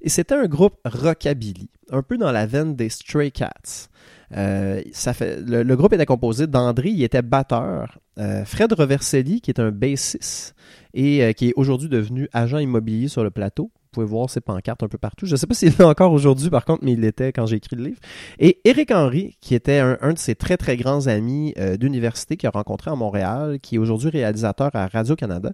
et 0.01 0.09
c'était 0.09 0.35
un 0.35 0.47
groupe 0.47 0.77
rockabilly, 0.85 1.69
un 1.91 2.03
peu 2.03 2.17
dans 2.19 2.31
la 2.33 2.47
veine 2.47 2.77
des 2.77 2.89
Stray 2.89 3.33
Cats. 3.33 3.89
le, 4.31 5.75
groupe 5.75 5.93
était 5.93 6.07
composé 6.07 6.47
d'André, 6.47 6.91
il 6.91 7.03
était 7.03 7.23
batteur, 7.23 7.99
Fred 8.45 8.73
Reverselli 8.73 9.41
qui 9.41 9.51
est 9.51 9.61
un 9.61 9.71
bassiste 9.71 10.55
et 10.95 11.35
qui 11.35 11.49
est 11.49 11.55
aujourd'hui 11.57 11.89
devenu 11.89 12.29
agent 12.33 12.59
immobilier 12.59 13.09
sur 13.09 13.25
le 13.25 13.31
plateau 13.31 13.71
pouvez 13.93 14.07
voir 14.07 14.29
ses 14.29 14.41
pancartes 14.41 14.83
un 14.83 14.89
peu 14.89 14.99
partout. 14.99 15.27
Je 15.27 15.33
ne 15.33 15.37
sais 15.37 15.47
pas 15.47 15.55
s'il 15.63 15.69
est 15.69 15.81
encore 15.83 16.13
aujourd'hui, 16.13 16.51
par 16.51 16.65
contre, 16.65 16.85
mais 16.85 16.93
il 16.93 17.01
l'était 17.01 17.33
quand 17.33 17.47
j'ai 17.47 17.57
écrit 17.57 17.77
le 17.77 17.85
livre. 17.85 17.99
Et 18.39 18.61
Eric 18.65 18.91
Henry, 18.91 19.37
qui 19.41 19.55
était 19.55 19.79
un, 19.79 20.13
de 20.13 20.19
ses 20.19 20.35
très, 20.35 20.57
très 20.57 20.77
grands 20.77 21.07
amis 21.07 21.55
euh, 21.59 21.77
d'université 21.77 22.37
qu'il 22.37 22.47
a 22.49 22.51
rencontré 22.51 22.91
à 22.91 22.95
Montréal, 22.95 23.59
qui 23.63 23.77
est 23.77 23.79
aujourd'hui 23.79 24.11
réalisateur 24.11 24.71
à 24.75 24.87
Radio-Canada. 24.87 25.53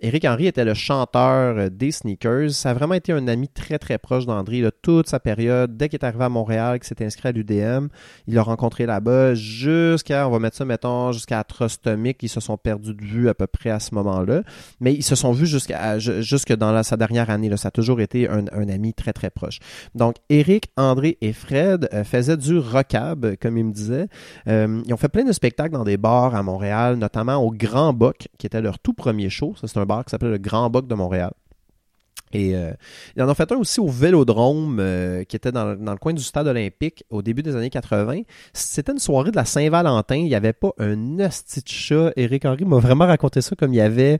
Eric 0.00 0.24
Henry 0.24 0.46
était 0.46 0.64
le 0.64 0.74
chanteur 0.74 1.56
euh, 1.56 1.68
des 1.70 1.92
Sneakers. 1.92 2.50
Ça 2.50 2.70
a 2.70 2.74
vraiment 2.74 2.94
été 2.94 3.12
un 3.12 3.28
ami 3.28 3.48
très, 3.48 3.78
très 3.78 3.98
proche 3.98 4.26
d'André 4.26 4.62
toute 4.82 5.08
sa 5.08 5.20
période. 5.20 5.76
Dès 5.76 5.88
qu'il 5.88 5.98
est 5.98 6.04
arrivé 6.04 6.24
à 6.24 6.28
Montréal, 6.28 6.78
qu'il 6.78 6.88
s'est 6.88 7.04
inscrit 7.04 7.28
à 7.28 7.32
l'UDM, 7.32 7.88
il 8.26 8.34
l'a 8.34 8.42
rencontré 8.42 8.86
là-bas 8.86 9.34
jusqu'à, 9.34 10.26
on 10.26 10.30
va 10.30 10.38
mettre 10.38 10.56
ça, 10.56 10.64
mettons, 10.64 11.12
jusqu'à 11.12 11.40
Atrostomic. 11.40 12.22
Ils 12.22 12.28
se 12.28 12.40
sont 12.40 12.56
perdus 12.56 12.94
de 12.94 13.04
vue 13.04 13.28
à 13.28 13.34
peu 13.34 13.46
près 13.46 13.70
à 13.70 13.80
ce 13.80 13.94
moment-là. 13.94 14.42
Mais 14.80 14.94
ils 14.94 15.02
se 15.02 15.14
sont 15.14 15.32
vus 15.32 15.46
jusqu'à 15.46 15.98
jusque 15.98 16.52
dans 16.54 16.82
sa 16.82 16.96
dernière 16.96 17.30
année. 17.30 17.48
Là. 17.48 17.56
Toujours 17.76 18.00
été 18.00 18.28
un, 18.28 18.46
ami 18.68 18.94
très, 18.94 19.12
très 19.12 19.30
proche. 19.30 19.58
Donc, 19.94 20.16
Eric, 20.30 20.70
André 20.76 21.18
et 21.20 21.32
Fred 21.32 21.88
euh, 21.92 22.04
faisaient 22.04 22.38
du 22.38 22.58
rockab, 22.58 23.36
comme 23.36 23.58
ils 23.58 23.64
me 23.64 23.72
disaient. 23.72 24.08
Euh, 24.48 24.82
ils 24.86 24.94
ont 24.94 24.96
fait 24.96 25.10
plein 25.10 25.24
de 25.24 25.32
spectacles 25.32 25.72
dans 25.72 25.84
des 25.84 25.98
bars 25.98 26.34
à 26.34 26.42
Montréal, 26.42 26.96
notamment 26.96 27.36
au 27.36 27.50
Grand 27.50 27.92
Boc, 27.92 28.28
qui 28.38 28.46
était 28.46 28.62
leur 28.62 28.78
tout 28.78 28.94
premier 28.94 29.28
show. 29.28 29.54
Ça, 29.60 29.68
c'est 29.68 29.78
un 29.78 29.84
bar 29.84 30.04
qui 30.04 30.10
s'appelait 30.10 30.30
le 30.30 30.38
Grand 30.38 30.70
Boc 30.70 30.88
de 30.88 30.94
Montréal. 30.94 31.32
Et 32.32 32.56
euh, 32.56 32.72
ils 33.14 33.22
en 33.22 33.28
ont 33.28 33.34
fait 33.34 33.50
un 33.52 33.56
aussi 33.56 33.78
au 33.78 33.88
Vélodrome, 33.88 34.82
qui 35.28 35.36
était 35.36 35.52
dans, 35.52 35.74
le 35.74 35.96
coin 35.96 36.12
du 36.12 36.22
stade 36.22 36.48
olympique 36.48 37.04
au 37.10 37.22
début 37.22 37.42
des 37.42 37.54
années 37.54 37.70
80. 37.70 38.22
C'était 38.52 38.92
une 38.92 38.98
soirée 38.98 39.30
de 39.30 39.36
la 39.36 39.44
Saint-Valentin. 39.44 40.16
Il 40.16 40.24
n'y 40.24 40.34
avait 40.34 40.52
pas 40.54 40.70
un 40.78 41.20
hostie 41.20 41.60
de 41.60 41.68
chat. 41.68 42.12
Eric 42.16 42.46
Henry 42.46 42.64
m'a 42.64 42.78
vraiment 42.78 43.06
raconté 43.06 43.42
ça 43.42 43.54
comme 43.54 43.72
il 43.72 43.76
y 43.76 43.80
avait 43.80 44.18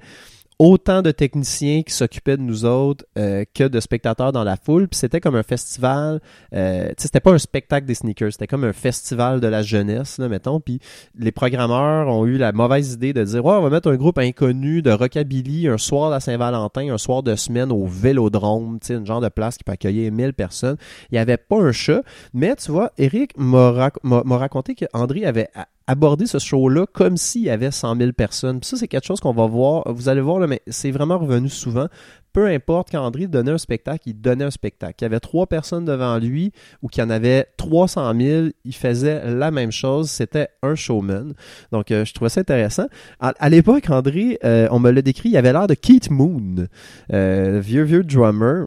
autant 0.58 1.02
de 1.02 1.10
techniciens 1.10 1.82
qui 1.82 1.92
s'occupaient 1.92 2.36
de 2.36 2.42
nous 2.42 2.64
autres 2.64 3.04
euh, 3.18 3.44
que 3.54 3.64
de 3.64 3.78
spectateurs 3.80 4.32
dans 4.32 4.44
la 4.44 4.56
foule. 4.56 4.88
Puis 4.88 4.98
c'était 4.98 5.20
comme 5.20 5.36
un 5.36 5.42
festival. 5.42 6.20
Euh, 6.54 6.90
c'était 6.96 7.20
pas 7.20 7.32
un 7.32 7.38
spectacle 7.38 7.86
des 7.86 7.94
sneakers, 7.94 8.32
c'était 8.32 8.46
comme 8.46 8.64
un 8.64 8.72
festival 8.72 9.40
de 9.40 9.46
la 9.46 9.62
jeunesse, 9.62 10.18
là, 10.18 10.28
mettons. 10.28 10.60
Puis 10.60 10.80
les 11.18 11.32
programmeurs 11.32 12.08
ont 12.08 12.24
eu 12.26 12.38
la 12.38 12.52
mauvaise 12.52 12.94
idée 12.94 13.12
de 13.12 13.22
dire 13.22 13.44
ouais, 13.44 13.52
on 13.52 13.62
va 13.62 13.70
mettre 13.70 13.90
un 13.90 13.96
groupe 13.96 14.18
inconnu 14.18 14.82
de 14.82 14.90
rockabilly 14.90 15.68
un 15.68 15.78
soir 15.78 16.14
de 16.14 16.20
Saint-Valentin, 16.20 16.92
un 16.92 16.98
soir 16.98 17.22
de 17.22 17.36
semaine 17.36 17.70
au 17.70 17.86
Vélodrome, 17.86 18.78
tu 18.80 18.88
sais, 18.88 18.94
une 18.94 19.06
genre 19.06 19.20
de 19.20 19.28
place 19.28 19.58
qui 19.58 19.64
peut 19.64 19.72
accueillir 19.72 20.10
1000 20.10 20.32
personnes. 20.32 20.76
Il 21.10 21.16
y 21.16 21.18
avait 21.18 21.36
pas 21.36 21.60
un 21.60 21.72
chat, 21.72 22.02
mais 22.32 22.56
tu 22.56 22.70
vois, 22.70 22.92
Eric 22.98 23.32
m'a 23.36 23.90
raconté 24.02 24.74
qu'André 24.74 25.26
avait 25.26 25.48
aborder 25.86 26.26
ce 26.26 26.38
show-là 26.38 26.86
comme 26.92 27.16
s'il 27.16 27.42
y 27.42 27.50
avait 27.50 27.70
100 27.70 27.96
000 27.96 28.12
personnes. 28.12 28.60
Puis 28.60 28.68
ça, 28.68 28.76
c'est 28.76 28.88
quelque 28.88 29.06
chose 29.06 29.20
qu'on 29.20 29.32
va 29.32 29.46
voir. 29.46 29.84
Vous 29.92 30.08
allez 30.08 30.20
voir, 30.20 30.40
là, 30.40 30.46
mais 30.46 30.60
c'est 30.66 30.90
vraiment 30.90 31.18
revenu 31.18 31.48
souvent. 31.48 31.86
Peu 32.32 32.48
importe, 32.48 32.90
quand 32.90 33.00
André 33.00 33.28
donnait 33.28 33.52
un 33.52 33.58
spectacle, 33.58 34.10
il 34.10 34.20
donnait 34.20 34.44
un 34.44 34.50
spectacle. 34.50 34.96
Il 35.00 35.04
y 35.04 35.06
avait 35.06 35.20
trois 35.20 35.46
personnes 35.46 35.86
devant 35.86 36.18
lui 36.18 36.52
ou 36.82 36.88
qu'il 36.88 37.02
y 37.02 37.06
en 37.06 37.10
avait 37.10 37.46
300 37.56 38.12
000, 38.20 38.46
il 38.64 38.74
faisait 38.74 39.30
la 39.30 39.50
même 39.50 39.72
chose. 39.72 40.10
C'était 40.10 40.48
un 40.62 40.74
showman. 40.74 41.32
Donc, 41.72 41.90
euh, 41.90 42.04
je 42.04 42.12
trouvais 42.12 42.28
ça 42.28 42.40
intéressant. 42.40 42.86
À, 43.20 43.48
l'époque, 43.48 43.88
André, 43.88 44.38
euh, 44.44 44.68
on 44.70 44.80
me 44.80 44.90
l'a 44.90 45.02
décrit, 45.02 45.30
il 45.30 45.36
avait 45.36 45.52
l'air 45.52 45.66
de 45.66 45.74
Keith 45.74 46.10
Moon, 46.10 46.66
euh, 47.12 47.60
vieux, 47.60 47.84
vieux 47.84 48.04
drummer 48.04 48.66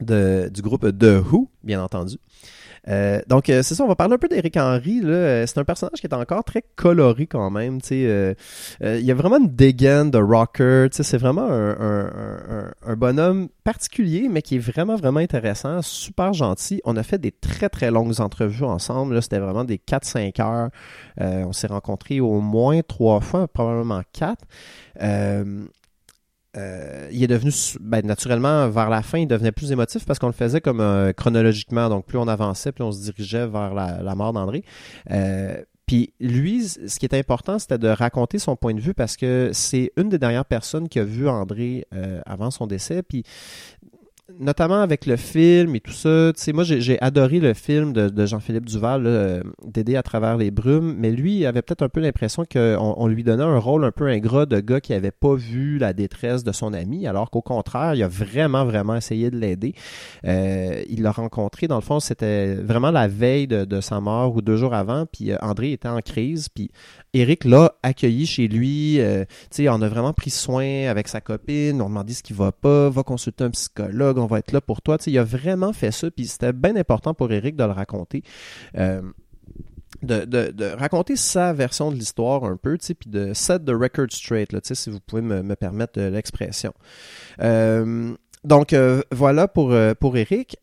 de, 0.00 0.50
du 0.52 0.62
groupe 0.62 0.86
The 0.98 1.22
Who, 1.30 1.48
bien 1.62 1.80
entendu. 1.80 2.16
Euh, 2.88 3.20
donc, 3.28 3.48
euh, 3.48 3.62
c'est 3.62 3.74
ça, 3.74 3.84
on 3.84 3.88
va 3.88 3.96
parler 3.96 4.14
un 4.14 4.18
peu 4.18 4.28
d'Eric 4.28 4.56
Henry. 4.56 5.00
Euh, 5.04 5.46
c'est 5.46 5.58
un 5.58 5.64
personnage 5.64 6.00
qui 6.00 6.06
est 6.06 6.14
encore 6.14 6.44
très 6.44 6.62
coloré 6.76 7.26
quand 7.26 7.50
même. 7.50 7.78
il 7.90 8.36
y 8.80 9.10
a 9.10 9.14
vraiment 9.14 9.38
une 9.38 9.54
dégaine 9.54 10.10
de 10.10 10.18
rocker. 10.18 10.88
C'est 10.90 11.18
vraiment 11.18 11.48
un, 11.50 12.96
bonhomme 12.96 13.48
particulier, 13.64 14.28
mais 14.30 14.42
qui 14.42 14.56
est 14.56 14.58
vraiment, 14.58 14.96
vraiment 14.96 15.20
intéressant, 15.20 15.82
super 15.82 16.32
gentil. 16.32 16.80
On 16.84 16.96
a 16.96 17.02
fait 17.02 17.18
des 17.18 17.32
très, 17.32 17.68
très 17.68 17.90
longues 17.90 18.20
entrevues 18.20 18.64
ensemble. 18.64 19.20
C'était 19.22 19.38
vraiment 19.38 19.64
des 19.64 19.78
4-5 19.78 20.40
heures. 20.42 20.70
on 21.18 21.52
s'est 21.52 21.66
rencontrés 21.66 22.20
au 22.20 22.40
moins 22.40 22.80
trois 22.82 23.20
fois, 23.20 23.48
probablement 23.48 24.02
quatre. 24.12 24.44
Euh, 26.56 27.08
il 27.12 27.22
est 27.22 27.26
devenu, 27.26 27.50
ben, 27.80 28.04
naturellement, 28.06 28.68
vers 28.68 28.88
la 28.88 29.02
fin, 29.02 29.18
il 29.18 29.26
devenait 29.26 29.52
plus 29.52 29.72
émotif 29.72 30.04
parce 30.04 30.18
qu'on 30.18 30.28
le 30.28 30.32
faisait 30.32 30.60
comme 30.60 30.80
euh, 30.80 31.12
chronologiquement. 31.12 31.88
Donc, 31.88 32.06
plus 32.06 32.18
on 32.18 32.28
avançait, 32.28 32.72
plus 32.72 32.84
on 32.84 32.92
se 32.92 33.02
dirigeait 33.02 33.46
vers 33.46 33.74
la, 33.74 34.14
mort 34.14 34.32
d'André. 34.32 34.64
Euh, 35.10 35.56
puis 35.86 36.14
lui, 36.18 36.66
ce 36.66 36.98
qui 36.98 37.04
est 37.04 37.14
important, 37.14 37.58
c'était 37.58 37.78
de 37.78 37.88
raconter 37.88 38.38
son 38.38 38.56
point 38.56 38.72
de 38.72 38.80
vue 38.80 38.94
parce 38.94 39.16
que 39.16 39.50
c'est 39.52 39.92
une 39.96 40.08
des 40.08 40.18
dernières 40.18 40.46
personnes 40.46 40.88
qui 40.88 40.98
a 40.98 41.04
vu 41.04 41.28
André 41.28 41.86
avant 42.24 42.50
son 42.50 42.66
décès. 42.66 43.02
Notamment 44.38 44.80
avec 44.80 45.04
le 45.04 45.16
film 45.16 45.76
et 45.76 45.80
tout 45.80 45.92
ça, 45.92 46.32
tu 46.34 46.42
sais, 46.42 46.52
moi 46.52 46.64
j'ai 46.64 47.00
adoré 47.02 47.40
le 47.40 47.52
film 47.52 47.92
de, 47.92 48.26
Jean-Philippe 48.26 48.64
Duval, 48.64 49.06
euh, 49.06 49.42
d'aider 49.66 49.96
à 49.96 50.02
travers 50.02 50.38
les 50.38 50.50
brumes, 50.50 50.94
mais 50.98 51.10
lui 51.10 51.44
avait 51.44 51.60
peut-être 51.60 51.82
un 51.82 51.90
peu 51.90 52.00
l'impression 52.00 52.44
qu'on 52.50 52.94
on 52.96 53.06
lui 53.06 53.22
donnait 53.22 53.44
un 53.44 53.58
rôle 53.58 53.84
un 53.84 53.90
peu 53.90 54.06
ingrat 54.06 54.46
de 54.46 54.60
gars 54.60 54.80
qui 54.80 54.94
avait 54.94 55.10
pas 55.10 55.34
vu 55.34 55.78
la 55.78 55.92
détresse 55.92 56.42
de 56.42 56.52
son 56.52 56.72
ami, 56.72 57.06
alors 57.06 57.30
qu'au 57.30 57.42
contraire, 57.42 57.94
il 57.94 58.02
a 58.02 58.08
vraiment, 58.08 58.64
vraiment 58.64 58.96
essayé 58.96 59.30
de 59.30 59.36
l'aider. 59.36 59.74
Euh, 60.24 60.82
il 60.88 61.02
l'a 61.02 61.12
rencontré, 61.12 61.68
dans 61.68 61.76
le 61.76 61.82
fond, 61.82 62.00
c'était 62.00 62.54
vraiment 62.54 62.90
la 62.90 63.08
veille 63.08 63.46
de, 63.46 63.80
sa 63.80 64.00
mort 64.00 64.34
ou 64.34 64.40
deux 64.40 64.56
jours 64.56 64.72
avant, 64.72 65.04
puis 65.04 65.32
euh, 65.32 65.36
André 65.42 65.72
était 65.72 65.88
en 65.88 66.00
crise, 66.00 66.48
puis 66.48 66.70
Eric 67.12 67.44
l'a 67.44 67.74
accueilli 67.82 68.24
chez 68.26 68.48
lui, 68.48 69.00
on 69.60 69.82
a 69.82 69.88
vraiment 69.88 70.12
pris 70.12 70.30
soin 70.30 70.88
avec 70.88 71.08
sa 71.08 71.20
copine, 71.20 71.82
on 71.82 71.88
demandé 71.88 72.14
ce 72.14 72.22
qui 72.22 72.32
va 72.32 72.52
pas, 72.52 72.88
va 72.88 73.02
consulter 73.02 73.44
un 73.44 73.50
psychologue, 73.50 74.13
on 74.18 74.26
va 74.26 74.38
être 74.38 74.52
là 74.52 74.60
pour 74.60 74.82
toi. 74.82 74.96
il 75.06 75.18
a 75.18 75.24
vraiment 75.24 75.72
fait 75.72 75.90
ça, 75.90 76.10
puis 76.10 76.26
c'était 76.26 76.52
bien 76.52 76.76
important 76.76 77.14
pour 77.14 77.32
Eric 77.32 77.56
de 77.56 77.64
le 77.64 77.72
raconter. 77.72 78.22
Euh, 78.76 79.02
de, 80.02 80.74
raconter 80.74 81.16
sa 81.16 81.52
version 81.52 81.90
de 81.90 81.96
l'histoire 81.96 82.44
un 82.44 82.56
peu, 82.56 82.76
puis 82.76 83.10
de 83.10 83.32
set 83.32 83.64
the 83.64 83.70
record 83.70 84.10
straight, 84.10 84.52
là, 84.52 84.60
si 84.62 84.90
vous 84.90 85.00
pouvez 85.00 85.22
me, 85.22 85.54
permettre 85.54 86.00
l'expression. 86.00 86.72
Euh, 87.40 88.14
donc 88.44 88.72
euh, 88.72 89.00
voilà 89.10 89.48
pour, 89.48 89.74
pour 90.00 90.16
Eric. 90.16 90.58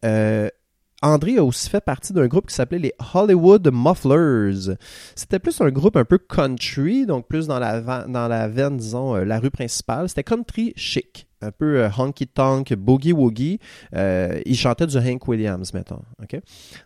André 1.03 1.37
a 1.37 1.43
aussi 1.43 1.67
fait 1.67 1.81
partie 1.81 2.13
d'un 2.13 2.27
groupe 2.27 2.47
qui 2.47 2.53
s'appelait 2.53 2.77
les 2.77 2.93
Hollywood 3.15 3.67
Mufflers. 3.73 4.75
C'était 5.15 5.39
plus 5.39 5.59
un 5.59 5.71
groupe 5.71 5.95
un 5.95 6.05
peu 6.05 6.19
country, 6.19 7.07
donc 7.07 7.27
plus 7.27 7.47
dans 7.47 7.57
la, 7.57 7.81
dans 7.81 8.27
la 8.27 8.47
veine, 8.47 8.77
disons, 8.77 9.15
la 9.15 9.39
rue 9.39 9.49
principale. 9.49 10.09
C'était 10.09 10.23
country 10.23 10.73
chic 10.75 11.27
un 11.41 11.51
peu 11.51 11.83
euh, 11.83 11.89
honky 11.97 12.27
tonk, 12.27 12.73
boogie 12.73 13.13
woogie. 13.13 13.59
Euh, 13.95 14.39
il 14.45 14.55
chantait 14.55 14.87
du 14.87 14.97
Hank 14.97 15.27
Williams, 15.27 15.73
mettons. 15.73 16.01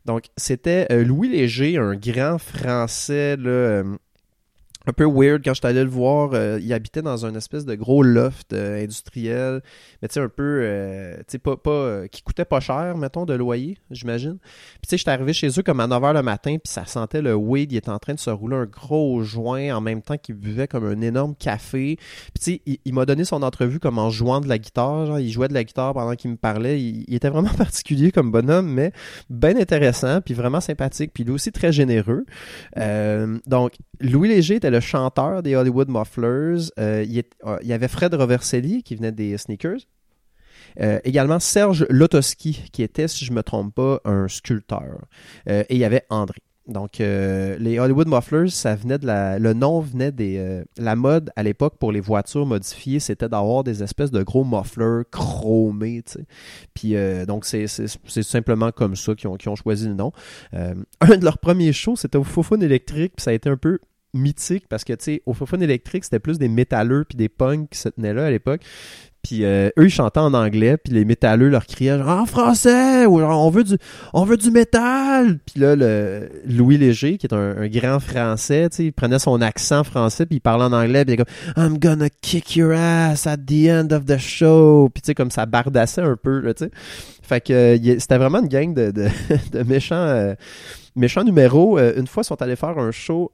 Donc, 0.06 0.26
c'était 0.38 0.88
euh, 0.92 1.04
Louis 1.04 1.30
Léger, 1.30 1.78
un 1.78 1.96
grand 1.96 2.38
français 2.38 3.38
là, 3.38 3.84
un 4.88 4.94
peu 4.94 5.06
weird 5.06 5.44
quand 5.44 5.54
je 5.54 5.60
suis 5.60 5.68
allé 5.68 5.84
le 5.84 5.90
voir. 5.90 6.32
Euh, 6.34 6.60
il 6.62 6.72
habitait 6.74 7.02
dans 7.02 7.26
une 7.26 7.36
espèce 7.36 7.66
de 7.66 7.76
gros 7.76 8.04
loft 8.04 8.54
euh, 8.54 8.84
industriel, 8.84 9.62
mais 10.02 10.08
tu 10.08 10.16
sais, 10.16 10.20
un 10.20 10.30
peu, 10.30 10.62
euh, 10.64 11.18
tu 11.18 11.24
sais, 11.30 11.40
pas, 11.40 11.58
pas 11.58 12.08
qui 12.08 12.22
coûtait 12.22 12.46
pas 12.46 12.60
cher, 12.60 12.98
mettons, 12.98 13.26
de 13.26 13.34
loyer, 13.34 13.78
j'imagine. 13.92 14.38
Puis 14.40 14.82
tu 14.84 14.90
sais, 14.90 14.98
j'étais 14.98 15.12
arrivé 15.12 15.34
chez 15.34 15.48
eux 15.48 15.64
comme 15.64 15.80
à 15.80 15.88
9h 15.88 16.14
le 16.14 16.22
matin, 16.22 16.58
puis 16.64 16.72
ça 16.72 16.86
sentait 16.86 17.22
le 17.22 17.36
weed. 17.36 17.72
Il 17.72 17.78
était 17.78 17.90
en 17.90 18.00
train 18.00 18.14
de 18.14 18.20
se 18.20 18.30
rouler 18.30 18.56
un 18.56 18.66
gros 18.66 19.24
joint 19.24 19.76
en 19.76 19.82
même 19.82 20.02
temps 20.02 20.18
qu'il 20.18 20.36
buvait 20.36 20.68
comme 20.68 20.86
un 20.86 21.02
énorme 21.02 21.36
café. 21.36 21.98
Puis 21.98 22.60
tu 22.60 22.74
sais, 22.74 22.80
il, 22.86 22.94
m'a 22.94 23.06
donné 23.06 23.26
son 23.26 23.44
entrevue 23.44 23.80
comme 23.80 23.98
en 23.98 24.10
jouant 24.10 24.42
de 24.42 24.48
la 24.48 24.58
guitare. 24.58 25.08
Genre, 25.08 25.20
il 25.20 25.32
jouait 25.32 25.48
de 25.48 25.54
la 25.54 25.64
guitare 25.64 25.94
pendant 25.94 26.16
qu'il 26.16 26.32
me 26.32 26.38
parlait. 26.38 26.80
Il, 26.80 27.06
il, 27.08 27.16
était 27.16 27.30
vraiment 27.30 27.54
particulier 27.58 28.12
comme 28.12 28.32
bonhomme, 28.32 28.68
mais 28.68 28.92
bien 29.30 29.58
intéressant, 29.58 30.22
puis 30.22 30.34
vraiment 30.34 30.62
sympathique, 30.62 31.12
puis 31.14 31.24
lui 31.24 31.32
aussi 31.32 31.52
très 31.52 31.72
généreux. 31.72 32.26
donc, 33.48 33.74
Louis 34.02 34.28
Léger 34.28 34.56
était 34.56 34.70
le 34.70 34.75
chanteur 34.80 35.44
des 35.44 35.56
Hollywood 35.56 35.90
Mufflers. 35.90 36.72
Euh, 36.80 37.06
euh, 37.06 37.58
il, 37.62 37.68
y 37.68 37.74
avait 37.74 37.88
Fred 37.88 38.14
Roverselli 38.14 38.84
qui 38.84 38.96
venait 38.96 39.12
des 39.12 39.38
Sneakers. 39.38 39.88
Euh, 40.82 41.00
également 41.04 41.40
Serge 41.40 41.86
Lotoski 41.90 42.64
qui 42.72 42.84
était, 42.84 43.08
si 43.08 43.26
je 43.26 43.32
ne 43.32 43.38
me 43.38 43.44
trompe 43.44 43.76
pas, 43.76 44.02
un 44.06 44.28
sculpteur. 44.28 45.06
et 45.48 45.66
il 45.70 45.78
y 45.78 45.86
avait 45.86 46.04
André. 46.10 46.40
Donc, 46.68 46.98
les 46.98 47.78
Hollywood 47.78 48.08
Mufflers, 48.08 48.50
ça 48.50 48.76
venait 48.76 48.98
de 48.98 49.06
la, 49.06 49.38
le 49.38 49.54
nom 49.54 49.82
venait 49.82 50.12
des, 50.12 50.64
la 50.78 50.96
mode 50.96 51.30
à 51.36 51.44
l'époque 51.44 51.76
pour 51.78 51.92
les 51.92 52.00
voitures 52.00 52.48
modifiées, 52.48 53.00
c'était 53.00 53.30
d'avoir 53.30 53.64
des 53.64 53.84
espèces 53.84 54.10
de 54.10 54.24
gros 54.24 54.44
mufflers 54.44 55.04
chromés. 55.12 56.04
Puis, 56.74 56.96
donc, 57.28 57.46
c'est, 57.46 57.68
simplement 57.68 58.72
comme 58.72 58.96
ça 58.96 59.14
qu'ils 59.14 59.30
ont, 59.30 59.38
ont 59.46 59.56
choisi 59.56 59.88
le 59.88 59.94
nom. 59.94 60.12
un 60.54 61.18
de 61.18 61.24
leurs 61.24 61.38
premiers 61.38 61.72
shows, 61.72 61.98
c'était 61.98 62.18
au 62.18 62.24
Fofone 62.24 62.64
électrique, 62.64 63.14
puis 63.16 63.24
ça 63.24 63.30
a 63.30 63.34
été 63.34 63.48
un 63.48 63.58
peu 63.58 63.78
mythique 64.16 64.68
parce 64.68 64.84
que, 64.84 64.94
tu 64.94 65.04
sais, 65.04 65.22
au 65.26 65.34
Fofone 65.34 65.62
électrique, 65.62 66.04
c'était 66.04 66.20
plus 66.20 66.40
des 66.40 66.48
métalleux 66.48 67.06
puis 67.08 67.18
des 67.18 67.30
punks 67.30 67.70
qui 67.70 67.80
se 67.80 67.90
tenaient 67.90 68.14
là 68.14 68.26
à 68.26 68.32
l'époque. 68.32 68.62
Puis 69.26 69.44
euh, 69.44 69.70
eux, 69.80 69.86
ils 69.86 69.90
chantaient 69.90 70.20
en 70.20 70.36
anglais, 70.36 70.78
puis 70.78 70.94
les 70.94 71.04
métalleux 71.04 71.50
leur 71.50 71.66
criaient 71.66 71.98
genre, 71.98 72.20
en 72.20 72.26
français, 72.28 73.08
ou 73.08 73.20
genre, 73.20 73.44
on 73.44 73.50
veut 73.50 73.64
du, 73.64 73.76
on 74.14 74.24
veut 74.24 74.38
du 74.38 74.52
métal. 74.52 75.40
Puis 75.48 75.60
là, 75.60 75.76
le 75.76 76.30
Louis 76.46 76.78
Léger, 76.78 77.18
qui 77.18 77.26
est 77.26 77.34
un, 77.34 77.68
grand 77.68 78.00
français, 78.00 78.70
tu 78.70 78.76
sais, 78.76 78.86
il 78.86 78.94
prenait 78.94 79.18
son 79.18 79.42
accent 79.42 79.84
français, 79.84 80.28
puis 80.28 80.36
il 80.36 80.42
parlait 80.42 80.66
en 80.66 80.74
anglais, 80.74 81.04
puis 81.04 81.16
il 81.16 81.20
était 81.20 81.26
comme, 81.26 81.64
I'm 81.64 81.80
gonna 81.80 82.10
kick 82.22 82.56
your 82.56 82.74
ass 82.74 83.26
at 83.26 83.38
the 83.38 83.68
end 83.68 83.88
of 83.90 84.06
the 84.06 84.20
show. 84.20 84.92
Puis 84.94 85.02
tu 85.02 85.08
sais, 85.08 85.16
comme 85.16 85.32
ça 85.32 85.48
bardassait 85.48 86.02
un 86.02 86.18
peu, 86.18 86.44
tu 86.54 86.66
sais. 86.66 86.72
Fait 87.24 87.42
que 87.42 87.52
euh, 87.52 88.00
c'était 88.00 88.20
vraiment 88.20 88.42
une 88.42 88.48
gang 88.48 88.76
de, 88.76 88.92
de, 88.92 89.08
de 89.52 89.64
méchants, 89.64 89.96
euh, 89.96 90.36
méchants 90.96 91.24
numéros. 91.24 91.80
Une 91.80 92.06
fois, 92.06 92.22
ils 92.22 92.28
sont 92.28 92.40
allés 92.44 92.56
faire 92.56 92.78
un 92.78 92.92
show 92.92 93.32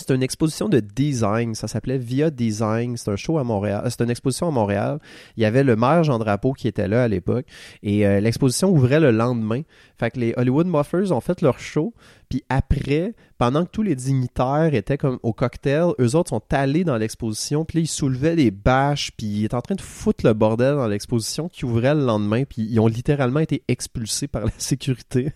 c'était 0.00 0.14
une 0.14 0.22
exposition 0.22 0.68
de 0.68 0.80
design, 0.80 1.54
ça 1.54 1.68
s'appelait 1.68 1.98
Via 1.98 2.30
Design, 2.30 2.96
c'est 2.96 3.10
un 3.10 3.16
show 3.16 3.38
à 3.38 3.44
Montréal, 3.44 3.82
c'était 3.88 4.04
une 4.04 4.10
exposition 4.10 4.48
à 4.48 4.50
Montréal. 4.50 4.98
Il 5.36 5.42
y 5.42 5.46
avait 5.46 5.62
le 5.62 5.76
maire 5.76 6.02
Jean 6.02 6.18
Drapeau 6.18 6.52
qui 6.52 6.68
était 6.68 6.88
là 6.88 7.04
à 7.04 7.08
l'époque. 7.08 7.46
Et 7.82 8.06
euh, 8.06 8.20
l'exposition 8.20 8.70
ouvrait 8.70 9.00
le 9.00 9.10
lendemain. 9.10 9.62
Fait 9.98 10.10
que 10.10 10.18
les 10.18 10.34
Hollywood 10.36 10.66
Muffers 10.66 11.12
ont 11.12 11.20
fait 11.20 11.42
leur 11.42 11.58
show, 11.58 11.94
puis 12.30 12.44
après, 12.48 13.14
pendant 13.38 13.64
que 13.64 13.70
tous 13.70 13.82
les 13.82 13.96
dignitaires 13.96 14.72
étaient 14.72 14.96
comme 14.96 15.18
au 15.22 15.32
cocktail, 15.32 15.92
eux 16.00 16.14
autres 16.14 16.30
sont 16.30 16.42
allés 16.50 16.84
dans 16.84 16.96
l'exposition, 16.96 17.64
puis 17.64 17.80
ils 17.80 17.86
soulevaient 17.88 18.36
les 18.36 18.52
bâches, 18.52 19.10
puis 19.16 19.26
ils 19.26 19.44
étaient 19.44 19.56
en 19.56 19.60
train 19.60 19.74
de 19.74 19.80
foutre 19.80 20.24
le 20.24 20.32
bordel 20.32 20.76
dans 20.76 20.86
l'exposition 20.86 21.48
qui 21.48 21.64
ouvrait 21.64 21.94
le 21.94 22.04
lendemain, 22.04 22.44
puis 22.44 22.62
ils 22.70 22.78
ont 22.78 22.86
littéralement 22.86 23.40
été 23.40 23.64
expulsés 23.66 24.28
par 24.28 24.44
la 24.44 24.52
sécurité. 24.58 25.32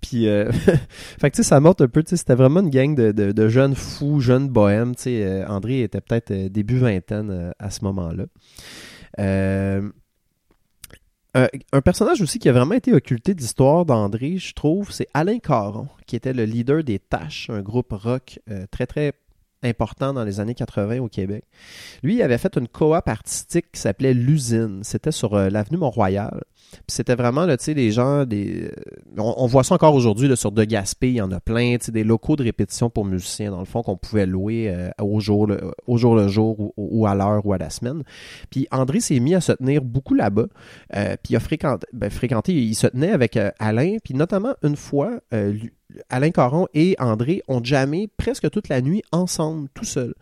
Puis, 0.00 0.28
euh, 0.28 0.50
fait 1.20 1.30
que 1.30 1.36
tu 1.36 1.42
sais, 1.42 1.48
ça 1.48 1.56
un 1.56 1.72
peu, 1.72 2.02
tu 2.02 2.10
sais, 2.10 2.16
c'était 2.16 2.34
vraiment 2.34 2.60
une 2.60 2.70
gang 2.70 2.94
de, 2.94 3.12
de, 3.12 3.48
jeunes 3.48 3.74
fous, 3.74 4.20
jeunes 4.20 4.48
bohèmes, 4.48 4.94
tu 4.94 5.02
sais. 5.02 5.24
euh, 5.24 5.46
André 5.48 5.82
était 5.82 6.00
peut-être 6.00 6.30
euh, 6.30 6.48
début 6.48 6.78
vingtaine 6.78 7.52
à 7.58 7.70
ce 7.70 7.84
moment-là. 7.84 8.24
Un, 11.34 11.80
personnage 11.82 12.22
aussi 12.22 12.38
qui 12.38 12.48
a 12.48 12.52
vraiment 12.52 12.74
été 12.74 12.94
occulté 12.94 13.34
de 13.34 13.40
l'histoire 13.40 13.84
d'André, 13.84 14.38
je 14.38 14.54
trouve, 14.54 14.90
c'est 14.90 15.06
Alain 15.12 15.38
Caron, 15.38 15.88
qui 16.06 16.16
était 16.16 16.32
le 16.32 16.44
leader 16.44 16.82
des 16.82 16.98
Taches, 16.98 17.50
un 17.50 17.60
groupe 17.60 17.92
rock 17.92 18.38
très 18.70 18.86
très 18.86 19.12
important 19.62 20.14
dans 20.14 20.24
les 20.24 20.40
années 20.40 20.54
80 20.54 21.00
au 21.00 21.08
Québec. 21.08 21.44
Lui, 22.02 22.14
il 22.14 22.22
avait 22.22 22.38
fait 22.38 22.56
une 22.56 22.68
coop 22.68 23.06
artistique 23.06 23.66
qui 23.70 23.80
s'appelait 23.80 24.14
L'Usine. 24.14 24.80
C'était 24.82 25.12
sur 25.12 25.36
l'avenue 25.36 25.76
Mont-Royal. 25.76 26.42
C'était 26.88 27.14
vraiment, 27.14 27.46
tu 27.46 27.56
sais, 27.58 27.74
les 27.74 27.90
gens, 27.90 28.24
des... 28.24 28.70
on, 29.18 29.46
voit 29.46 29.64
ça 29.64 29.74
encore 29.74 29.94
aujourd'hui, 29.94 30.34
sur 30.36 30.52
De 30.52 30.64
Gaspé, 30.64 31.08
il 31.08 31.16
y 31.16 31.20
en 31.20 31.30
a 31.32 31.40
plein, 31.40 31.76
tu 31.78 31.86
sais, 31.86 31.92
des 31.92 32.04
locaux 32.04 32.36
de 32.36 32.44
répétition 32.44 32.90
pour 32.90 33.04
musiciens, 33.04 33.50
dans 33.50 33.58
le 33.58 33.64
fond, 33.64 33.82
qu'on 33.82 33.96
pouvait 33.96 34.26
louer 34.26 34.68
euh, 34.68 34.90
au, 35.00 35.20
jour 35.20 35.46
le, 35.46 36.28
jour 36.28 36.72
ou, 36.76 37.06
à 37.06 37.14
l'heure 37.14 37.44
ou 37.44 37.52
à 37.52 37.58
la 37.58 37.70
semaine. 37.70 38.02
Puis 38.50 38.66
André 38.70 39.00
s'est 39.00 39.20
mis 39.20 39.34
à 39.34 39.40
se 39.40 39.52
tenir 39.52 39.82
beaucoup 39.82 40.14
là-bas, 40.14 40.46
euh, 40.94 41.16
puis 41.22 41.34
il 41.34 41.36
a 41.36 41.40
fréquenté, 41.40 41.86
ben, 41.92 42.10
fréquenté, 42.10 42.52
il 42.52 42.74
se 42.74 42.86
tenait 42.86 43.12
avec 43.12 43.36
euh, 43.36 43.50
Alain, 43.58 43.96
puis 44.02 44.14
notamment 44.14 44.54
une 44.62 44.76
fois, 44.76 45.20
Alain 46.08 46.30
Caron 46.30 46.66
et 46.74 46.96
André 46.98 47.42
ont 47.48 47.62
jamais 47.62 48.08
presque 48.16 48.50
toute 48.50 48.68
la 48.68 48.80
nuit 48.80 49.02
ensemble, 49.12 49.68
tout 49.74 49.84
seul. 49.84 50.14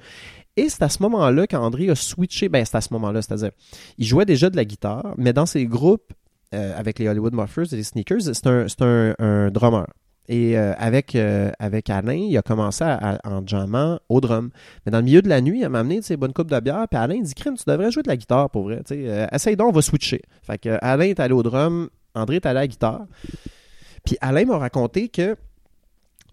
Et 0.56 0.68
c'est 0.68 0.82
à 0.82 0.88
ce 0.88 1.02
moment-là 1.02 1.46
qu'André 1.46 1.90
a 1.90 1.94
switché, 1.94 2.48
ben 2.48 2.64
c'est 2.64 2.76
à 2.76 2.80
ce 2.80 2.92
moment-là, 2.92 3.22
c'est-à-dire, 3.22 3.50
il 3.98 4.06
jouait 4.06 4.24
déjà 4.24 4.50
de 4.50 4.56
la 4.56 4.64
guitare, 4.64 5.14
mais 5.18 5.32
dans 5.32 5.46
ses 5.46 5.66
groupes 5.66 6.12
euh, 6.54 6.78
avec 6.78 6.98
les 6.98 7.08
Hollywood 7.08 7.34
Muffers 7.34 7.72
et 7.72 7.76
les 7.76 7.82
Sneakers, 7.82 8.22
c'est 8.22 8.46
un, 8.46 8.66
un, 8.80 9.14
un 9.18 9.50
drummer. 9.50 9.86
Et 10.26 10.56
euh, 10.56 10.72
avec, 10.78 11.14
euh, 11.16 11.50
avec 11.58 11.90
Alain, 11.90 12.14
il 12.14 12.36
a 12.38 12.42
commencé 12.42 12.82
en 13.24 13.46
jammant 13.46 13.98
au 14.08 14.20
drum. 14.20 14.50
Mais 14.84 14.92
dans 14.92 14.98
le 14.98 15.04
milieu 15.04 15.20
de 15.20 15.28
la 15.28 15.40
nuit, 15.42 15.60
il 15.60 15.68
m'a 15.68 15.80
amené 15.80 16.00
sais, 16.00 16.16
bonne 16.16 16.32
coupe 16.32 16.50
de 16.50 16.58
bière. 16.60 16.86
Puis 16.90 16.98
Alain 16.98 17.20
dit 17.20 17.34
Crime, 17.34 17.56
tu 17.56 17.64
devrais 17.66 17.90
jouer 17.90 18.02
de 18.02 18.08
la 18.08 18.16
guitare 18.16 18.48
pour 18.48 18.62
vrai. 18.64 18.82
essaye 19.32 19.56
donc, 19.56 19.68
on 19.68 19.72
va 19.72 19.82
switcher. 19.82 20.22
Fait 20.42 20.56
que 20.56 20.78
Alain 20.80 21.04
est 21.04 21.20
allé 21.20 21.34
au 21.34 21.42
drum, 21.42 21.90
André 22.14 22.36
est 22.36 22.46
allé 22.46 22.58
à 22.58 22.62
la 22.62 22.68
guitare. 22.68 23.06
Puis 24.04 24.16
Alain 24.20 24.46
m'a 24.46 24.58
raconté 24.58 25.08
que 25.08 25.36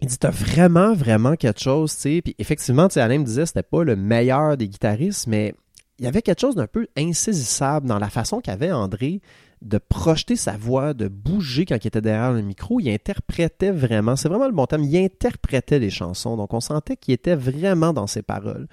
il 0.00 0.08
dit, 0.08 0.18
t'as 0.18 0.30
vraiment, 0.30 0.94
vraiment 0.94 1.36
quelque 1.36 1.60
chose, 1.60 1.94
tu 1.94 2.00
sais. 2.00 2.22
Puis 2.22 2.34
effectivement, 2.38 2.88
Alain 2.96 3.18
me 3.18 3.24
disait, 3.24 3.46
c'était 3.46 3.62
pas 3.62 3.84
le 3.84 3.94
meilleur 3.94 4.56
des 4.56 4.68
guitaristes, 4.68 5.28
mais 5.28 5.54
il 5.98 6.04
y 6.04 6.08
avait 6.08 6.22
quelque 6.22 6.40
chose 6.40 6.56
d'un 6.56 6.66
peu 6.66 6.88
insaisissable 6.96 7.86
dans 7.86 8.00
la 8.00 8.10
façon 8.10 8.40
qu'avait 8.40 8.72
André 8.72 9.20
de 9.62 9.78
projeter 9.78 10.36
sa 10.36 10.56
voix, 10.56 10.94
de 10.94 11.08
bouger 11.08 11.64
quand 11.64 11.76
il 11.82 11.86
était 11.86 12.00
derrière 12.00 12.32
le 12.32 12.42
micro. 12.42 12.80
Il 12.80 12.90
interprétait 12.90 13.70
vraiment, 13.70 14.16
c'est 14.16 14.28
vraiment 14.28 14.46
le 14.46 14.52
bon 14.52 14.66
terme, 14.66 14.84
il 14.84 14.96
interprétait 14.96 15.78
les 15.78 15.90
chansons. 15.90 16.36
Donc 16.36 16.52
on 16.52 16.60
sentait 16.60 16.96
qu'il 16.96 17.14
était 17.14 17.34
vraiment 17.34 17.92
dans 17.92 18.06
ses 18.06 18.22
paroles. 18.22 18.66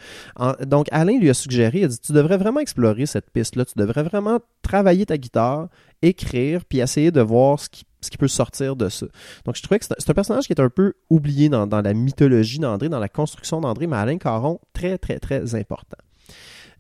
Donc 0.66 0.88
Alain 0.92 1.20
lui 1.20 1.30
a 1.30 1.34
suggéré, 1.34 1.80
il 1.80 1.84
a 1.86 1.88
dit, 1.88 2.00
tu 2.00 2.12
devrais 2.12 2.38
vraiment 2.38 2.60
explorer 2.60 3.06
cette 3.06 3.30
piste-là, 3.32 3.66
tu 3.66 3.78
devrais 3.78 4.04
vraiment 4.04 4.40
travailler 4.62 5.06
ta 5.06 5.18
guitare, 5.18 5.70
écrire, 6.02 6.66
puis 6.66 6.80
essayer 6.80 7.12
de 7.12 7.22
voir 7.22 7.60
ce 7.60 7.70
qui, 7.70 7.86
peut 8.18 8.28
sortir 8.28 8.76
de 8.76 8.90
ça. 8.90 9.06
Donc 9.46 9.56
je 9.56 9.64
trouvais 9.64 9.80
que 9.80 9.86
c'est 9.86 9.96
c'est 9.98 10.10
un 10.10 10.14
personnage 10.14 10.46
qui 10.48 10.54
est 10.54 10.62
un 10.62 10.70
peu 10.70 10.94
oublié 11.10 11.48
dans, 11.50 11.68
dans 11.68 11.82
la 11.82 11.94
mythologie 11.94 12.60
d'André, 12.60 12.90
dans 12.90 13.00
la 13.00 13.10
construction 13.10 13.62
d'André, 13.62 13.88
mais 13.88 13.98
Alain 13.98 14.18
Caron, 14.18 14.60
très, 14.74 14.98
très, 14.98 15.20
très 15.20 15.56
important. 15.56 15.98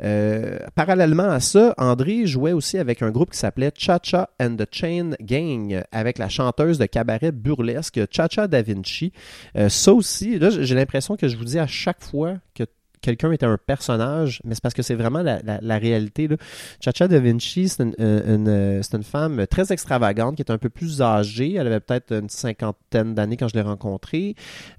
Euh, 0.04 0.60
parallèlement 0.76 1.30
à 1.30 1.39
ça, 1.39 1.74
André 1.78 2.26
jouait 2.26 2.54
aussi 2.54 2.78
avec 2.78 3.02
un 3.02 3.12
groupe 3.12 3.32
qui 3.32 3.38
s'appelait 3.38 3.72
Cha-Cha 3.76 4.30
and 4.41 4.56
the 4.56 4.68
Chain 4.72 5.12
Gang, 5.22 5.84
avec 5.91 6.18
la 6.18 6.30
chanteuse 6.30 6.78
de 6.78 6.86
cabaret 6.86 7.32
burlesque 7.32 8.00
Cha-Cha 8.12 8.47
Da 8.47 8.62
Vinci. 8.62 9.12
Euh, 9.58 9.70
ça 9.70 9.93
aussi, 9.93 10.39
là, 10.39 10.50
j'ai 10.50 10.76
l'impression 10.76 11.16
que 11.16 11.28
je 11.28 11.38
vous 11.38 11.45
dis 11.45 11.60
à 11.60 11.68
chaque 11.68 12.04
fois 12.04 12.36
que 12.54 12.64
quelqu'un 13.02 13.32
était 13.32 13.45
un 13.45 13.58
personnage, 13.58 14.41
mais 14.43 14.56
c'est 14.56 14.62
parce 14.62 14.74
que 14.74 14.82
c'est 14.82 14.95
vraiment 14.95 15.22
la, 15.22 15.78
réalité. 15.78 16.28
Chacha 16.84 17.08
Da 17.08 17.20
Vinci, 17.20 17.70
c'est 17.70 17.84
une, 17.84 17.93
euh, 18.00 18.38
euh, 18.47 18.82
une 18.93 19.04
femme 19.04 19.45
très 19.47 19.72
extravagante 19.72 20.36
qui 20.36 20.41
est 20.41 20.52
un 20.52 20.58
peu 20.58 20.70
plus 20.70 21.02
âgée. 21.02 21.56
Elle 21.56 21.68
avait 21.68 21.80
peut-être 21.80 22.14
une 22.14 22.30
cinquantaine 22.30 23.14
d'années 23.16 23.38
quand 23.38 23.47
je 23.47 23.56
l'ai 23.56 23.62
rencontrée. 23.62 24.36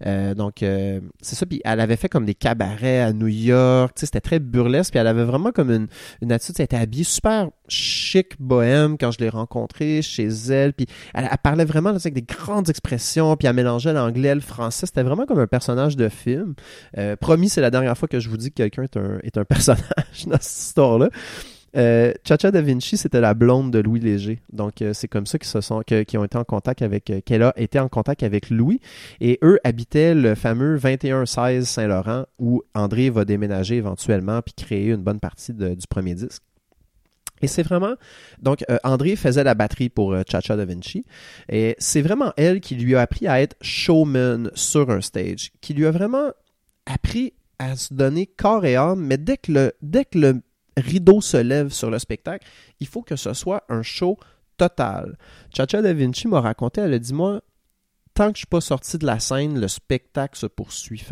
Euh, 0.07 0.35
donc, 0.35 0.57
c'est 0.59 1.35
ça. 1.35 1.47
Puis 1.47 1.61
elle 1.65 1.81
avait 1.81 1.97
fait 1.97 2.09
comme 2.09 2.27
des 2.27 2.35
cabarets 2.35 3.01
à 3.01 3.13
New 3.13 3.29
York. 3.29 3.93
C'était 3.97 4.21
très 4.21 4.39
burlesque. 4.39 4.93
Puis 4.93 5.01
elle 5.01 5.07
avait 5.07 5.25
vraiment 5.25 5.53
comme 5.53 5.71
une, 5.71 5.89
une 6.23 6.33
attitude. 6.33 6.57
Elle 6.59 6.65
était 6.65 6.77
habillée 6.77 7.05
super 7.05 7.49
chic, 7.69 8.41
bohème 8.41 8.99
quand 8.99 9.13
je 9.13 9.19
l'ai 9.19 9.29
rencontrée 9.29 10.03
chez 10.03 10.27
elle. 10.27 10.73
Puis 10.73 10.87
elle, 11.15 11.29
parlait 11.43 11.65
vraiment 11.65 11.91
avec 11.91 12.13
des 12.13 12.23
grandes 12.23 12.69
expressions. 12.69 13.37
Puis 13.37 13.49
elle 13.49 13.57
mélangeait 13.57 13.93
l'anglais, 13.93 14.35
le 14.35 14.41
français. 14.41 14.87
C'était 14.87 15.03
vraiment 15.03 15.25
comme 15.25 15.39
un 15.39 15.47
personnage 15.47 15.97
de 15.97 16.09
film. 16.09 16.55
Promis, 17.21 17.49
c'est 17.49 17.61
la 17.61 17.71
dernière 17.71 17.97
fois 17.97 18.09
que 18.11 18.21
je 18.21 18.29
vous 18.29 18.37
dis 18.37 18.51
que 18.51 18.57
quelqu'un 18.57 18.83
est 18.83 18.97
un, 18.97 19.19
est 19.23 19.39
un 19.39 19.45
personnage 19.47 20.27
dans 20.27 20.39
cette 20.41 20.67
histoire-là. 20.67 21.09
Euh, 21.77 22.13
Chacha 22.27 22.51
Da 22.51 22.63
Vinci, 22.63 22.97
c'était 22.97 23.21
la 23.21 23.35
blonde 23.35 23.71
de 23.71 23.79
Louis 23.79 24.01
Léger. 24.01 24.41
Donc, 24.53 24.83
euh, 24.83 24.93
c'est 24.93 25.09
comme 25.09 25.27
ça 25.27 25.39
qu'ils 25.39 25.49
se 25.49 25.61
sont, 25.61 25.83
qu'ils 25.83 26.19
ont 26.19 26.25
été 26.25 26.37
en 26.37 26.45
contact 26.45 26.83
avec, 26.83 27.11
euh, 27.11 27.21
qu'elle 27.25 27.43
a 27.43 27.53
été 27.57 27.79
en 27.79 27.89
contact 27.89 28.23
avec 28.23 28.51
Louis. 28.51 28.81
Et 29.21 29.39
eux 29.43 29.59
habitaient 29.65 30.15
le 30.15 30.35
fameux 30.35 30.79
2116 30.79 31.69
Saint-Laurent 31.69 32.25
où 32.39 32.63
André 32.75 33.11
va 33.11 33.25
déménager 33.25 33.77
éventuellement 33.77 34.43
puis 34.43 34.55
créer 34.55 34.89
une 34.89 35.03
bonne 35.03 35.21
partie 35.21 35.53
du 35.55 35.87
premier 35.89 36.15
disque. 36.15 36.43
Et 37.43 37.47
c'est 37.47 37.63
vraiment. 37.63 37.95
Donc, 38.43 38.65
André 38.85 39.17
faisait 39.17 39.45
la 39.45 39.55
batterie 39.55 39.89
pour 39.89 40.15
Chacha 40.31 40.57
Da 40.57 40.67
Vinci. 40.67 41.07
Et 41.49 41.75
c'est 41.79 42.03
vraiment 42.03 42.35
elle 42.37 42.61
qui 42.61 42.75
lui 42.75 42.95
a 42.97 43.01
appris 43.01 43.29
à 43.29 43.41
être 43.41 43.57
showman 43.63 44.51
sur 44.55 44.91
un 44.91 45.01
stage, 45.01 45.51
qui 45.63 45.73
lui 45.73 45.87
a 45.87 45.91
vraiment 45.91 46.33
appris 46.85 47.33
à 47.61 47.77
se 47.77 47.93
donner 47.93 48.27
corps 48.27 48.65
et 48.65 48.75
âme, 48.75 49.01
mais 49.01 49.19
dès 49.19 49.37
que 49.37 49.53
le, 49.53 49.73
dès 49.83 50.07
que 50.07 50.19
le 50.19 50.41
rideau 50.79 51.21
se 51.21 51.37
lève 51.37 51.69
sur 51.69 51.91
le 51.91 51.99
spectacle, 51.99 52.47
il 52.81 52.87
faut 52.87 53.03
que 53.03 53.17
ce 53.17 53.35
soit 53.35 53.65
un 53.69 53.83
show 53.83 54.19
total. 54.57 55.19
Chacha 55.55 55.83
Da 55.83 55.93
Vinci 55.93 56.27
m'a 56.27 56.41
raconté, 56.41 56.81
elle 56.81 56.95
a 56.95 56.99
dit, 56.99 57.13
moi, 57.13 57.43
tant 58.21 58.33
que 58.33 58.37
je 58.37 58.41
suis 58.41 58.47
pas 58.47 58.61
sorti 58.61 58.99
de 58.99 59.07
la 59.07 59.19
scène, 59.19 59.59
le 59.59 59.67
spectacle 59.67 60.39
se 60.39 60.45
poursuit. 60.45 61.03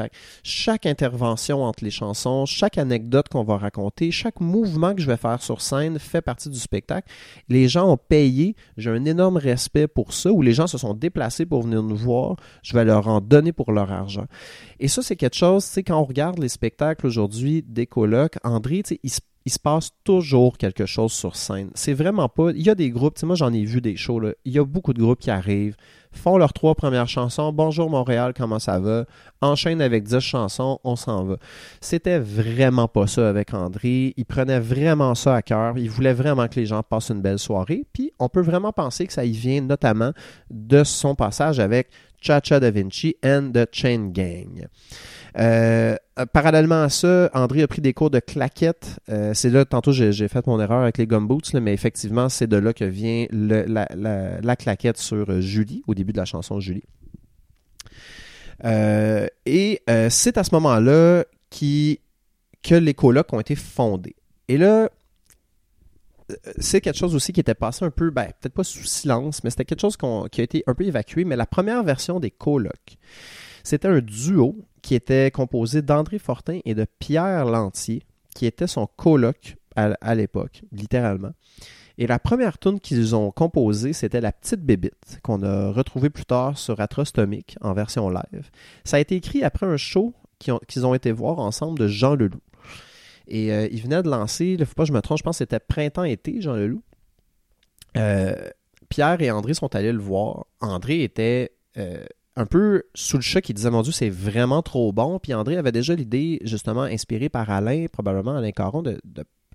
Chaque 0.43 0.85
intervention 0.85 1.65
entre 1.65 1.83
les 1.83 1.91
chansons, 1.91 2.45
chaque 2.45 2.77
anecdote 2.77 3.31
qu'on 3.31 3.45
va 3.45 3.57
raconter, 3.57 4.11
chaque 4.11 4.41
mouvement 4.41 4.95
que 4.95 5.01
je 5.01 5.07
vais 5.07 5.17
faire 5.17 5.43
sur 5.43 5.63
scène 5.63 5.99
fait 5.99 6.21
partie 6.21 6.51
du 6.51 6.59
spectacle. 6.59 7.11
Les 7.49 7.67
gens 7.67 7.91
ont 7.91 7.97
payé, 7.97 8.57
j'ai 8.77 8.91
un 8.91 9.07
énorme 9.07 9.39
respect 9.39 9.89
pour 9.89 10.13
ça, 10.13 10.31
où 10.31 10.43
les 10.43 10.53
gens 10.53 10.67
se 10.67 10.77
sont 10.77 10.93
déplacés 10.93 11.47
pour 11.47 11.63
venir 11.63 11.83
nous 11.83 11.97
voir, 11.97 12.37
je 12.63 12.75
vais 12.75 12.85
leur 12.85 13.09
en 13.09 13.23
donner 13.23 13.53
pour 13.53 13.73
leur 13.73 13.91
argent. 13.91 14.27
Et 14.79 14.89
ça, 14.89 15.01
c'est 15.01 15.17
quelque 15.17 15.35
chose, 15.35 15.65
sais, 15.65 15.83
quand 15.83 15.99
on 15.99 16.05
regarde 16.05 16.39
les 16.39 16.51
spectacles 16.51 17.07
aujourd'hui 17.07 17.65
des 17.67 17.87
colocs, 17.87 18.37
André, 18.45 18.83
il 19.03 19.11
se 19.51 19.59
passe 19.59 19.93
toujours 20.05 20.59
quelque 20.59 20.85
chose 20.85 21.13
sur 21.13 21.37
scène. 21.37 21.71
C'est 21.75 21.95
vraiment 21.95 22.29
pas. 22.29 22.51
Il 22.51 22.61
y 22.61 22.69
a 22.69 22.75
des 22.75 22.91
groupes, 22.91 23.23
moi 23.23 23.35
j'en 23.35 23.51
ai 23.55 23.65
vu 23.65 23.81
des 23.81 23.97
shows. 23.97 24.21
Il 24.45 24.53
y 24.53 24.59
a 24.59 24.65
beaucoup 24.65 24.93
de 24.93 25.01
groupes 25.01 25.21
qui 25.21 25.31
arrivent, 25.31 25.75
font 26.19 26.37
leurs 26.37 26.53
trois 26.53 26.75
premières 26.75 27.09
chansons. 27.09 27.53
Bonjour 27.53 27.89
Montréal, 27.89 28.33
comment 28.37 28.59
ça 28.59 28.79
va? 28.79 29.05
Enchaînent 29.41 29.81
avec 29.81 30.05
dix 30.05 30.21
chansons, 30.21 30.81
on 30.85 30.97
s'en 30.97 31.25
va. 31.25 31.37
C'était 31.81 32.19
vraiment 32.19 32.89
pas 32.89 33.07
ça 33.07 33.29
avec 33.29 33.55
André. 33.55 34.15
Il 34.17 34.25
prenait 34.25 34.61
vraiment 34.61 35.15
ça 35.15 35.37
à 35.37 35.43
cœur. 35.43 35.79
Il 35.79 35.91
voulait 35.91 36.13
vraiment 36.13 36.49
que 36.49 36.57
les 36.57 36.67
gens 36.67 36.83
passent 36.83 37.11
une 37.11 37.23
belle 37.23 37.39
soirée. 37.39 37.85
Puis 37.93 38.13
on 38.19 38.29
peut 38.29 38.43
vraiment 38.43 38.73
penser 38.73 39.07
que 39.07 39.13
ça 39.13 39.25
y 39.25 39.33
vient 39.33 39.61
notamment 39.61 40.13
de 40.51 40.85
son 40.85 41.15
passage 41.15 41.61
avec 41.61 41.89
Cha-Cha 42.21 42.61
Da 42.61 42.71
Vinci 42.71 43.17
and 43.25 43.53
the 43.55 43.67
Chain 43.71 44.11
Gang. 44.13 44.67
Euh, 45.37 45.97
parallèlement 46.33 46.83
à 46.83 46.89
ça, 46.89 47.31
André 47.35 47.63
a 47.63 47.69
pris 47.69 47.81
des 47.81 47.93
cours 47.93 48.11
de 48.11 48.21
claquette. 48.21 48.99
Euh, 49.09 49.35
c'est 49.35 49.51
là, 49.51 49.65
tantôt 49.65 49.93
j'ai 49.93 50.29
fait 50.29 50.47
mon 50.47 50.61
erreur 50.61 50.83
avec 50.83 50.99
les 50.99 51.07
gumboots, 51.07 51.55
mais 51.55 51.73
effectivement, 51.73 52.29
c'est 52.29 52.47
de 52.47 52.57
là 52.57 52.73
que 52.73 52.85
vient 52.85 53.27
la, 53.31 53.87
la, 53.95 54.41
la, 54.41 54.57
claquette 54.57 54.99
sur 54.99 55.31
euh, 55.31 55.41
Julie, 55.41 55.83
au 55.87 55.95
début 55.95 56.13
de 56.13 56.19
la 56.19 56.25
chanson 56.25 56.61
Julie. 56.61 56.85
Et 58.65 59.83
c'est 60.11 60.39
à 60.39 60.45
ce 60.45 60.55
moment-là 60.55 61.25
que 61.51 62.75
les 62.75 62.95
colocs 62.95 63.33
ont 63.33 63.41
été 63.41 63.55
fondés. 63.55 64.17
Et 64.49 64.57
là, 64.59 64.89
c'est 66.59 66.81
quelque 66.81 66.99
chose 66.99 67.15
aussi 67.15 67.33
qui 67.33 67.41
était 67.41 67.55
passé 67.55 67.85
un 67.85 67.91
peu, 67.91 68.11
ben, 68.11 68.27
peut-être 68.41 68.55
pas 68.55 68.65
sous 68.65 68.85
silence, 68.85 69.43
mais 69.45 69.51
c'était 69.51 69.65
quelque 69.65 69.81
chose 69.81 69.97
qui 69.97 70.41
a 70.41 70.45
été 70.45 70.65
un 70.67 70.75
peu 70.75 70.85
évacué. 70.85 71.25
Mais 71.25 71.37
la 71.37 71.47
première 71.47 71.83
version 71.85 72.19
des 72.21 72.31
colocs, 72.31 72.99
c'était 73.63 73.89
un 73.89 74.01
duo 74.01 74.57
qui 74.89 74.95
était 74.95 75.31
composé 75.31 75.83
d'André 75.83 76.19
Fortin 76.19 76.61
et 76.65 76.75
de 76.75 76.87
Pierre 76.99 77.45
Lantier, 77.45 78.05
qui 78.35 78.47
était 78.47 78.67
son 78.67 78.87
coloc 78.87 79.59
à, 79.77 80.15
l'époque, 80.15 80.63
littéralement. 80.73 81.33
Et 81.99 82.07
la 82.07 82.19
première 82.19 82.57
tune 82.57 82.81
qu'ils 82.81 83.15
ont 83.15 83.31
composée, 83.31 83.93
c'était 83.93 84.23
La 84.23 84.33
Petite 84.33 84.63
Bébite, 84.63 85.19
qu'on 85.23 85.43
a 85.43 85.73
retrouvée 85.73 86.09
plus 86.09 86.25
tard 86.25 86.57
sur 86.57 86.81
Atrostomic 86.81 87.59
en 87.61 87.75
version 87.75 88.09
live. 88.09 88.51
Ça 88.85 88.97
a 88.97 89.01
été 89.01 89.15
écrit 89.15 89.45
après 89.45 89.67
un 89.67 89.77
show 89.77 90.15
qu'ils 90.39 90.87
ont, 90.87 90.95
été 90.95 91.13
voir 91.13 91.39
ensemble 91.39 91.79
de 91.79 91.87
Jean 91.87 92.15
Leloup. 92.15 92.41
Et 93.27 93.53
euh, 93.53 93.69
il 93.71 93.83
venait 93.83 94.03
de 94.03 94.09
lancer, 94.09 94.47
il 94.47 94.61
ne 94.61 94.65
faut 94.65 94.75
pas 94.75 94.85
que 94.85 94.89
je 94.89 94.95
me 94.95 95.03
trompe, 95.03 95.19
je 95.19 95.23
pense 95.23 95.37
que 95.37 95.45
c'était 95.45 95.61
printemps-été, 95.61 96.41
Jean 96.41 96.55
Leloup. 96.55 96.83
Euh, 97.99 98.35
Pierre 98.89 99.21
et 99.21 99.31
André 99.31 99.53
sont 99.53 99.77
allés 99.77 99.93
le 99.93 100.01
voir. 100.01 100.47
André 100.63 101.03
était 101.03 101.53
euh, 101.77 102.07
un 102.39 102.47
peu 102.47 102.85
sous 102.95 103.17
le 103.17 103.23
choc, 103.23 103.49
il 103.49 103.55
disait 103.55 103.71
Mon 103.71 103.83
Dieu, 103.83 103.93
c'est 103.93 104.09
vraiment 104.09 104.63
trop 104.63 104.93
bon. 104.93 105.19
Puis 105.19 105.35
André 105.35 105.57
avait 105.57 105.73
déjà 105.73 105.95
l'idée, 105.95 106.39
justement, 106.45 106.83
inspirée 106.83 107.29
par 107.29 107.51
Alain, 107.51 107.87
probablement 107.93 108.37
Alain 108.37 108.53
Caron, 108.53 108.83
de, 108.83 109.01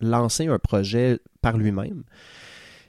lancer 0.02 0.48
un 0.48 0.60
projet 0.60 1.20
par 1.42 1.58
lui-même. 1.58 2.04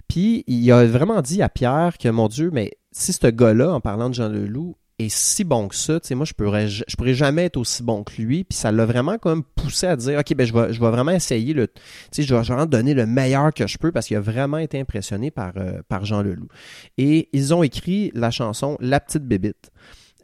Puis 0.09 0.43
il 0.49 0.71
a 0.73 0.85
vraiment 0.85 1.23
dit 1.23 1.43
à 1.43 1.49
Pierre 1.49 1.97
que, 1.97 2.09
mon 2.09 2.27
Dieu, 2.27 2.51
mais 2.53 2.73
si 2.91 3.13
ce 3.13 3.29
gars-là, 3.29 3.73
en 3.73 3.81
parlant 3.81 4.09
de 4.09 4.15
Jean 4.15 4.29
Leloup, 4.29 4.77
est 4.99 5.09
si 5.09 5.45
bon 5.45 5.69
que 5.69 5.75
ça, 5.75 5.99
tu 5.99 6.09
sais, 6.09 6.15
moi, 6.15 6.25
je 6.25 6.33
pourrais, 6.33 6.69
je, 6.69 6.85
pourrais 6.97 7.15
jamais 7.15 7.47
être 7.47 7.57
aussi 7.57 7.83
bon 7.83 8.05
que 8.05 8.21
lui. 8.21 8.45
Puis 8.45 8.57
ça 8.57 8.71
l'a 8.71 8.87
vraiment 8.87 9.19
quand 9.19 9.31
même 9.31 9.43
poussé 9.43 9.87
à 9.87 9.97
dire, 9.97 10.19
OK, 10.19 10.35
ben, 10.35 10.47
je 10.47 10.53
vais, 10.53 10.73
je 10.73 10.81
vais 10.81 10.91
vraiment 10.91 11.11
essayer 11.11 11.53
le, 11.53 11.67
tu 11.67 11.81
sais, 12.13 12.23
je 12.23 12.35
vais 12.35 12.41
vraiment 12.41 12.67
donner 12.67 12.95
le 12.95 13.07
meilleur 13.07 13.53
que 13.53 13.67
je 13.67 13.77
peux 13.79 13.93
parce 13.93 14.07
qu'il 14.07 14.17
a 14.17 14.21
vraiment 14.21 14.59
été 14.59 14.79
impressionné 14.79 15.31
par, 15.31 15.53
euh, 15.57 15.81
par 15.89 16.05
Jean 16.05 16.23
Leloup. 16.23 16.49
Et 16.99 17.29
ils 17.33 17.53
ont 17.53 17.63
écrit 17.63 18.13
la 18.15 18.31
chanson 18.31 18.77
La 18.81 19.01
Petite 19.01 19.25
Bébite. 19.25 19.71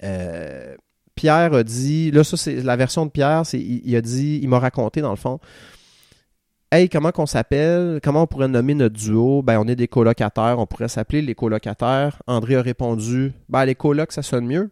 Euh, 0.02 0.76
Pierre 1.14 1.52
a 1.52 1.62
dit, 1.64 2.10
là, 2.10 2.24
ça, 2.24 2.36
c'est 2.36 2.62
la 2.62 2.76
version 2.76 3.04
de 3.04 3.10
Pierre, 3.10 3.44
c'est, 3.44 3.60
il, 3.60 3.94
a 3.96 4.00
dit, 4.00 4.38
il 4.42 4.48
m'a 4.48 4.58
raconté 4.58 5.00
dans 5.00 5.10
le 5.10 5.16
fond, 5.16 5.38
Hey, 6.72 6.88
comment 6.88 7.10
qu'on 7.10 7.26
s'appelle? 7.26 7.98
Comment 8.00 8.22
on 8.22 8.26
pourrait 8.28 8.46
nommer 8.46 8.74
notre 8.74 8.94
duo? 8.94 9.42
Ben, 9.42 9.58
on 9.58 9.66
est 9.66 9.74
des 9.74 9.88
colocataires, 9.88 10.56
on 10.60 10.66
pourrait 10.66 10.86
s'appeler 10.86 11.20
les 11.20 11.34
colocataires. 11.34 12.22
André 12.28 12.54
a 12.54 12.62
répondu, 12.62 13.32
ben, 13.48 13.64
les 13.64 13.74
colocs, 13.74 14.12
ça 14.12 14.22
sonne 14.22 14.46
mieux. 14.46 14.70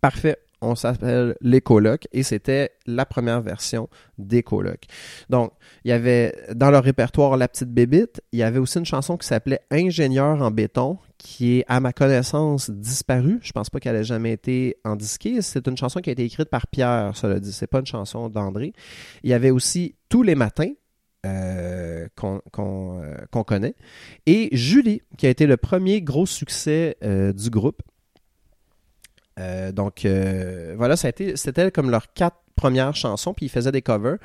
Parfait 0.00 0.38
on 0.60 0.74
s'appelle 0.74 1.36
les 1.40 1.60
colocs 1.60 2.06
et 2.12 2.22
c'était 2.22 2.70
la 2.86 3.06
première 3.06 3.40
version 3.40 3.88
des 4.18 4.42
colocs. 4.42 4.84
Donc, 5.30 5.52
il 5.84 5.90
y 5.90 5.92
avait 5.92 6.34
dans 6.54 6.70
leur 6.70 6.84
répertoire 6.84 7.36
La 7.36 7.48
Petite 7.48 7.70
Bébite, 7.70 8.20
il 8.32 8.38
y 8.38 8.42
avait 8.42 8.58
aussi 8.58 8.78
une 8.78 8.86
chanson 8.86 9.16
qui 9.16 9.26
s'appelait 9.26 9.60
Ingénieur 9.70 10.42
en 10.42 10.50
béton 10.50 10.98
qui 11.18 11.58
est 11.58 11.64
à 11.66 11.80
ma 11.80 11.92
connaissance 11.92 12.70
disparue. 12.70 13.40
Je 13.42 13.52
pense 13.52 13.70
pas 13.70 13.80
qu'elle 13.80 13.96
ait 13.96 14.04
jamais 14.04 14.32
été 14.32 14.76
en 14.84 14.94
disque. 14.94 15.28
C'est 15.40 15.66
une 15.66 15.76
chanson 15.76 16.00
qui 16.00 16.10
a 16.10 16.12
été 16.12 16.24
écrite 16.24 16.48
par 16.48 16.68
Pierre, 16.68 17.16
cela 17.16 17.40
dit. 17.40 17.52
C'est 17.52 17.66
pas 17.66 17.80
une 17.80 17.86
chanson 17.86 18.28
d'André. 18.28 18.72
Il 19.24 19.30
y 19.30 19.34
avait 19.34 19.50
aussi 19.50 19.96
Tous 20.08 20.22
les 20.22 20.36
matins, 20.36 20.70
euh, 21.26 22.06
qu'on 22.14 22.40
euh, 23.02 23.42
connaît. 23.44 23.74
Et 24.26 24.48
Julie, 24.52 25.02
qui 25.18 25.26
a 25.26 25.30
été 25.30 25.46
le 25.46 25.56
premier 25.56 26.00
gros 26.00 26.26
succès 26.26 26.96
euh, 27.02 27.32
du 27.32 27.50
groupe. 27.50 27.82
Euh, 29.38 29.72
donc 29.72 30.04
euh, 30.04 30.74
voilà, 30.76 30.96
c'était 30.96 31.70
comme 31.72 31.90
leurs 31.90 32.12
quatre 32.12 32.38
premières 32.56 32.96
chansons, 32.96 33.34
puis 33.34 33.46
ils 33.46 33.50
faisaient 33.50 33.72
des 33.72 33.82
covers. 33.82 34.18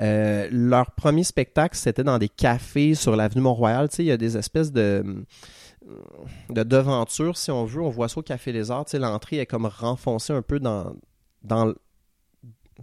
Euh, 0.00 0.48
leur 0.50 0.90
premier 0.92 1.24
spectacle, 1.24 1.76
c'était 1.76 2.04
dans 2.04 2.18
des 2.18 2.28
cafés 2.28 2.94
sur 2.94 3.16
l'avenue 3.16 3.42
Mont-Royal. 3.42 3.88
Tu 3.88 3.96
sais, 3.96 4.04
il 4.04 4.08
y 4.08 4.12
a 4.12 4.16
des 4.16 4.36
espèces 4.36 4.72
de 4.72 5.24
de 6.50 6.62
devanture, 6.64 7.38
si 7.38 7.50
on 7.50 7.64
veut. 7.64 7.80
On 7.80 7.88
voit 7.88 8.08
ça 8.08 8.18
au 8.18 8.22
Café 8.22 8.52
Les 8.52 8.70
Arts. 8.70 8.84
Tu 8.84 8.90
sais, 8.92 8.98
l'entrée 8.98 9.38
est 9.38 9.46
comme 9.46 9.64
renfoncée 9.64 10.34
un 10.34 10.42
peu 10.42 10.60
dans, 10.60 10.92
dans, 11.42 11.72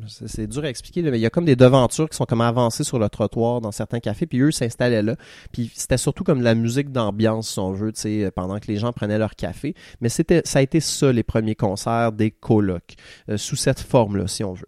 c'est 0.07 0.47
dur 0.47 0.63
à 0.63 0.69
expliquer, 0.69 1.01
mais 1.01 1.17
il 1.17 1.21
y 1.21 1.25
a 1.25 1.29
comme 1.29 1.45
des 1.45 1.55
devantures 1.55 2.09
qui 2.09 2.17
sont 2.17 2.25
comme 2.25 2.41
avancées 2.41 2.83
sur 2.83 2.99
le 2.99 3.09
trottoir 3.09 3.61
dans 3.61 3.71
certains 3.71 3.99
cafés, 3.99 4.25
puis 4.25 4.39
eux 4.39 4.51
s'installaient 4.51 5.01
là. 5.01 5.15
Puis 5.51 5.71
c'était 5.73 5.97
surtout 5.97 6.23
comme 6.23 6.41
la 6.41 6.55
musique 6.55 6.91
d'ambiance, 6.91 7.49
si 7.49 7.59
on 7.59 7.71
veut, 7.71 7.93
pendant 8.35 8.59
que 8.59 8.67
les 8.67 8.77
gens 8.77 8.91
prenaient 8.91 9.17
leur 9.17 9.35
café. 9.35 9.73
Mais 10.01 10.09
c'était, 10.09 10.41
ça 10.45 10.59
a 10.59 10.61
été 10.61 10.79
ça 10.79 11.11
les 11.11 11.23
premiers 11.23 11.55
concerts 11.55 12.11
des 12.11 12.31
colocs, 12.31 12.95
euh, 13.29 13.37
sous 13.37 13.55
cette 13.55 13.79
forme-là, 13.79 14.27
si 14.27 14.43
on 14.43 14.53
veut. 14.53 14.67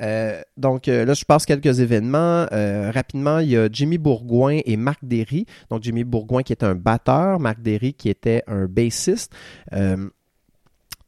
Euh, 0.00 0.40
donc 0.56 0.88
euh, 0.88 1.04
là, 1.04 1.14
je 1.14 1.24
passe 1.24 1.46
quelques 1.46 1.80
événements. 1.80 2.46
rapidement, 2.50 3.38
il 3.38 3.50
y 3.50 3.56
a 3.56 3.68
Jimmy 3.70 3.98
Bourgoin 3.98 4.60
et 4.64 4.76
Marc 4.76 5.00
Derry. 5.02 5.46
Donc 5.70 5.82
Jimmy 5.82 6.04
Bourgoin 6.04 6.42
qui 6.42 6.52
est 6.52 6.64
un 6.64 6.74
batteur, 6.74 7.40
Marc 7.40 7.60
Derry 7.60 7.94
qui 7.94 8.08
était 8.08 8.42
un 8.46 8.66
bassiste. 8.66 9.32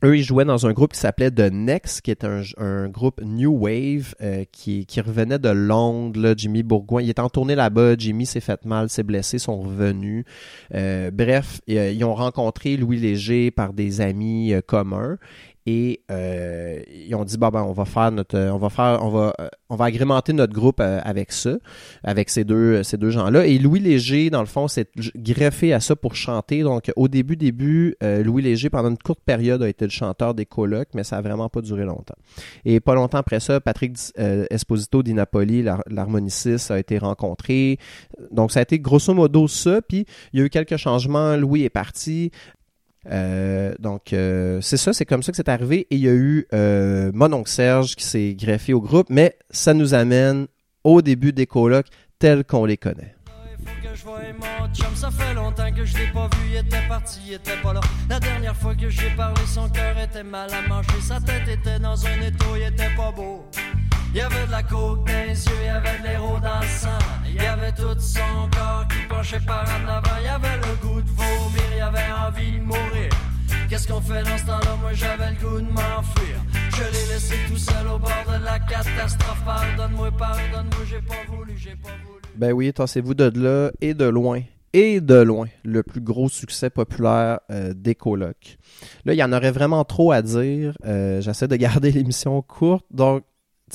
Eux, 0.05 0.19
ils 0.19 0.23
jouaient 0.23 0.45
dans 0.45 0.67
un 0.67 0.73
groupe 0.75 0.93
qui 0.93 0.99
s'appelait 0.99 1.31
The 1.31 1.51
Next, 1.51 2.03
qui 2.03 2.11
est 2.11 2.25
un, 2.25 2.89
groupe 2.89 3.23
New 3.23 3.51
Wave 3.53 4.15
euh, 4.21 4.45
qui, 4.53 4.87
revenait 5.01 5.39
de 5.39 5.49
Londres. 5.49 6.35
Jimmy 6.37 6.63
Bourgoin, 6.63 7.01
il 7.01 7.09
est 7.09 7.19
en 7.19 7.31
tournée 7.31 7.55
là-bas. 7.55 7.95
Jimmy 7.97 8.27
s'est 8.27 8.41
fait 8.41 8.63
mal, 8.67 8.91
s'est 8.91 9.03
blessé, 9.03 9.39
sont 9.39 9.63
revenus. 9.63 10.27
Euh, 10.75 11.11
bref, 11.11 11.63
ils 11.67 12.05
ont 12.05 12.15
rencontré 12.15 12.77
Louis 12.77 12.99
Léger 12.99 13.51
par 13.51 13.73
des 13.73 14.03
amis 14.03 14.53
euh, 14.53 14.61
communs 14.61 15.17
et 15.67 16.03
euh, 16.11 16.83
ils 16.93 17.15
ont 17.15 17.25
dit 17.25 17.39
bah 17.39 17.51
ben 17.51 17.63
on 17.63 17.73
va 17.73 17.87
faire 17.87 18.13
notre 18.13 18.39
on 18.39 18.59
va 18.59 18.69
faire 18.69 18.99
on 19.03 19.09
va 19.09 19.33
euh, 19.41 19.49
on 19.71 19.77
va 19.77 19.87
agrémenter 19.87 20.35
notre 20.35 20.53
groupe 20.53 20.81
euh, 20.81 21.01
avec 21.03 21.33
ça 21.33 21.57
avec 22.03 22.29
ces 22.29 22.45
deux 22.45 22.83
ces 22.83 22.99
deux 22.99 23.09
gens 23.09 23.31
là 23.31 23.47
et 23.47 23.59
Louis 23.59 23.81
Léger 23.81 24.29
dans 24.29 24.41
le 24.41 24.47
fond 24.47 24.69
s'est 24.69 24.89
greffé 25.17 25.73
à 25.73 25.81
ça 25.81 25.97
pour 25.97 26.17
chanter. 26.17 26.63
Donc 26.63 26.93
au 26.97 27.09
début 27.09 27.37
début 27.37 27.97
Louis 28.03 28.43
Léger 28.43 28.69
pendant 28.69 28.91
une 28.91 28.99
courte 28.99 29.21
période 29.25 29.63
a 29.63 29.69
été 29.69 29.85
le 29.87 29.91
chanteur 29.91 30.35
des 30.35 30.45
colocs 30.45 30.89
mais 30.95 31.03
ça 31.03 31.17
a 31.17 31.23
vraiment 31.23 31.49
pas 31.49 31.63
duré 31.63 31.85
longtemps. 31.85 32.17
Et 32.65 32.81
pas 32.81 32.95
longtemps 32.95 33.19
après 33.19 33.41
ça 33.41 33.61
Patrick 33.61 33.97
Esposito 34.17 35.03
di 35.03 35.15
Napoli 35.15 35.65
l'harmoniciste 35.87 36.71
a 36.71 36.79
été 36.79 36.99
rencontré. 36.99 37.79
Donc 38.31 38.53
ça 38.53 38.61
a 38.61 38.63
été 38.63 38.79
grosso 38.79 39.15
modo 39.15 39.49
ça. 39.49 39.81
Puis 39.83 40.05
il 40.33 40.41
y 40.41 40.43
a 40.43 40.47
eu 40.47 40.51
quelques 40.51 40.77
changements. 40.77 41.37
Louis 41.37 41.63
est 41.65 41.71
parti 41.71 42.31
euh, 43.11 43.75
donc, 43.79 44.13
euh, 44.13 44.61
c'est 44.61 44.77
ça, 44.77 44.93
c'est 44.93 45.05
comme 45.05 45.23
ça 45.23 45.33
que 45.33 45.37
c'est 45.37 45.49
arrivé. 45.49 45.87
Et 45.91 45.97
il 45.97 46.01
y 46.01 46.09
a 46.09 46.13
eu 46.13 46.47
euh, 46.53 47.11
mon 47.15 47.33
oncle 47.33 47.51
Serge 47.51 47.97
qui 47.97 48.05
s'est 48.05 48.35
greffé 48.35 48.73
au 48.73 48.81
groupe, 48.81 49.09
mais 49.11 49.37
ça 49.51 49.75
nous 49.75 49.95
amène 49.95 50.47
au 50.85 51.03
début 51.03 51.33
des 51.33 51.47
colocs 51.47 51.87
tels 52.19 52.45
qu'on 52.45 52.65
les 52.65 52.77
connaît. 52.77 53.15
Ça 54.95 55.11
fait 55.11 55.35
longtemps 55.35 55.71
que 55.71 55.85
je 55.85 55.99
l'ai 55.99 56.07
pas 56.13 56.29
vu, 56.29 56.51
il 56.53 56.57
était 56.57 56.89
parti, 56.89 57.21
il 57.27 57.33
était 57.35 57.61
pas 57.63 57.75
là. 57.75 57.81
La 58.09 58.19
dernière 58.19 58.57
fois 58.57 58.75
que 58.75 58.89
j'ai 58.89 59.11
parlé, 59.11 59.41
son 59.47 59.69
cœur 59.69 59.99
était 59.99 60.23
mal 60.23 60.49
à 60.51 60.67
manger. 60.67 61.01
Sa 61.03 61.21
tête 61.21 61.47
était 61.47 61.79
dans 61.79 62.07
un 62.07 62.21
étau, 62.23 62.47
il 62.57 62.63
était 62.63 62.95
pas 62.97 63.13
beau. 63.13 63.45
Il 64.15 64.19
y 64.19 64.21
avait 64.21 64.47
de 64.47 64.51
la 64.53 64.63
coke 64.63 65.09
dans 65.09 65.27
les 65.27 65.45
yeux, 65.45 65.53
il 65.61 65.67
y 65.67 65.69
avait 65.69 65.99
de 65.99 66.07
l'héros 66.07 66.39
dans 66.39 66.61
le 66.61 66.67
sang. 66.69 67.05
Il 67.27 67.35
y 67.35 67.47
avait 67.47 67.73
tout 67.73 67.99
son 67.99 68.49
corps 68.57 68.87
qui 68.89 69.09
penchait 69.09 69.41
par 69.45 69.65
en 69.65 69.89
avant. 69.89 70.17
Il 70.21 70.27
y 70.27 70.29
avait 70.29 70.57
le 70.57 70.87
goût 70.87 71.03
de 71.03 71.09
vomir, 71.09 71.65
il 71.73 71.79
y 71.79 71.81
avait 71.81 72.13
envie 72.25 72.61
de 72.61 72.65
mourir. 72.65 73.11
Qu'est-ce 73.69 73.89
qu'on 73.89 74.01
fait 74.01 74.23
dans 74.23 74.39
ce 74.39 74.47
temps-là? 74.47 74.77
Moi 74.81 74.93
j'avais 74.93 75.31
le 75.31 75.37
goût 75.45 75.61
de 75.61 75.67
m'enfuir. 75.67 76.37
Je 76.53 76.85
l'ai 76.85 77.13
laissé 77.13 77.35
tout 77.49 77.57
seul 77.57 77.89
au 77.89 77.99
bord 77.99 78.25
de 78.29 78.45
la 78.45 78.61
catastrophe. 78.61 79.43
Pardonne-moi, 79.45 80.13
pardonne-moi, 80.13 80.85
j'ai 80.89 81.01
pas 81.01 81.15
voulu, 81.29 81.55
j'ai 81.57 81.75
pas 81.75 81.89
voulu. 82.07 82.21
Ben 82.37 82.53
oui, 82.53 82.73
tassez-vous 82.73 83.15
de 83.15 83.33
là 83.37 83.73
et 83.81 83.95
de 83.95 84.05
loin 84.05 84.43
et 84.73 85.01
de 85.01 85.17
loin 85.17 85.49
le 85.65 85.83
plus 85.83 86.01
gros 86.01 86.29
succès 86.29 86.71
populaire 86.71 87.41
euh, 87.51 87.73
des 87.75 87.97
colocs. 87.97 88.59
Là, 89.05 89.15
il 89.15 89.17
y 89.17 89.25
en 89.25 89.33
aurait 89.33 89.53
vraiment 89.53 89.85
trop 89.85 90.13
à 90.13 90.23
dire. 90.23 90.77
Euh, 90.85 91.21
j'essaie 91.21 91.49
de 91.49 91.57
garder 91.57 91.91
l'émission 91.91 92.41
courte, 92.43 92.87
donc 92.93 93.25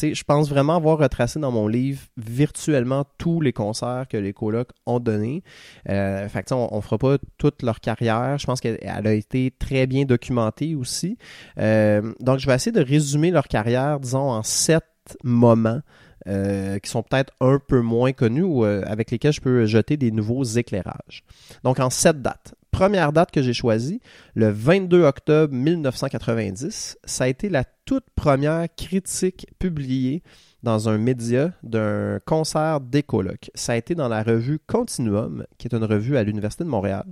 je 0.02 0.24
pense 0.24 0.50
vraiment 0.50 0.76
avoir 0.76 0.98
retracé 0.98 1.40
dans 1.40 1.52
mon 1.52 1.68
livre 1.68 2.02
virtuellement 2.18 3.06
tous 3.18 3.42
les 3.42 3.54
concerts 3.54 4.06
que 4.10 4.18
les 4.18 4.34
colocs 4.34 4.70
ont 4.86 5.00
donnés. 5.00 5.44
Euh, 5.90 6.28
fait 6.30 6.52
on, 6.52 6.76
ne 6.76 6.82
fera 6.82 6.98
pas 6.98 7.18
toute 7.38 7.64
leur 7.64 7.80
carrière. 7.80 8.38
Je 8.38 8.46
pense 8.46 8.62
qu'elle 8.62 8.80
a 8.84 9.14
été 9.14 9.52
très 9.58 9.88
bien 9.88 10.06
documentée 10.06 10.76
aussi. 10.76 11.18
Euh, 11.58 12.14
donc, 12.20 12.40
je 12.40 12.48
vais 12.48 12.56
essayer 12.56 12.72
de 12.72 12.84
résumer 12.84 13.32
leur 13.32 13.48
carrière, 13.48 14.00
disons, 14.00 14.32
en 14.32 14.44
sept 14.44 14.86
moments 15.24 15.82
euh, 16.28 16.80
qui 16.80 16.90
sont 16.90 17.02
peut-être 17.02 17.34
un 17.40 17.60
peu 17.60 17.80
moins 17.80 18.12
connus 18.12 18.44
ou 18.44 18.66
euh, 18.66 18.84
avec 18.86 19.10
lesquels 19.10 19.32
je 19.32 19.40
peux 19.40 19.66
jeter 19.66 19.96
des 19.96 20.12
nouveaux 20.12 20.44
éclairages. 20.44 21.24
Donc 21.64 21.80
en 21.80 21.90
sept 21.90 22.22
dates. 22.22 22.56
Première 22.72 23.12
date 23.12 23.32
que 23.32 23.42
j'ai 23.42 23.54
choisie, 23.54 24.00
le 24.36 24.50
22 24.50 25.04
octobre 25.04 25.54
1990, 25.54 26.98
ça 27.04 27.24
a 27.24 27.28
été 27.28 27.50
la 27.50 27.64
toute 27.86 28.06
première 28.16 28.68
critique 28.76 29.48
publiée 29.58 30.24
dans 30.62 30.90
un 30.90 30.98
média 30.98 31.52
d'un 31.64 32.20
concert 32.26 32.80
d'écoloc. 32.80 33.50
Ça 33.56 33.74
a 33.74 33.76
été 33.76 33.96
dans 33.96 34.08
la 34.08 34.24
revue 34.24 34.60
Continuum, 34.68 35.46
qui 35.58 35.68
est 35.68 35.76
une 35.76 35.84
revue 35.84 36.18
à 36.18 36.24
l'Université 36.24 36.64
de 36.64 36.70
Montréal. 36.70 37.06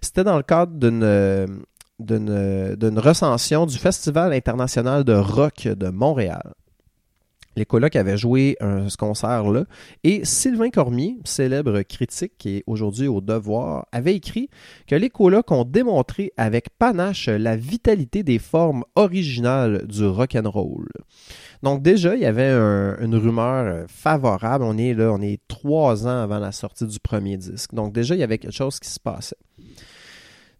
C'était 0.00 0.24
dans 0.24 0.36
le 0.36 0.42
cadre 0.42 0.72
d'une 0.72 1.64
d'une 1.98 2.98
recension 2.98 3.64
du 3.66 3.78
Festival 3.78 4.32
international 4.32 5.04
de 5.04 5.14
rock 5.14 5.68
de 5.68 5.88
Montréal. 5.88 6.52
Les 7.56 7.64
colocs 7.64 7.96
avaient 7.96 8.16
joué 8.16 8.56
ce 8.60 8.96
concert-là. 8.96 9.64
Et 10.04 10.24
Sylvain 10.24 10.70
Cormier, 10.70 11.18
célèbre 11.24 11.82
critique 11.82 12.32
qui 12.38 12.56
est 12.56 12.64
aujourd'hui 12.66 13.08
au 13.08 13.20
devoir, 13.20 13.86
avait 13.92 14.14
écrit 14.14 14.48
que 14.86 14.94
les 14.94 15.10
colocs 15.10 15.50
ont 15.50 15.64
démontré 15.64 16.32
avec 16.36 16.70
panache 16.78 17.28
la 17.28 17.56
vitalité 17.56 18.22
des 18.22 18.38
formes 18.38 18.84
originales 18.96 19.86
du 19.86 20.06
rock 20.06 20.34
and 20.36 20.50
roll. 20.50 20.88
Donc 21.62 21.82
déjà, 21.82 22.14
il 22.14 22.22
y 22.22 22.26
avait 22.26 22.50
une 22.50 23.14
rumeur 23.14 23.84
favorable. 23.88 24.64
On 24.64 24.76
est 24.78 24.94
là, 24.94 25.12
on 25.12 25.20
est 25.20 25.40
trois 25.48 26.06
ans 26.06 26.22
avant 26.22 26.38
la 26.38 26.52
sortie 26.52 26.86
du 26.86 26.98
premier 27.00 27.36
disque. 27.36 27.74
Donc 27.74 27.92
déjà, 27.92 28.14
il 28.14 28.18
y 28.18 28.24
avait 28.24 28.38
quelque 28.38 28.52
chose 28.54 28.80
qui 28.80 28.88
se 28.88 28.98
passait. 28.98 29.36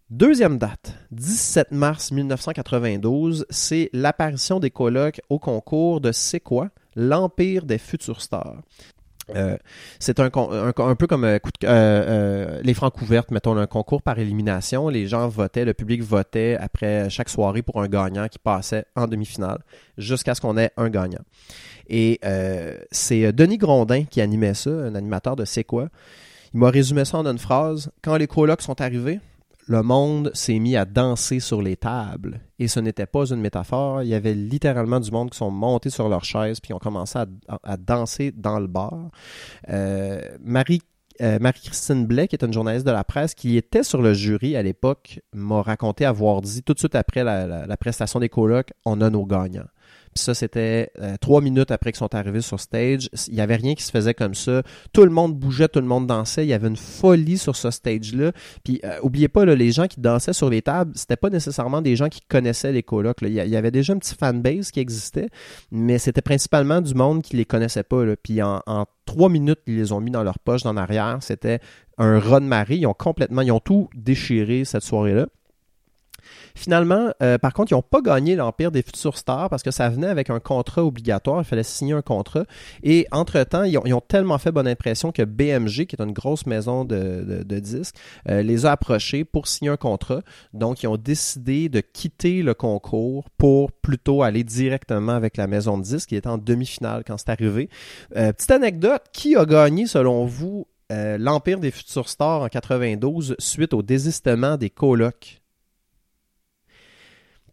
Deuxième 0.09 0.57
date, 0.57 0.95
17 1.11 1.71
mars 1.71 2.11
1992, 2.11 3.45
c'est 3.49 3.89
l'apparition 3.93 4.59
des 4.59 4.69
colocs 4.69 5.21
au 5.29 5.39
concours 5.39 6.01
de 6.01 6.11
C'est 6.11 6.41
quoi? 6.41 6.69
L'Empire 6.95 7.65
des 7.65 7.77
futurs 7.77 8.21
stars. 8.21 8.57
Euh, 9.33 9.57
c'est 9.99 10.19
un, 10.19 10.25
un, 10.25 10.95
peu 10.95 11.07
comme 11.07 11.23
euh, 11.23 11.39
euh, 11.63 12.61
les 12.61 12.73
francs 12.73 12.93
couvertes, 12.93 13.31
mettons 13.31 13.55
un 13.55 13.65
concours 13.65 14.01
par 14.01 14.19
élimination. 14.19 14.89
Les 14.89 15.07
gens 15.07 15.27
votaient, 15.29 15.63
le 15.63 15.73
public 15.73 16.03
votait 16.03 16.57
après 16.59 17.09
chaque 17.09 17.29
soirée 17.29 17.61
pour 17.61 17.81
un 17.81 17.87
gagnant 17.87 18.27
qui 18.27 18.39
passait 18.39 18.85
en 18.95 19.07
demi-finale 19.07 19.59
jusqu'à 19.97 20.35
ce 20.35 20.41
qu'on 20.41 20.57
ait 20.57 20.71
un 20.75 20.89
gagnant. 20.89 21.23
Et 21.87 22.19
c'est 22.91 23.31
Denis 23.31 23.57
Grondin 23.57 24.03
qui 24.03 24.21
animait 24.21 24.53
ça, 24.53 24.69
un 24.69 24.95
animateur 24.95 25.35
de 25.35 25.45
C'est 25.45 25.63
quoi. 25.63 25.87
Il 26.53 26.59
m'a 26.59 26.69
résumé 26.69 27.03
ça 27.03 27.17
en 27.17 27.25
une 27.25 27.39
phrase. 27.39 27.89
Quand 28.03 28.15
les 28.17 28.27
colocs 28.27 28.61
sont 28.61 28.79
arrivés, 28.79 29.19
le 29.67 29.81
monde 29.81 30.31
s'est 30.33 30.59
mis 30.59 30.75
à 30.75 30.85
danser 30.85 31.39
sur 31.39 31.61
les 31.61 31.75
tables. 31.75 32.39
Et 32.59 32.67
ce 32.67 32.79
n'était 32.79 33.05
pas 33.05 33.25
une 33.25 33.41
métaphore. 33.41 34.03
Il 34.03 34.09
y 34.09 34.13
avait 34.13 34.33
littéralement 34.33 34.99
du 34.99 35.11
monde 35.11 35.29
qui 35.29 35.37
sont 35.37 35.51
montés 35.51 35.89
sur 35.89 36.09
leurs 36.09 36.25
chaises 36.25 36.59
puis 36.59 36.73
ont 36.73 36.79
commencé 36.79 37.19
à, 37.19 37.77
danser 37.77 38.31
dans 38.31 38.59
le 38.59 38.67
bar. 38.67 39.09
Euh, 39.69 40.21
Marie 40.41 40.81
euh, 41.21 41.37
Marie-Christine 41.39 42.07
Blais, 42.07 42.27
qui 42.27 42.35
est 42.35 42.43
une 42.43 42.53
journaliste 42.53 42.87
de 42.87 42.91
la 42.91 43.03
presse, 43.03 43.35
qui 43.35 43.55
était 43.55 43.83
sur 43.83 44.01
le 44.01 44.15
jury 44.15 44.55
à 44.55 44.63
l'époque, 44.63 45.19
m'a 45.31 45.61
raconté 45.61 46.05
avoir 46.05 46.41
dit 46.41 46.63
tout 46.63 46.73
de 46.73 46.79
suite 46.79 46.95
après 46.95 47.23
la, 47.23 47.67
la 47.67 47.77
prestation 47.77 48.19
des 48.19 48.29
colocs, 48.29 48.71
on 48.83 48.99
a 48.99 49.11
nos 49.11 49.23
gagnants. 49.23 49.67
Puis 50.13 50.23
ça, 50.23 50.33
c'était 50.33 50.91
euh, 50.99 51.15
trois 51.19 51.41
minutes 51.41 51.71
après 51.71 51.91
qu'ils 51.91 51.99
sont 51.99 52.13
arrivés 52.13 52.41
sur 52.41 52.59
stage. 52.59 53.09
Il 53.27 53.33
n'y 53.33 53.41
avait 53.41 53.55
rien 53.55 53.75
qui 53.75 53.83
se 53.83 53.91
faisait 53.91 54.13
comme 54.13 54.35
ça. 54.35 54.63
Tout 54.93 55.03
le 55.03 55.09
monde 55.09 55.35
bougeait, 55.35 55.67
tout 55.67 55.79
le 55.79 55.87
monde 55.87 56.07
dansait. 56.07 56.45
Il 56.45 56.49
y 56.49 56.53
avait 56.53 56.67
une 56.67 56.77
folie 56.77 57.37
sur 57.37 57.55
ce 57.55 57.71
stage-là. 57.71 58.31
Puis 58.63 58.79
euh, 58.83 58.99
oubliez 59.01 59.27
pas, 59.27 59.45
les 59.45 59.71
gens 59.71 59.87
qui 59.87 59.99
dansaient 59.99 60.33
sur 60.33 60.49
les 60.49 60.61
tables, 60.61 60.91
c'était 60.95 61.15
pas 61.15 61.29
nécessairement 61.29 61.81
des 61.81 61.95
gens 61.95 62.09
qui 62.09 62.21
connaissaient 62.21 62.71
les 62.71 62.83
colocs. 62.83 63.17
Il 63.21 63.33
y 63.33 63.55
avait 63.55 63.71
déjà 63.71 63.93
un 63.93 63.97
petit 63.97 64.15
fanbase 64.15 64.71
qui 64.71 64.79
existait, 64.79 65.29
mais 65.71 65.97
c'était 65.97 66.21
principalement 66.21 66.81
du 66.81 66.93
monde 66.93 67.21
qui 67.21 67.35
les 67.35 67.45
connaissait 67.45 67.83
pas. 67.83 68.03
Puis 68.21 68.41
en, 68.41 68.61
trois 69.05 69.29
minutes, 69.29 69.59
ils 69.67 69.77
les 69.77 69.91
ont 69.91 70.01
mis 70.01 70.11
dans 70.11 70.23
leur 70.23 70.39
poche, 70.39 70.63
dans 70.63 70.73
l'arrière. 70.73 71.17
C'était 71.21 71.59
un 71.97 72.19
run 72.19 72.41
marie 72.41 72.77
Ils 72.77 72.87
ont 72.87 72.93
complètement, 72.93 73.41
ils 73.41 73.51
ont 73.51 73.59
tout 73.59 73.89
déchiré 73.95 74.65
cette 74.65 74.83
soirée-là. 74.83 75.27
Finalement, 76.55 77.11
euh, 77.21 77.37
par 77.37 77.53
contre, 77.53 77.71
ils 77.71 77.75
n'ont 77.75 77.81
pas 77.81 78.01
gagné 78.01 78.35
l'Empire 78.35 78.71
des 78.71 78.81
futurs 78.81 79.17
stars 79.17 79.49
parce 79.49 79.63
que 79.63 79.71
ça 79.71 79.89
venait 79.89 80.07
avec 80.07 80.29
un 80.29 80.39
contrat 80.39 80.83
obligatoire. 80.83 81.41
Il 81.41 81.45
fallait 81.45 81.63
signer 81.63 81.93
un 81.93 82.01
contrat. 82.01 82.45
Et 82.83 83.07
entre-temps, 83.11 83.63
ils 83.63 83.77
ont, 83.77 84.01
tellement 84.01 84.37
fait 84.37 84.51
bonne 84.51 84.67
impression 84.67 85.11
que 85.11 85.23
BMG, 85.23 85.85
qui 85.85 85.95
est 85.95 86.01
une 86.01 86.11
grosse 86.11 86.45
maison 86.45 86.85
de, 86.85 87.43
disques, 87.59 87.95
euh, 88.29 88.41
les 88.43 88.65
a 88.65 88.71
approchés 88.71 89.23
pour 89.23 89.47
signer 89.47 89.71
un 89.71 89.77
contrat. 89.77 90.21
Donc, 90.53 90.83
ils 90.83 90.87
ont 90.87 90.97
décidé 90.97 91.69
de 91.69 91.79
quitter 91.79 92.43
le 92.43 92.53
concours 92.53 93.29
pour 93.37 93.71
plutôt 93.71 94.23
aller 94.23 94.43
directement 94.43 95.13
avec 95.13 95.37
la 95.37 95.47
maison 95.47 95.77
de 95.77 95.83
disques 95.83 96.09
qui 96.09 96.15
était 96.15 96.27
en 96.27 96.37
demi-finale 96.37 97.03
quand 97.05 97.17
c'est 97.17 97.29
arrivé. 97.29 97.69
Euh, 98.15 98.31
petite 98.33 98.51
anecdote, 98.51 99.03
qui 99.11 99.35
a 99.35 99.45
gagné 99.45 99.87
selon 99.87 100.25
vous 100.25 100.67
l'Empire 101.17 101.59
des 101.59 101.71
futurs 101.71 102.07
stars 102.07 102.41
en 102.41 102.49
92 102.49 103.35
suite 103.39 103.73
au 103.73 103.81
désistement 103.81 104.57
des 104.57 104.69
colocs? 104.69 105.42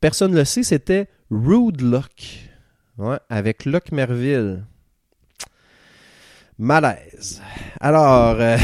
Personne 0.01 0.32
ne 0.32 0.36
le 0.36 0.44
sait, 0.44 0.62
c'était 0.62 1.09
Rude 1.30 1.80
Luck. 1.80 2.51
avec 3.28 3.64
Luck 3.64 3.92
Merville. 3.92 4.64
Malaise. 6.59 7.40
Alors, 7.80 8.36
euh, 8.38 8.59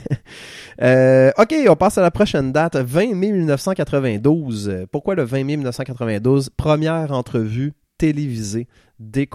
euh, 0.82 1.30
ok, 1.38 1.54
on 1.68 1.76
passe 1.76 1.98
à 1.98 2.02
la 2.02 2.10
prochaine 2.10 2.50
date, 2.50 2.76
20 2.76 3.14
mai 3.14 3.30
1992. 3.30 4.86
Pourquoi 4.90 5.14
le 5.14 5.22
20 5.22 5.44
mai 5.44 5.56
1992 5.56 6.50
Première 6.56 7.12
entrevue 7.12 7.74
télévisée 7.98 8.66
des 8.98 9.28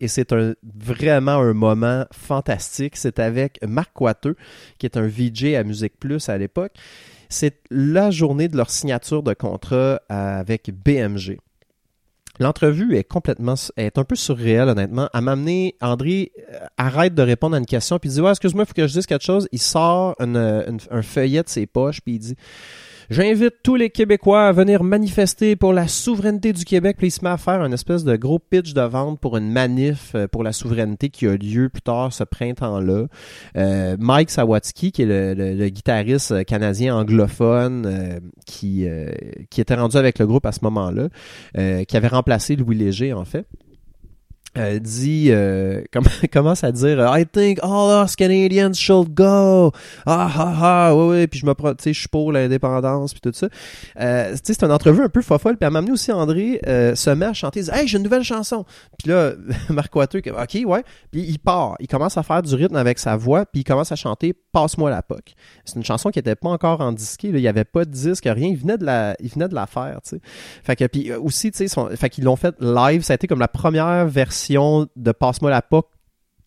et 0.00 0.08
c'est 0.08 0.32
vraiment 0.62 1.38
un 1.38 1.52
moment 1.52 2.04
fantastique. 2.12 2.96
C'est 2.96 3.18
avec 3.18 3.58
Marc 3.66 3.92
Coiteux, 3.92 4.36
qui 4.78 4.86
est 4.86 4.96
un 4.96 5.06
VJ 5.06 5.54
à 5.54 5.64
Musique 5.64 5.98
Plus 5.98 6.28
à 6.28 6.38
l'époque. 6.38 6.72
C'est 7.28 7.60
la 7.70 8.10
journée 8.10 8.48
de 8.48 8.56
leur 8.56 8.70
signature 8.70 9.22
de 9.22 9.34
contrat 9.34 10.00
avec 10.08 10.70
BMG. 10.70 11.38
L'entrevue 12.40 12.96
est 12.96 13.04
complètement, 13.04 13.54
est 13.76 13.98
un 13.98 14.04
peu 14.04 14.14
surréelle, 14.14 14.68
honnêtement. 14.68 15.08
À 15.12 15.20
m'amener, 15.20 15.74
André 15.80 16.30
euh, 16.52 16.60
arrête 16.76 17.14
de 17.14 17.22
répondre 17.22 17.56
à 17.56 17.58
une 17.58 17.66
question, 17.66 17.98
puis 17.98 18.10
il 18.10 18.12
dit, 18.12 18.20
ouais, 18.20 18.30
excuse-moi, 18.30 18.62
il 18.62 18.66
faut 18.66 18.74
que 18.74 18.86
je 18.86 18.92
dise 18.92 19.06
quelque 19.06 19.24
chose. 19.24 19.48
Il 19.50 19.58
sort 19.58 20.14
un 20.20 21.02
feuillet 21.02 21.42
de 21.42 21.48
ses 21.48 21.66
poches, 21.66 22.00
puis 22.00 22.14
il 22.14 22.18
dit, 22.20 22.36
J'invite 23.10 23.62
tous 23.62 23.74
les 23.74 23.88
Québécois 23.88 24.48
à 24.48 24.52
venir 24.52 24.84
manifester 24.84 25.56
pour 25.56 25.72
la 25.72 25.88
souveraineté 25.88 26.52
du 26.52 26.66
Québec. 26.66 26.96
Puis 26.98 27.06
il 27.06 27.10
se 27.10 27.24
met 27.24 27.30
à 27.30 27.38
faire 27.38 27.62
un 27.62 27.72
espèce 27.72 28.04
de 28.04 28.14
gros 28.16 28.38
pitch 28.38 28.74
de 28.74 28.82
vente 28.82 29.18
pour 29.18 29.38
une 29.38 29.50
manif 29.50 30.12
euh, 30.14 30.28
pour 30.28 30.42
la 30.42 30.52
souveraineté 30.52 31.08
qui 31.08 31.26
a 31.26 31.34
lieu 31.34 31.70
plus 31.70 31.80
tard 31.80 32.12
ce 32.12 32.24
printemps-là. 32.24 33.06
Euh, 33.56 33.96
Mike 33.98 34.28
Sawatsky, 34.28 34.92
qui 34.92 35.02
est 35.02 35.34
le, 35.34 35.68
guitariste 35.70 36.44
canadien 36.44 36.96
anglophone 36.96 37.86
euh, 37.86 38.20
qui, 38.44 38.86
qui 39.48 39.60
était 39.62 39.74
rendu 39.74 39.96
avec 39.96 40.18
le 40.18 40.26
groupe 40.26 40.44
à 40.44 40.52
ce 40.52 40.60
moment-là, 40.64 41.08
qui 41.84 41.96
avait 41.96 42.08
remplacé 42.08 42.56
Louis 42.56 42.76
Léger 42.76 43.14
en 43.14 43.24
fait. 43.24 43.46
Euh, 44.56 44.78
dit 44.78 45.28
euh, 45.30 45.82
commence 46.32 46.64
à 46.64 46.72
dire 46.72 46.98
I 47.14 47.26
think 47.26 47.58
all 47.62 48.02
us 48.02 48.16
Canadians 48.16 48.72
should 48.72 49.12
go. 49.12 49.72
Ah 50.06 50.30
ah 50.34 50.54
ah 50.60 50.96
ouais 50.96 51.06
ouais 51.06 51.26
puis 51.26 51.38
je 51.38 51.46
me 51.46 51.52
tu 51.52 51.74
sais 51.80 51.92
je 51.92 52.00
suis 52.00 52.08
pour 52.08 52.32
l'indépendance 52.32 53.12
puis 53.12 53.20
tout 53.20 53.32
ça. 53.34 53.48
Euh, 54.00 54.30
tu 54.32 54.36
sais 54.36 54.54
c'est 54.54 54.64
une 54.64 54.72
entrevue 54.72 55.02
un 55.02 55.10
peu 55.10 55.20
fofolle 55.20 55.58
puis 55.58 55.66
elle 55.66 55.72
m'a 55.72 55.80
amené 55.80 55.92
aussi 55.92 56.10
André 56.12 56.60
euh, 56.66 56.94
se 56.94 57.10
met 57.10 57.26
à 57.26 57.34
chanter 57.34 57.62
dit 57.62 57.70
hey 57.70 57.86
j'ai 57.86 57.98
une 57.98 58.04
nouvelle 58.04 58.22
chanson. 58.22 58.64
Puis 58.98 59.10
là 59.10 59.32
Marc 59.68 59.94
Wateux 59.94 60.22
ok 60.26 60.58
ouais. 60.64 60.84
Puis 61.10 61.20
il 61.20 61.38
part 61.38 61.76
il 61.78 61.86
commence 61.86 62.16
à 62.16 62.22
faire 62.22 62.40
du 62.40 62.54
rythme 62.54 62.76
avec 62.76 62.98
sa 62.98 63.16
voix 63.16 63.44
puis 63.44 63.60
il 63.60 63.64
commence 63.64 63.92
à 63.92 63.96
chanter 63.96 64.32
passe-moi 64.52 64.88
la 64.88 65.02
poque 65.02 65.34
c'est 65.66 65.76
une 65.76 65.84
chanson 65.84 66.08
qui 66.08 66.18
était 66.18 66.36
pas 66.36 66.48
encore 66.48 66.80
en 66.80 66.92
disque 66.92 67.24
il 67.24 67.38
y 67.38 67.48
avait 67.48 67.64
pas 67.64 67.84
de 67.84 67.90
disque 67.90 68.24
rien 68.24 68.48
il 68.48 68.56
venait 68.56 68.78
de 68.78 68.86
la 68.86 69.14
il 69.20 69.28
venait 69.28 69.48
de 69.48 69.54
la 69.54 69.66
faire 69.66 70.00
tu 70.02 70.16
sais. 70.16 70.20
Fait 70.64 70.74
que 70.74 70.86
puis 70.86 71.12
aussi 71.12 71.52
tu 71.52 71.68
sais 71.68 71.96
fait 71.96 72.08
qu'ils 72.08 72.24
l'ont 72.24 72.36
fait 72.36 72.54
live 72.60 73.02
ça 73.02 73.12
a 73.12 73.16
été 73.16 73.26
comme 73.26 73.40
la 73.40 73.48
première 73.48 74.06
version 74.06 74.37
de 74.96 75.12
Passe-moi 75.12 75.50
la 75.50 75.62
POC 75.62 75.86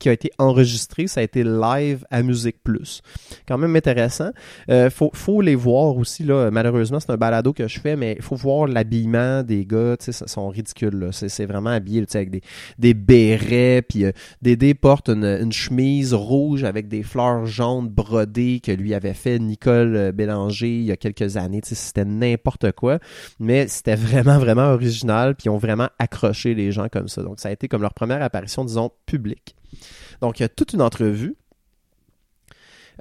qui 0.02 0.10
a 0.10 0.14
été 0.14 0.32
enregistré, 0.40 1.06
ça 1.06 1.22
a 1.22 1.24
été 1.24 1.44
live 1.44 2.06
à 2.10 2.24
Musique 2.24 2.58
Plus. 2.64 3.02
Quand 3.48 3.60
même 3.60 3.76
intéressant. 3.76 4.32
Euh, 4.70 4.90
faut, 4.90 5.12
faut 5.14 5.42
les 5.42 5.54
voir 5.54 5.96
aussi, 5.96 6.24
là. 6.24 6.50
Malheureusement, 6.50 7.00
c'est 7.00 7.12
un 7.12 7.18
balado 7.18 7.54
que 7.54 7.68
je 7.68 7.80
fais, 7.80 7.96
mais 7.96 8.16
il 8.18 8.24
faut 8.24 8.36
voir 8.36 8.68
l'habillement 8.68 9.44
des 9.44 9.64
gars, 9.64 9.96
tu 9.98 10.12
sont 10.12 10.50
ridicules, 10.50 11.10
C'est 11.12 11.46
vraiment 11.46 11.70
habillé, 11.70 12.04
avec 12.14 12.32
des, 12.32 12.42
des 12.80 12.94
bérets, 12.96 13.84
puis 13.88 14.06
euh, 14.06 14.12
Dédé 14.42 14.74
porte 14.74 15.10
une, 15.10 15.24
une, 15.24 15.52
chemise 15.52 16.16
rouge 16.16 16.64
avec 16.64 16.88
des 16.88 17.04
fleurs 17.04 17.46
jaunes 17.46 17.88
brodées 17.88 18.60
que 18.60 18.72
lui 18.72 18.96
avait 18.96 19.14
fait 19.14 19.38
Nicole 19.38 19.96
euh, 19.96 20.12
Bélanger 20.12 20.80
il 20.80 20.86
y 20.86 20.92
a 20.92 20.98
quelques 20.98 21.38
années, 21.38 21.62
c'était 21.64 22.06
n'importe 22.06 22.72
quoi, 22.72 22.98
mais 23.40 23.68
c'était 23.68 23.96
vraiment, 23.96 24.40
vraiment 24.40 24.72
original, 24.74 25.36
puis 25.36 25.46
ils 25.46 25.50
ont 25.50 25.58
vraiment 25.58 25.90
accroché 26.00 26.56
les 26.56 26.72
gens 26.72 26.88
comme 26.92 27.08
ça. 27.08 27.22
Donc, 27.22 27.40
ça 27.40 27.50
a 27.50 27.52
été 27.52 27.68
comme 27.68 27.84
leur 27.84 27.94
première 27.94 28.24
apparition, 28.24 28.66
disons, 28.66 28.90
publique. 29.06 29.56
Donc, 30.22 30.40
il 30.40 30.44
y 30.44 30.46
a 30.46 30.50
toute 30.50 30.74
une 30.74 30.82
entrevue. 30.82 31.36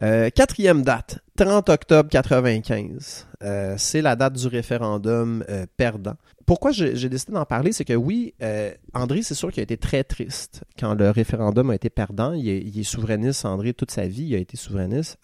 Euh, 0.02 0.30
quatrième 0.30 0.82
date, 0.82 1.18
30 1.36 1.68
octobre 1.68 2.08
95, 2.08 3.26
euh, 3.42 3.74
c'est 3.76 4.00
la 4.00 4.16
date 4.16 4.32
du 4.32 4.46
référendum 4.46 5.44
euh, 5.50 5.66
perdant. 5.76 6.14
Pourquoi 6.46 6.72
j'ai 6.72 7.08
décidé 7.08 7.32
d'en 7.32 7.44
parler, 7.44 7.72
c'est 7.72 7.84
que 7.84 7.92
oui, 7.92 8.34
André, 8.94 9.22
c'est 9.22 9.34
sûr 9.34 9.52
qu'il 9.52 9.60
a 9.60 9.62
été 9.62 9.76
très 9.76 10.02
triste 10.02 10.64
quand 10.78 10.94
le 10.94 11.10
référendum 11.10 11.70
a 11.70 11.76
été 11.76 11.90
perdant. 11.90 12.32
Il 12.32 12.48
est, 12.48 12.60
il 12.60 12.80
est 12.80 12.82
souverainiste, 12.82 13.44
André, 13.44 13.72
toute 13.72 13.92
sa 13.92 14.08
vie, 14.08 14.24
il 14.24 14.34
a 14.34 14.38
été 14.38 14.56
souverainiste. 14.56 15.16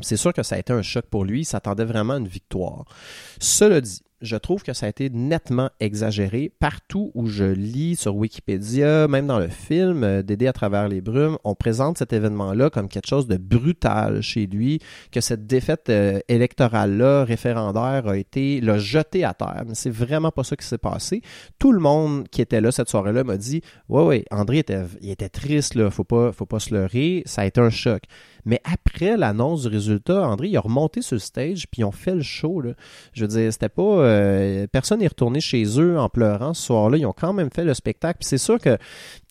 C'est 0.00 0.16
sûr 0.16 0.32
que 0.32 0.44
ça 0.44 0.54
a 0.54 0.58
été 0.58 0.72
un 0.72 0.82
choc 0.82 1.06
pour 1.06 1.24
lui. 1.24 1.40
Il 1.40 1.44
s'attendait 1.44 1.84
vraiment 1.84 2.14
à 2.14 2.18
une 2.18 2.28
victoire. 2.28 2.84
Cela 3.40 3.80
dit, 3.80 4.00
je 4.20 4.36
trouve 4.36 4.62
que 4.62 4.72
ça 4.72 4.86
a 4.86 4.88
été 4.88 5.10
nettement 5.10 5.70
exagéré. 5.80 6.52
Partout 6.58 7.10
où 7.14 7.26
je 7.26 7.44
lis 7.44 7.96
sur 7.96 8.16
Wikipédia, 8.16 9.08
même 9.08 9.26
dans 9.26 9.38
le 9.38 9.48
film 9.48 10.02
euh, 10.04 10.22
Dédé 10.22 10.46
à 10.46 10.52
travers 10.52 10.88
les 10.88 11.00
brumes, 11.00 11.38
on 11.44 11.54
présente 11.54 11.98
cet 11.98 12.12
événement-là 12.12 12.70
comme 12.70 12.88
quelque 12.88 13.08
chose 13.08 13.26
de 13.26 13.36
brutal 13.36 14.20
chez 14.20 14.46
lui, 14.46 14.80
que 15.12 15.20
cette 15.20 15.46
défaite 15.46 15.88
euh, 15.90 16.18
électorale-là, 16.28 17.24
référendaire, 17.24 18.08
a 18.08 18.16
été 18.16 18.60
l'a 18.60 18.78
jeté 18.78 19.24
à 19.24 19.34
terre. 19.34 19.64
Mais 19.66 19.74
c'est 19.74 19.90
vraiment 19.90 20.30
pas 20.30 20.44
ça 20.44 20.56
qui 20.56 20.66
s'est 20.66 20.78
passé. 20.78 21.22
Tout 21.58 21.72
le 21.72 21.80
monde 21.80 22.28
qui 22.28 22.42
était 22.42 22.60
là 22.60 22.72
cette 22.72 22.88
soirée-là 22.88 23.24
m'a 23.24 23.36
dit 23.36 23.62
Ouais, 23.88 24.02
ouais, 24.02 24.24
André 24.30 24.58
était, 24.58 24.82
il 25.00 25.10
était 25.10 25.28
triste, 25.28 25.74
là, 25.74 25.90
faut 25.90 26.04
pas, 26.04 26.32
faut 26.32 26.46
pas 26.46 26.58
se 26.58 26.74
leurrer, 26.74 27.22
ça 27.26 27.42
a 27.42 27.46
été 27.46 27.60
un 27.60 27.70
choc. 27.70 28.02
Mais 28.48 28.62
après 28.64 29.18
l'annonce 29.18 29.62
du 29.62 29.68
résultat, 29.68 30.26
André, 30.26 30.48
il 30.48 30.56
a 30.56 30.60
remonté 30.60 31.02
sur 31.02 31.16
le 31.16 31.20
stage, 31.20 31.68
puis 31.70 31.82
ils 31.82 31.84
ont 31.84 31.92
fait 31.92 32.14
le 32.14 32.22
show. 32.22 32.62
Là. 32.62 32.72
Je 33.12 33.22
veux 33.22 33.28
dire, 33.28 33.52
c'était 33.52 33.68
pas. 33.68 33.82
euh, 33.82 34.66
personne 34.72 35.00
n'est 35.00 35.06
retourné 35.06 35.40
chez 35.40 35.64
eux 35.78 35.98
en 35.98 36.08
pleurant 36.08 36.54
ce 36.54 36.62
soir-là. 36.62 36.96
Ils 36.96 37.04
ont 37.04 37.12
quand 37.12 37.34
même 37.34 37.50
fait 37.54 37.64
le 37.64 37.74
spectacle. 37.74 38.20
Puis 38.20 38.26
c'est 38.26 38.38
sûr 38.38 38.58
que. 38.58 38.78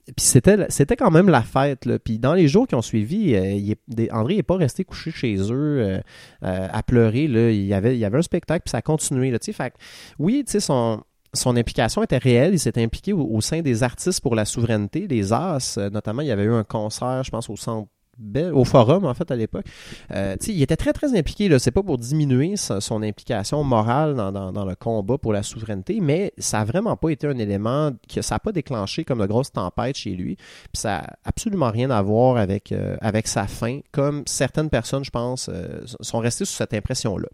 Puis 0.06 0.26
c'était, 0.26 0.68
c'était 0.70 0.96
quand 0.96 1.10
même 1.10 1.30
la 1.30 1.42
fête. 1.42 1.86
Là. 1.86 1.98
Puis 1.98 2.20
dans 2.20 2.36
les 2.36 2.48
jours 2.48 2.68
qui 2.68 2.76
ont 2.76 2.84
suivi, 2.84 3.36
euh, 3.36 3.54
il 3.54 3.76
André 4.12 4.36
n'est 4.36 4.44
pas 4.44 4.56
resté 4.56 4.86
couché 4.86 5.10
chez 5.10 5.36
eux 5.36 5.52
euh, 5.52 6.00
euh, 6.44 6.68
à 6.72 6.84
pleurer. 6.84 7.28
Là. 7.28 7.50
Il, 7.50 7.66
y 7.66 7.74
avait, 7.74 7.96
il 7.96 8.00
y 8.00 8.06
avait 8.06 8.20
un 8.20 8.22
spectacle, 8.22 8.62
puis 8.66 8.72
ça 8.72 8.78
a 8.78 8.82
continué. 8.84 9.32
Là, 9.32 9.40
fait 9.42 9.74
oui, 10.20 10.44
tu 10.46 10.52
sais, 10.52 10.60
son 10.60 11.02
son 11.34 11.56
implication 11.58 12.04
était 12.04 12.18
réelle. 12.18 12.54
Il 12.54 12.60
s'était 12.60 12.84
impliqué 12.84 13.14
au, 13.14 13.22
au 13.22 13.42
sein 13.42 13.62
des 13.62 13.84
artistes 13.84 14.22
pour 14.22 14.36
la 14.36 14.46
souveraineté, 14.46 15.08
des 15.08 15.34
As. 15.34 15.78
Euh, 15.78 15.90
Notamment, 15.90 16.22
il 16.22 16.28
y 16.28 16.32
avait 16.32 16.44
eu 16.44 16.54
un 16.54 16.64
concert, 16.64 17.24
je 17.24 17.32
pense, 17.32 17.50
au 17.50 17.56
centre 17.56 17.90
Au 18.54 18.66
forum 18.66 19.06
en 19.06 19.14
fait 19.14 19.30
à 19.30 19.36
l'époque. 19.36 19.66
Euh, 20.12 20.36
il 20.48 20.62
était 20.62 20.76
très 20.76 20.94
très 20.94 21.16
impliqué. 21.18 21.50
Là, 21.50 21.60
c'est 21.60 21.72
pas 21.72 21.84
pour 21.84 21.98
diminuer 21.98 22.56
son 22.58 23.04
implication 23.04 23.64
morale 23.64 24.16
dans, 24.16 24.32
dans, 24.32 24.52
dans 24.52 24.66
le 24.66 24.76
combat 24.76 25.18
pour 25.18 25.34
la 25.34 25.44
souveraineté, 25.44 26.00
mais 26.02 26.34
ça 26.38 26.62
a 26.62 26.66
vraiment 26.66 26.98
pas 26.98 27.10
été 27.10 27.28
un 27.28 27.38
élément 27.38 27.92
que 28.12 28.22
ça 28.22 28.36
a 28.36 28.40
pas 28.40 28.52
déclenché 28.52 29.04
comme 29.04 29.20
de 29.20 29.26
grosses 29.26 29.52
tempêtes 29.52 29.98
chez 29.98 30.16
lui. 30.16 30.36
Puis 30.36 30.82
ça 30.82 30.98
a 31.00 31.14
absolument 31.26 31.70
rien 31.70 31.92
à 31.92 32.02
voir 32.02 32.38
avec 32.38 32.72
euh, 32.72 32.98
avec 33.02 33.28
sa 33.28 33.46
fin, 33.46 33.80
comme 33.92 34.24
certaines 34.26 34.70
personnes, 34.70 35.04
je 35.04 35.12
pense, 35.12 35.50
euh, 35.50 35.82
sont 36.02 36.20
restées 36.20 36.46
sous 36.46 36.56
cette 36.56 36.74
impression 36.74 37.18
là. 37.18 37.28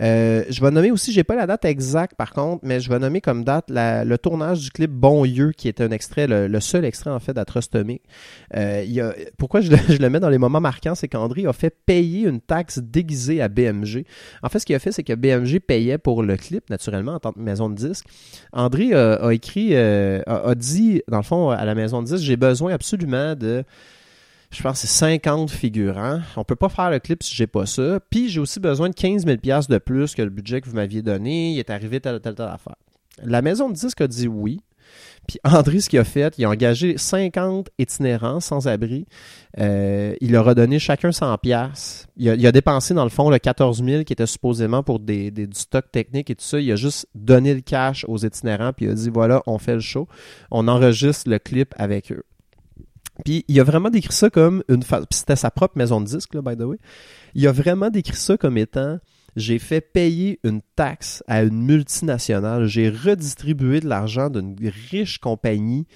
Euh, 0.00 0.44
je 0.48 0.60
vais 0.62 0.70
nommer 0.70 0.90
aussi, 0.90 1.12
j'ai 1.12 1.22
pas 1.22 1.36
la 1.36 1.46
date 1.46 1.66
exacte 1.66 2.14
par 2.16 2.30
contre, 2.32 2.64
mais 2.64 2.80
je 2.80 2.88
vais 2.88 2.98
nommer 2.98 3.20
comme 3.20 3.44
date 3.44 3.68
la- 3.68 4.04
le 4.06 4.16
tournage 4.16 4.60
du 4.60 4.70
clip 4.70 4.90
Bon 4.90 5.24
Yeux, 5.26 5.52
qui 5.52 5.68
est 5.68 5.82
un 5.82 5.90
extrait, 5.90 6.26
le, 6.26 6.48
le 6.48 6.60
seul 6.60 6.84
extrait 6.86 7.10
en 7.10 7.20
fait 7.20 7.34
d'Atrostomique. 7.34 8.02
Euh, 8.56 9.12
pourquoi 9.36 9.60
je 9.60 9.70
le, 9.70 9.76
je 9.90 9.98
le 9.98 10.08
mets 10.08 10.18
dans 10.20 10.30
les 10.30 10.38
moments 10.38 10.60
marquants, 10.62 10.94
c'est 10.94 11.08
qu'André 11.08 11.46
a 11.46 11.52
fait 11.52 11.76
payer 11.84 12.26
une 12.26 12.40
taxe 12.40 12.78
déguisée 12.78 13.42
à 13.42 13.48
BMG. 13.48 14.04
En 14.42 14.48
fait, 14.48 14.60
ce 14.60 14.66
qu'il 14.66 14.74
a 14.74 14.78
fait, 14.78 14.92
c'est 14.92 15.02
que 15.04 15.12
BMG 15.12 15.60
payait 15.60 15.98
pour 15.98 16.22
le 16.22 16.36
clip, 16.36 16.70
naturellement, 16.70 17.12
en 17.14 17.20
tant 17.20 17.32
que 17.32 17.40
maison 17.40 17.68
de 17.68 17.74
disque. 17.74 18.06
André 18.54 18.94
a, 18.94 19.14
a 19.14 19.32
écrit, 19.34 19.74
euh, 19.74 20.22
a 20.26 20.54
dit, 20.54 21.02
dans 21.08 21.18
le 21.18 21.22
fond, 21.22 21.50
à 21.50 21.64
la 21.66 21.74
maison 21.74 22.00
de 22.02 22.06
disque, 22.06 22.24
j'ai 22.24 22.36
besoin 22.36 22.72
absolument 22.72 23.34
de 23.34 23.62
je 24.52 24.62
pense 24.62 24.82
que 24.82 24.86
c'est 24.86 24.98
50 24.98 25.50
figurants. 25.50 26.20
On 26.36 26.44
peut 26.44 26.56
pas 26.56 26.68
faire 26.68 26.90
le 26.90 26.98
clip 26.98 27.22
si 27.22 27.34
j'ai 27.34 27.46
pas 27.46 27.64
ça. 27.64 28.00
Puis 28.10 28.28
j'ai 28.28 28.38
aussi 28.38 28.60
besoin 28.60 28.90
de 28.90 28.94
15 28.94 29.24
000 29.24 29.38
pièces 29.38 29.66
de 29.66 29.78
plus 29.78 30.14
que 30.14 30.22
le 30.22 30.30
budget 30.30 30.60
que 30.60 30.68
vous 30.68 30.76
m'aviez 30.76 31.00
donné. 31.00 31.52
Il 31.52 31.58
est 31.58 31.70
arrivé 31.70 32.00
telle, 32.00 32.20
telle, 32.20 32.34
telle 32.34 32.46
affaire. 32.46 32.76
La 33.24 33.40
maison 33.40 33.70
de 33.70 33.74
disque 33.74 34.02
a 34.02 34.06
dit 34.06 34.28
oui. 34.28 34.60
Puis 35.26 35.38
André, 35.44 35.80
ce 35.80 35.88
qu'il 35.88 35.98
a 35.98 36.04
fait, 36.04 36.34
il 36.36 36.44
a 36.44 36.50
engagé 36.50 36.98
50 36.98 37.70
itinérants 37.78 38.40
sans 38.40 38.68
abri. 38.68 39.06
Euh, 39.58 40.14
il 40.20 40.32
leur 40.32 40.46
a 40.48 40.54
donné 40.54 40.78
chacun 40.78 41.12
100 41.12 41.38
pièces. 41.38 42.08
Il 42.18 42.46
a, 42.46 42.52
dépensé 42.52 42.92
dans 42.92 43.04
le 43.04 43.10
fond 43.10 43.30
le 43.30 43.38
14 43.38 43.82
000 43.82 44.04
qui 44.04 44.12
était 44.12 44.26
supposément 44.26 44.82
pour 44.82 45.00
des- 45.00 45.30
du 45.30 45.46
stock 45.54 45.90
technique 45.90 46.28
et 46.28 46.34
tout 46.34 46.44
ça. 46.44 46.60
Il 46.60 46.70
a 46.70 46.76
juste 46.76 47.06
donné 47.14 47.54
le 47.54 47.62
cash 47.62 48.04
aux 48.06 48.18
itinérants 48.18 48.74
puis 48.74 48.84
il 48.84 48.90
a 48.90 48.94
dit 48.94 49.08
voilà, 49.08 49.42
on 49.46 49.56
fait 49.56 49.74
le 49.74 49.80
show. 49.80 50.08
On 50.50 50.68
enregistre 50.68 51.30
le 51.30 51.38
clip 51.38 51.74
avec 51.78 52.12
eux. 52.12 52.24
Puis 53.24 53.44
il 53.48 53.60
a 53.60 53.64
vraiment 53.64 53.90
décrit 53.90 54.14
ça 54.14 54.30
comme 54.30 54.62
une. 54.68 54.82
Puis 54.82 54.98
c'était 55.10 55.36
sa 55.36 55.50
propre 55.50 55.76
maison 55.76 56.00
de 56.00 56.06
disque, 56.06 56.34
là, 56.34 56.42
by 56.42 56.56
the 56.56 56.62
way. 56.62 56.78
Il 57.34 57.46
a 57.46 57.52
vraiment 57.52 57.90
décrit 57.90 58.16
ça 58.16 58.36
comme 58.36 58.58
étant 58.58 58.98
j'ai 59.36 59.58
fait 59.58 59.80
payer 59.80 60.40
une 60.44 60.60
taxe 60.76 61.22
à 61.26 61.42
une 61.42 61.62
multinationale, 61.62 62.66
j'ai 62.66 62.90
redistribué 62.90 63.80
de 63.80 63.88
l'argent 63.88 64.28
d'une 64.28 64.54
riche 64.90 65.18
compagnie 65.18 65.86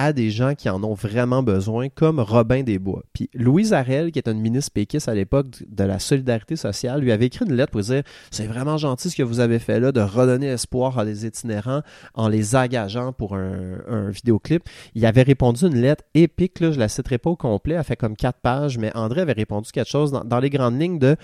à 0.00 0.14
des 0.14 0.30
gens 0.30 0.54
qui 0.54 0.70
en 0.70 0.82
ont 0.82 0.94
vraiment 0.94 1.42
besoin, 1.42 1.90
comme 1.90 2.20
Robin 2.20 2.62
Desbois. 2.62 3.02
Puis 3.12 3.28
Louise 3.34 3.74
Arel, 3.74 4.12
qui 4.12 4.18
est 4.18 4.28
une 4.28 4.40
ministre 4.40 4.72
péquiste 4.72 5.10
à 5.10 5.14
l'époque 5.14 5.48
de 5.68 5.84
la 5.84 5.98
solidarité 5.98 6.56
sociale, 6.56 7.02
lui 7.02 7.12
avait 7.12 7.26
écrit 7.26 7.44
une 7.44 7.52
lettre 7.52 7.72
pour 7.72 7.82
dire 7.82 8.02
c'est 8.30 8.46
vraiment 8.46 8.78
gentil 8.78 9.10
ce 9.10 9.16
que 9.16 9.22
vous 9.22 9.40
avez 9.40 9.58
fait 9.58 9.78
là 9.78 9.92
de 9.92 10.00
redonner 10.00 10.46
espoir 10.46 10.98
à 10.98 11.04
des 11.04 11.26
itinérants 11.26 11.82
en 12.14 12.28
les 12.28 12.56
engageant 12.56 13.12
pour 13.12 13.34
un, 13.34 13.82
un 13.88 14.08
vidéoclip. 14.08 14.62
Il 14.94 15.04
avait 15.04 15.22
répondu 15.22 15.66
une 15.66 15.76
lettre 15.76 16.02
épique, 16.14 16.60
là, 16.60 16.72
je 16.72 16.78
la 16.78 16.88
citerai 16.88 17.18
pas 17.18 17.28
au 17.28 17.36
complet, 17.36 17.74
elle 17.74 17.84
fait 17.84 17.96
comme 17.96 18.16
quatre 18.16 18.40
pages, 18.40 18.78
mais 18.78 18.90
André 18.96 19.20
avait 19.20 19.32
répondu 19.32 19.70
quelque 19.70 19.90
chose 19.90 20.12
dans, 20.12 20.24
dans 20.24 20.40
les 20.40 20.48
grandes 20.48 20.80
lignes 20.80 20.98
de 20.98 21.16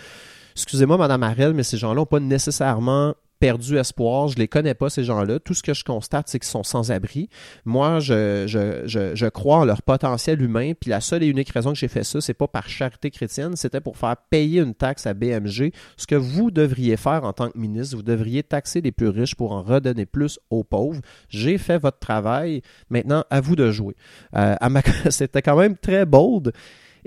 Excusez-moi, 0.53 0.97
Madame 0.97 1.23
Arel, 1.23 1.53
mais 1.55 1.63
ces 1.63 1.77
gens-là 1.77 1.97
n'ont 1.97 2.07
pas 2.07 2.21
nécessairement 2.21 3.15
perdu 3.39 3.79
espoir. 3.79 4.29
Je 4.29 4.37
les 4.37 4.49
connais 4.49 4.75
pas, 4.75 4.91
ces 4.91 5.05
gens-là. 5.05 5.39
Tout 5.39 5.55
ce 5.55 5.63
que 5.63 5.75
je 5.75 5.85
constate, 5.85 6.29
c'est 6.29 6.39
qu'ils 6.39 6.49
sont 6.49 6.63
sans 6.63 6.91
abri. 6.91 7.29
Moi, 7.65 8.01
je, 8.01 9.29
crois 9.29 9.59
en 9.59 9.65
leur 9.65 9.83
potentiel 9.83 10.43
humain. 10.43 10.73
Puis 10.79 10.91
la 10.91 11.01
seule 11.01 11.23
et 11.23 11.27
unique 11.27 11.51
raison 11.51 11.73
que 11.73 11.79
j'ai 11.79 11.89
fait 11.89 12.05
ça, 12.05 12.21
c'est 12.21 12.35
pas 12.35 12.49
par 12.49 12.69
charité 12.69 13.11
chrétienne, 13.11 13.57
c'était 13.57 13.81
pour 13.81 13.97
faire 13.97 14.17
payer 14.31 14.61
une 14.61 14.75
taxe 14.75 15.07
à 15.07 15.15
BMG. 15.15 15.73
Ce 15.97 16.07
que 16.07 16.15
vous 16.15 16.51
devriez 16.51 16.97
faire 16.97 17.25
en 17.25 17.33
tant 17.33 17.51
que 17.51 17.59
ministre, 17.59 17.97
vous 17.97 18.03
devriez 18.03 18.43
taxer 18.43 18.81
les 18.81 18.93
plus 18.93 19.09
riches 19.09 19.35
pour 19.35 19.53
en 19.53 19.63
redonner 19.63 20.07
plus 20.07 20.39
aux 20.51 20.65
pauvres. 20.65 21.01
J'ai 21.29 21.59
fait 21.59 21.79
votre 21.79 21.99
travail. 21.99 22.63
Maintenant, 22.91 23.25
à 23.31 23.41
vous 23.41 23.57
de 23.57 23.71
jouer. 23.71 23.97
Euh. 24.37 24.55
C'était 25.11 25.43
quand 25.43 25.57
même 25.57 25.77
très 25.77 26.07
bold. 26.07 26.53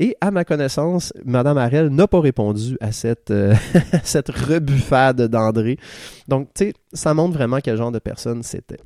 Et 0.02 0.16
à 0.22 0.32
ma 0.32 0.46
connaissance, 0.46 1.12
Madame 1.26 1.58
Harel 1.58 1.90
n'a 1.90 2.08
pas 2.08 2.22
répondu 2.22 2.78
à 2.80 2.94
cette, 2.94 3.32
euh, 3.32 3.54
cette 4.04 4.30
rebuffade 4.30 5.24
d'André. 5.24 5.78
Donc, 6.30 6.48
tu 6.56 6.68
sais, 6.68 6.74
ça 6.94 7.14
montre 7.14 7.34
vraiment 7.34 7.60
quel 7.62 7.76
genre 7.76 7.92
de 7.92 8.00
personne 8.00 8.42
c'était. 8.42 8.80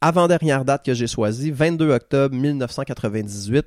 Avant-dernière 0.00 0.64
date 0.64 0.84
que 0.84 0.94
j'ai 0.94 1.08
choisie, 1.08 1.50
22 1.50 1.90
octobre 1.90 2.36
1998, 2.36 3.66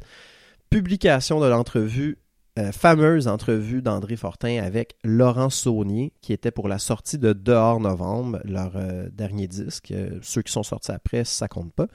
publication 0.70 1.42
de 1.42 1.48
l'entrevue, 1.48 2.18
euh, 2.58 2.72
fameuse 2.72 3.28
entrevue 3.28 3.84
d'André 3.84 4.16
Fortin 4.16 4.64
avec 4.64 4.96
Laurent 5.04 5.50
Saunier, 5.50 6.12
qui 6.22 6.34
était 6.34 6.50
pour 6.50 6.68
la 6.68 6.80
sortie 6.80 7.20
de 7.20 7.34
Dehors 7.34 7.80
Novembre, 7.80 8.40
leur 8.46 8.72
euh, 8.76 9.10
dernier 9.12 9.48
disque. 9.48 9.92
Euh, 9.92 10.18
ceux 10.24 10.42
qui 10.42 10.52
sont 10.52 10.64
sortis 10.64 10.92
après, 10.92 11.24
ça 11.24 11.48
compte 11.48 11.72
pas. 11.72 11.88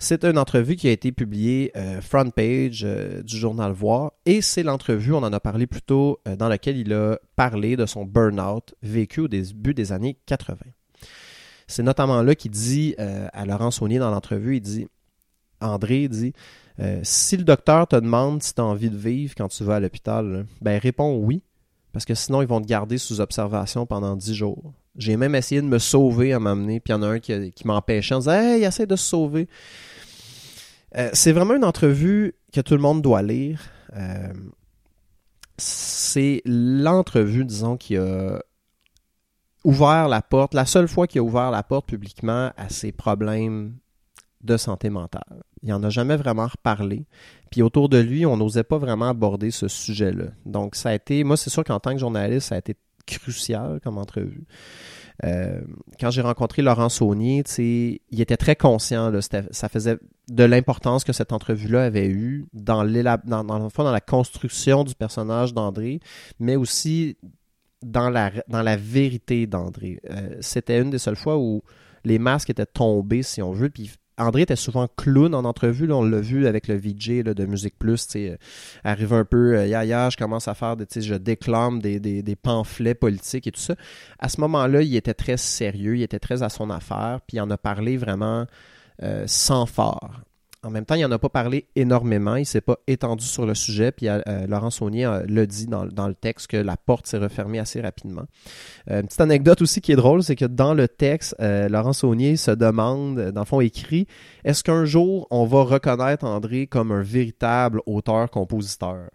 C'est 0.00 0.24
une 0.24 0.38
entrevue 0.38 0.74
qui 0.74 0.88
a 0.88 0.90
été 0.90 1.12
publiée 1.12 1.72
front 2.00 2.30
page 2.30 2.86
du 3.24 3.36
journal 3.36 3.72
Voir 3.72 4.12
et 4.26 4.42
c'est 4.42 4.62
l'entrevue, 4.62 5.12
on 5.12 5.18
en 5.18 5.32
a 5.32 5.40
parlé 5.40 5.66
plus 5.66 5.82
tôt, 5.82 6.20
dans 6.38 6.48
laquelle 6.48 6.76
il 6.76 6.92
a 6.92 7.18
parlé 7.36 7.76
de 7.76 7.86
son 7.86 8.04
burn-out 8.04 8.74
vécu 8.82 9.20
au 9.20 9.28
début 9.28 9.74
des 9.74 9.92
années 9.92 10.18
80. 10.26 10.56
C'est 11.66 11.82
notamment 11.82 12.22
là 12.22 12.34
qu'il 12.34 12.50
dit 12.50 12.94
à 12.98 13.44
Laurent 13.44 13.70
Saunier 13.70 13.98
dans 13.98 14.10
l'entrevue, 14.10 14.56
il 14.56 14.60
dit, 14.60 14.86
André 15.60 16.08
dit, 16.08 16.32
euh, 16.80 17.00
si 17.02 17.36
le 17.36 17.44
docteur 17.44 17.86
te 17.86 17.96
demande 17.96 18.42
si 18.42 18.54
tu 18.54 18.60
as 18.60 18.64
envie 18.64 18.90
de 18.90 18.96
vivre 18.96 19.34
quand 19.36 19.48
tu 19.48 19.64
vas 19.64 19.76
à 19.76 19.80
l'hôpital, 19.80 20.46
ben 20.60 20.78
réponds 20.78 21.18
oui, 21.18 21.42
parce 21.92 22.04
que 22.04 22.14
sinon 22.14 22.42
ils 22.42 22.48
vont 22.48 22.60
te 22.60 22.66
garder 22.66 22.98
sous 22.98 23.20
observation 23.20 23.86
pendant 23.86 24.16
10 24.16 24.34
jours. 24.34 24.72
J'ai 24.96 25.16
même 25.16 25.34
essayé 25.34 25.60
de 25.60 25.66
me 25.66 25.78
sauver 25.78 26.32
à 26.32 26.40
m'amener, 26.40 26.80
puis 26.80 26.92
il 26.92 26.96
y 26.96 26.98
en 26.98 27.02
a 27.02 27.08
un 27.08 27.18
qui, 27.18 27.52
qui 27.52 27.66
m'empêchait 27.66 28.14
en 28.14 28.18
disant 28.18 28.32
Hey, 28.32 28.64
essaie 28.64 28.86
de 28.86 28.96
se 28.96 29.04
sauver. 29.04 29.48
Euh, 30.96 31.10
c'est 31.12 31.32
vraiment 31.32 31.54
une 31.54 31.64
entrevue 31.64 32.34
que 32.52 32.60
tout 32.60 32.74
le 32.74 32.80
monde 32.80 33.02
doit 33.02 33.22
lire. 33.22 33.60
Euh, 33.94 34.32
c'est 35.56 36.42
l'entrevue, 36.44 37.44
disons, 37.44 37.76
qui 37.76 37.96
a 37.96 38.42
ouvert 39.64 40.08
la 40.08 40.22
porte, 40.22 40.54
la 40.54 40.64
seule 40.64 40.88
fois 40.88 41.06
qu'il 41.06 41.20
a 41.20 41.22
ouvert 41.22 41.50
la 41.50 41.62
porte 41.62 41.86
publiquement 41.86 42.50
à 42.56 42.68
ses 42.68 42.92
problèmes 42.92 43.76
de 44.42 44.56
santé 44.56 44.88
mentale. 44.90 45.42
Il 45.62 45.70
n'en 45.70 45.82
a 45.82 45.90
jamais 45.90 46.16
vraiment 46.16 46.46
reparlé. 46.46 47.06
Puis 47.50 47.62
autour 47.62 47.88
de 47.88 47.98
lui, 47.98 48.24
on 48.24 48.36
n'osait 48.36 48.64
pas 48.64 48.78
vraiment 48.78 49.08
aborder 49.08 49.50
ce 49.50 49.68
sujet-là. 49.68 50.26
Donc 50.46 50.74
ça 50.74 50.90
a 50.90 50.94
été, 50.94 51.24
moi 51.24 51.36
c'est 51.36 51.50
sûr 51.50 51.64
qu'en 51.64 51.80
tant 51.80 51.92
que 51.92 51.98
journaliste, 51.98 52.48
ça 52.48 52.54
a 52.54 52.58
été 52.58 52.76
crucial 53.06 53.80
comme 53.82 53.98
entrevue. 53.98 54.44
euh, 55.24 55.60
quand 56.00 56.10
j'ai 56.10 56.22
rencontré 56.22 56.62
Laurent 56.62 56.88
Saunier, 56.88 57.42
il 57.58 58.20
était 58.20 58.36
très 58.36 58.56
conscient, 58.56 59.10
là, 59.10 59.20
ça 59.22 59.68
faisait 59.68 59.98
de 60.28 60.44
l'importance 60.44 61.04
que 61.04 61.12
cette 61.12 61.32
entrevue-là 61.32 61.84
avait 61.84 62.06
eue 62.06 62.46
dans, 62.54 62.84
dans, 63.24 63.44
dans, 63.44 63.90
la 63.90 64.00
construction 64.00 64.84
du 64.84 64.94
personnage 64.94 65.52
d'André, 65.52 66.00
mais 66.38 66.56
aussi 66.56 67.18
dans 67.82 68.10
la, 68.10 68.30
dans 68.48 68.64
vérité 68.78 69.46
d'André. 69.46 70.00
Euh, 70.10 70.36
c'était 70.40 70.80
une 70.80 70.90
des 70.90 70.98
seules 70.98 71.16
fois 71.16 71.36
où 71.36 71.62
les 72.04 72.18
masques 72.18 72.50
étaient 72.50 72.66
tombés, 72.66 73.22
si 73.22 73.42
on 73.42 73.52
veut, 73.52 73.70
puis 73.70 73.90
André 74.20 74.42
était 74.42 74.56
souvent 74.56 74.86
clown 74.96 75.34
en 75.34 75.44
entrevue. 75.44 75.90
on 75.92 76.04
l'a 76.04 76.20
vu 76.20 76.46
avec 76.46 76.68
le 76.68 76.76
VJ 76.76 77.24
de 77.24 77.44
Musique 77.46 77.78
Plus. 77.78 78.06
Euh, 78.16 78.36
arrive 78.84 79.12
un 79.14 79.24
peu, 79.24 79.56
euh, 79.56 80.10
je 80.10 80.16
commence 80.16 80.46
à 80.48 80.54
faire, 80.54 80.76
des, 80.76 80.86
je 81.00 81.14
déclame 81.14 81.80
des, 81.80 81.98
des, 82.00 82.36
pamphlets 82.36 82.94
politiques 82.94 83.46
et 83.46 83.52
tout 83.52 83.60
ça. 83.60 83.74
À 84.18 84.28
ce 84.28 84.40
moment-là, 84.42 84.82
il 84.82 84.94
était 84.94 85.14
très 85.14 85.36
sérieux, 85.36 85.96
il 85.96 86.02
était 86.02 86.18
très 86.18 86.42
à 86.42 86.48
son 86.48 86.70
affaire, 86.70 87.20
puis 87.26 87.38
il 87.38 87.40
en 87.40 87.50
a 87.50 87.56
parlé 87.56 87.96
vraiment 87.96 88.46
euh, 89.02 89.24
sans 89.26 89.66
phare. 89.66 90.22
En 90.62 90.68
même 90.68 90.84
temps, 90.84 90.94
il 90.94 91.00
n'en 91.00 91.10
a 91.10 91.18
pas 91.18 91.30
parlé 91.30 91.68
énormément. 91.74 92.36
Il 92.36 92.40
ne 92.40 92.44
s'est 92.44 92.60
pas 92.60 92.76
étendu 92.86 93.24
sur 93.24 93.46
le 93.46 93.54
sujet. 93.54 93.92
Puis 93.92 94.08
euh, 94.08 94.20
Laurent 94.46 94.68
Saunier 94.68 95.06
euh, 95.06 95.22
le 95.26 95.46
dit 95.46 95.66
dans, 95.66 95.84
le 95.84 96.14
texte 96.14 96.48
que 96.48 96.58
la 96.58 96.76
porte 96.76 97.06
s'est 97.06 97.16
refermée 97.16 97.58
assez 97.58 97.80
rapidement. 97.80 98.24
Euh, 98.90 99.00
une 99.00 99.06
petite 99.06 99.22
anecdote 99.22 99.62
aussi 99.62 99.80
qui 99.80 99.92
est 99.92 99.96
drôle, 99.96 100.22
c'est 100.22 100.36
que 100.36 100.44
dans 100.44 100.74
le 100.74 100.86
texte, 100.86 101.34
Laurent 101.40 101.94
Saunier 101.94 102.36
se 102.36 102.50
demande, 102.50 103.30
dans 103.30 103.40
le 103.40 103.46
fond 103.46 103.60
écrit, 103.60 104.06
est-ce 104.44 104.62
qu'un 104.62 104.84
jour 104.84 105.26
on 105.30 105.46
va 105.46 105.62
reconnaître 105.62 106.26
André 106.26 106.66
comme 106.66 106.92
un 106.92 107.02
véritable 107.02 107.80
auteur-compositeur? 107.86 109.10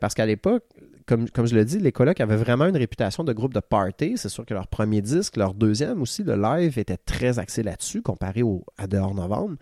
parce 0.00 0.14
qu'à 0.14 0.26
l'époque, 0.26 0.64
comme, 1.08 1.46
je 1.46 1.54
l'ai 1.54 1.64
dit, 1.64 1.78
les 1.78 1.90
colocs 1.90 2.20
avaient 2.20 2.36
vraiment 2.36 2.66
une 2.66 2.76
réputation 2.76 3.24
de 3.24 3.32
groupe 3.32 3.54
de 3.54 3.60
party. 3.60 4.14
C'est 4.16 4.28
sûr 4.28 4.44
que 4.44 4.52
leur 4.52 4.66
premier 4.66 5.00
disque, 5.00 5.36
leur 5.36 5.54
deuxième 5.54 6.02
aussi, 6.02 6.22
le 6.22 6.36
live, 6.36 6.78
était 6.78 6.98
très 6.98 7.38
axé 7.38 7.62
là-dessus 7.62 8.02
comparé 8.02 8.42
au, 8.42 8.64
à 8.76 8.86
dehors 8.86 9.14
novembre. 9.14 9.56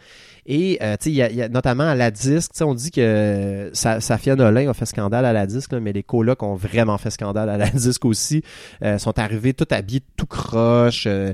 Et 0.45 0.79
euh, 0.83 0.97
il 1.07 1.13
y, 1.13 1.23
a 1.23 1.49
notamment 1.49 1.85
à 1.85 1.95
la 1.95 2.11
disque, 2.11 2.53
on 2.61 2.75
dit 2.75 2.91
que 2.91 3.71
Safia 3.73 4.35
Nolin 4.35 4.69
a 4.69 4.75
fait 4.75 4.87
scandale 4.87 5.25
à 5.25 5.33
la 5.33 5.47
disque, 5.47 5.73
mais 5.73 5.93
les 5.93 6.03
colocs 6.03 6.43
ont 6.43 6.57
vraiment 6.57 6.99
fait 6.99 7.11
scandale 7.11 7.49
à 7.49 7.57
la 7.57 7.71
disque 7.71 8.05
aussi. 8.05 8.43
Euh, 8.83 8.99
sont 8.99 9.19
arrivés 9.19 9.55
tout 9.55 9.69
habillés, 9.71 10.03
tout 10.17 10.27
croche. 10.27 11.07
Euh, 11.07 11.33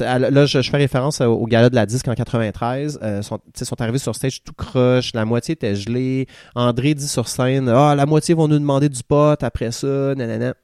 là, 0.00 0.46
je, 0.46 0.62
fais 0.62 0.76
référence 0.76 1.20
au 1.20 1.46
gala 1.46 1.68
de 1.68 1.74
la 1.74 1.86
disque 1.86 2.06
en 2.06 2.14
93. 2.14 3.00
sont, 3.22 3.40
sont 3.54 3.80
arrivés 3.80 3.98
sur 3.98 4.14
stage 4.14 4.44
tout 4.44 4.52
croche. 4.52 5.12
La 5.14 5.24
moitié 5.24 5.54
était 5.54 5.74
gelée. 5.74 6.26
André 6.54 6.94
dit 6.94 7.08
sur 7.08 7.26
scène, 7.26 7.68
ah, 7.68 7.94
la 7.96 8.06
moitié 8.06 8.34
vont 8.34 8.46
nous 8.46 8.58
demander 8.58 8.88
du 8.88 8.99
spot 9.00 9.42
après 9.42 9.72
ça, 9.72 10.14
nanana. 10.14 10.54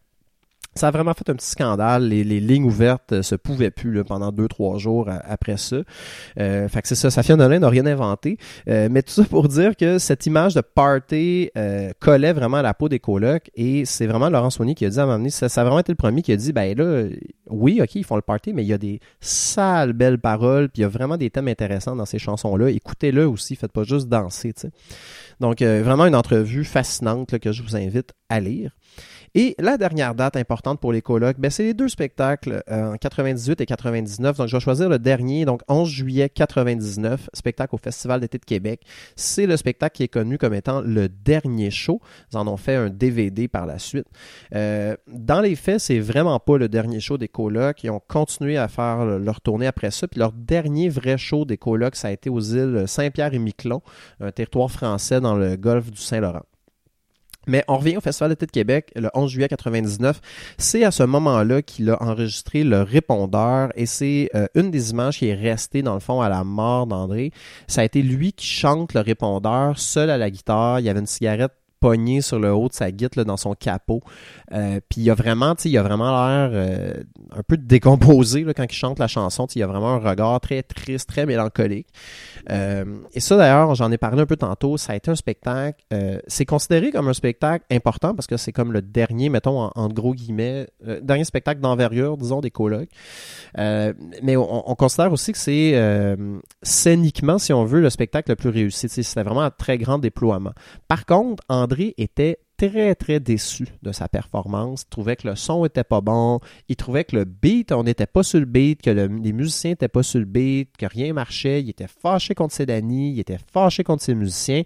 Ça 0.77 0.89
a 0.89 0.91
vraiment 0.91 1.15
fait 1.15 1.29
un 1.31 1.35
petit 1.35 1.49
scandale. 1.49 2.07
Les, 2.09 2.23
lignes 2.23 2.65
ouvertes 2.65 3.13
euh, 3.13 3.23
se 3.23 3.35
pouvaient 3.35 3.71
plus 3.71 3.93
là, 3.93 4.05
pendant 4.05 4.31
deux, 4.31 4.47
trois 4.47 4.77
jours 4.77 5.09
euh, 5.09 5.17
après 5.25 5.57
ça. 5.57 5.77
Euh, 6.39 6.69
fait 6.69 6.83
que 6.83 6.89
c'est 6.89 6.95
ça. 6.95 7.11
Safia 7.11 7.35
Nolin 7.35 7.61
n'a 7.61 7.69
rien 7.71 7.87
inventé. 7.87 8.37
Euh, 8.69 8.89
mais 8.91 9.03
tout 9.03 9.13
ça 9.13 9.25
pour 9.25 9.49
dire 9.49 9.75
que 9.75 9.99
cette 9.99 10.27
image 10.27 10.55
de 10.55 10.61
party 10.61 11.51
collait 11.99 12.35
vraiment 12.35 12.59
à 12.59 12.63
la 12.63 12.75
peau 12.75 12.89
des 12.89 12.99
colocs. 12.99 13.51
Et 13.55 13.87
c'est 13.87 14.07
vraiment 14.07 14.29
Laurent 14.29 14.51
Saunier 14.51 14.75
qui 14.75 14.85
a 14.85 14.91
dit 14.91 15.01
à 15.01 15.07
donné, 15.07 15.31
ça, 15.31 15.49
ça, 15.49 15.63
a 15.63 15.65
vraiment 15.65 15.81
été 15.81 15.93
le 15.93 15.97
premier 15.97 16.21
qui 16.21 16.33
a 16.33 16.37
dit, 16.37 16.53
ben 16.53 16.77
là, 16.77 17.09
oui, 17.49 17.81
ok, 17.83 17.95
ils 17.95 18.05
font 18.05 18.17
le 18.17 18.23
party, 18.23 18.53
mais 18.53 18.63
il 18.63 18.69
y 18.69 18.73
a 18.73 18.79
des 18.79 19.01
sales 19.21 19.93
belles 19.93 20.19
paroles, 20.19 20.69
puis 20.69 20.81
il 20.81 20.83
y 20.83 20.85
a 20.85 20.89
vraiment 20.89 21.17
des 21.17 21.31
thèmes 21.31 21.49
intéressants 21.49 21.97
dans 21.97 22.07
ces 22.07 22.19
chansons-là. 22.19 22.71
Écoutez-le 22.71 23.27
aussi, 23.27 23.57
faites 23.57 23.73
pas 23.73 23.85
juste 23.85 24.09
danser, 24.09 24.53
tu 24.53 24.63
sais. 24.63 24.71
Donc, 25.41 25.63
euh, 25.63 25.83
vraiment 25.83 26.07
une 26.07 26.15
entrevue 26.15 26.65
fascinante 26.65 27.39
que 27.39 27.53
je 27.53 27.63
vous 27.63 27.77
invite 27.77 28.13
à 28.29 28.41
lire. 28.41 28.73
Et 29.39 29.55
la 29.59 29.77
dernière 29.77 30.15
date 30.15 30.35
importante 30.37 30.81
pour 30.81 30.95
les 30.95 31.03
colloques, 31.03 31.39
ben, 31.39 31.51
c'est 31.51 31.63
les 31.63 31.75
deux 31.75 31.91
spectacles 31.91 32.63
euh, 32.71 32.95
en 32.95 32.97
98 32.97 33.61
et 33.61 33.67
99. 33.67 34.39
Donc, 34.39 34.49
je 34.49 34.57
vais 34.57 34.61
choisir 34.61 34.89
le 34.89 34.99
dernier, 34.99 35.45
donc 35.45 35.61
11 35.69 35.87
juillet 35.87 36.31
99, 36.31 37.29
spectacle 37.35 37.75
au 37.75 37.79
Festival 37.79 38.23
d'été 38.23 38.39
de 38.39 38.47
Québec. 38.47 38.81
C'est 39.15 39.45
le 39.45 39.59
spectacle 39.59 39.95
qui 39.95 40.05
est 40.05 40.09
connu 40.09 40.39
comme 40.39 40.55
étant 40.55 40.81
le 40.81 41.11
dernier 41.11 41.71
show. 41.71 42.01
Ils 42.33 42.39
en 42.39 42.49
ont 42.49 42.57
fait 42.57 42.77
un 42.77 42.89
DVD 42.89 43.47
par 43.47 43.67
la 43.67 43.79
suite. 43.79 44.07
Euh, 44.55 44.97
dans 45.07 45.43
les 45.43 45.55
faits, 45.55 45.81
c'est 45.81 45.99
vraiment 46.01 46.41
pas 46.41 46.57
le 46.57 46.71
dernier 46.71 47.01
show 47.01 47.19
des 47.19 47.29
colloques. 47.29 47.85
Ils 47.85 47.91
ont 47.91 48.01
continué 48.09 48.57
à 48.57 48.69
faire 48.69 49.05
leur 49.05 49.43
tournée 49.43 49.67
après 49.67 49.91
ça. 49.91 50.09
Puis 50.09 50.19
leur 50.19 50.33
dernier 50.33 50.89
vrai 50.89 51.19
show 51.19 51.45
des 51.45 51.59
colloques, 51.59 51.97
ça 51.97 52.09
a 52.09 52.11
été 52.11 52.31
aux 52.31 52.41
îles 52.41 52.85
Saint-Pierre 52.87 53.35
et 53.35 53.39
Miquelon, 53.39 53.83
un 54.19 54.33
territoire 54.33 54.71
français 54.71 55.21
dans 55.21 55.35
le 55.35 55.57
golfe 55.57 55.91
du 55.91 56.01
Saint-Laurent. 56.01 56.41
Mais 57.47 57.65
on 57.69 57.79
revient 57.79 57.97
au 57.97 58.01
Festival 58.01 58.31
d'été 58.31 58.47
de 58.47 58.51
Québec 58.51 58.93
le 58.97 59.09
11 59.15 59.31
juillet 59.31 59.49
99. 59.49 60.21
C'est 60.59 60.85
à 60.85 60.91
ce 60.91 61.03
moment-là 61.03 61.63
qu'il 61.63 61.91
a 61.91 62.03
enregistré 62.03 62.65
le 62.65 62.83
répondeur 62.83 63.71
et 63.75 63.87
c'est 63.87 64.31
euh, 64.35 64.47
une 64.55 64.71
des 64.71 64.91
images 64.91 65.19
qui 65.19 65.29
est 65.29 65.35
restée 65.35 65.83
dans 65.83 65.95
le 65.95 66.01
fond 66.01 66.21
à 66.21 66.29
la 66.29 66.45
mort 66.45 66.87
d'André. 66.87 67.33
Ça 67.69 67.83
a 67.83 67.85
été 67.85 68.03
lui 68.03 68.33
qui 68.33 68.47
chante 68.47 68.95
le 68.95 69.01
répondeur 69.01 69.79
seul 69.79 70.11
à 70.11 70.19
la 70.19 70.31
guitare. 70.31 70.81
Il 70.81 70.87
y 70.87 70.89
avait 70.89 71.01
une 71.01 71.07
cigarette 71.07 71.53
sur 72.21 72.39
le 72.39 72.53
haut 72.53 72.69
de 72.69 72.75
sa 72.75 72.91
guitare 72.91 73.25
dans 73.25 73.37
son 73.37 73.55
capot. 73.55 74.01
Euh, 74.53 74.81
puis 74.89 75.03
il 75.03 75.11
a 75.11 75.15
vraiment, 75.15 75.55
il 75.65 75.79
a 75.79 75.83
vraiment 75.83 76.11
l'air 76.11 76.51
euh, 76.53 76.95
un 77.33 77.43
peu 77.43 77.57
décomposé 77.57 78.45
là, 78.45 78.55
quand 78.55 78.65
il 78.65 78.73
chante 78.73 78.99
la 78.99 79.09
chanson. 79.09 79.47
Il 79.55 79.63
a 79.63 79.67
vraiment 79.67 79.95
un 79.95 79.99
regard 79.99 80.41
très 80.41 80.63
triste, 80.63 81.09
très 81.09 81.27
mélancolique. 81.27 81.89
Euh, 82.51 82.85
et 83.13 83.21
ça 83.21 83.37
d'ailleurs, 83.37 83.75
j'en 83.75 83.91
ai 83.91 83.99
parlé 83.99 84.23
un 84.23 84.27
peu 84.27 84.37
tantôt. 84.37 84.77
Ça 84.77 84.93
a 84.93 84.97
été 84.97 85.11
un 85.11 85.17
spectacle. 85.17 85.83
c'est 86.27 86.45
considéré 86.45 86.91
comme 86.91 87.09
un 87.09 87.15
spectacle 87.15 87.65
important 87.71 88.15
parce 88.15 88.27
que 88.27 88.37
c'est 88.37 88.53
comme 88.53 88.73
le 88.73 88.83
dernier, 88.83 89.29
mettons 89.29 89.71
en, 89.75 89.89
gros 89.89 90.15
guillemets, 90.15 90.69
dernier 91.03 91.25
spectacle 91.25 91.61
d'envergure, 91.61 92.17
disons 92.17 92.41
des 92.41 92.51
colocs. 92.51 92.89
mais 93.57 94.37
on, 94.37 94.75
considère 94.77 95.13
aussi 95.13 95.33
que 95.33 95.39
c'est 95.39 96.17
scéniquement, 96.63 97.39
si 97.39 97.53
on 97.53 97.65
veut, 97.65 97.81
le 97.81 97.91
spectacle 97.91 98.31
le 98.31 98.37
plus 98.37 98.51
réussi. 98.51 98.89
C'était 98.89 99.23
vraiment 99.23 99.43
un 99.43 99.51
très 99.51 99.79
grand 99.79 99.99
déploiement. 99.99 100.53
Par 100.89 101.07
contre, 101.07 101.43
en 101.49 101.67
André 101.77 101.95
était 101.99 102.39
très 102.57 102.95
très 102.95 103.21
déçu 103.21 103.67
de 103.83 103.93
sa 103.93 104.09
performance, 104.09 104.83
il 104.83 104.89
trouvait 104.89 105.17
que 105.17 105.29
le 105.29 105.37
son 105.37 105.67
était 105.67 105.85
pas 105.85 106.01
bon, 106.01 106.41
il 106.71 106.77
trouvait 106.77 107.05
que 107.05 107.15
le 107.15 107.25
beat, 107.25 107.71
on 107.71 107.85
n'était 107.85 108.07
pas 108.07 108.23
sur 108.23 108.41
le 108.41 108.47
beat, 108.47 108.81
que 108.81 108.89
les 108.89 109.33
musiciens 109.35 109.73
n'étaient 109.73 109.89
pas 109.89 110.03
sur 110.03 110.19
le 110.19 110.25
beat, 110.25 110.75
que 110.79 110.87
rien 110.87 111.13
marchait, 111.13 111.61
il 111.61 111.69
était 111.69 111.87
fâché 111.87 112.35
contre 112.35 112.55
ses 112.55 112.65
Danny, 112.65 113.13
il 113.13 113.21
était 113.21 113.39
fâché 113.53 113.85
contre 113.85 114.03
ses 114.03 114.15
musiciens. 114.15 114.63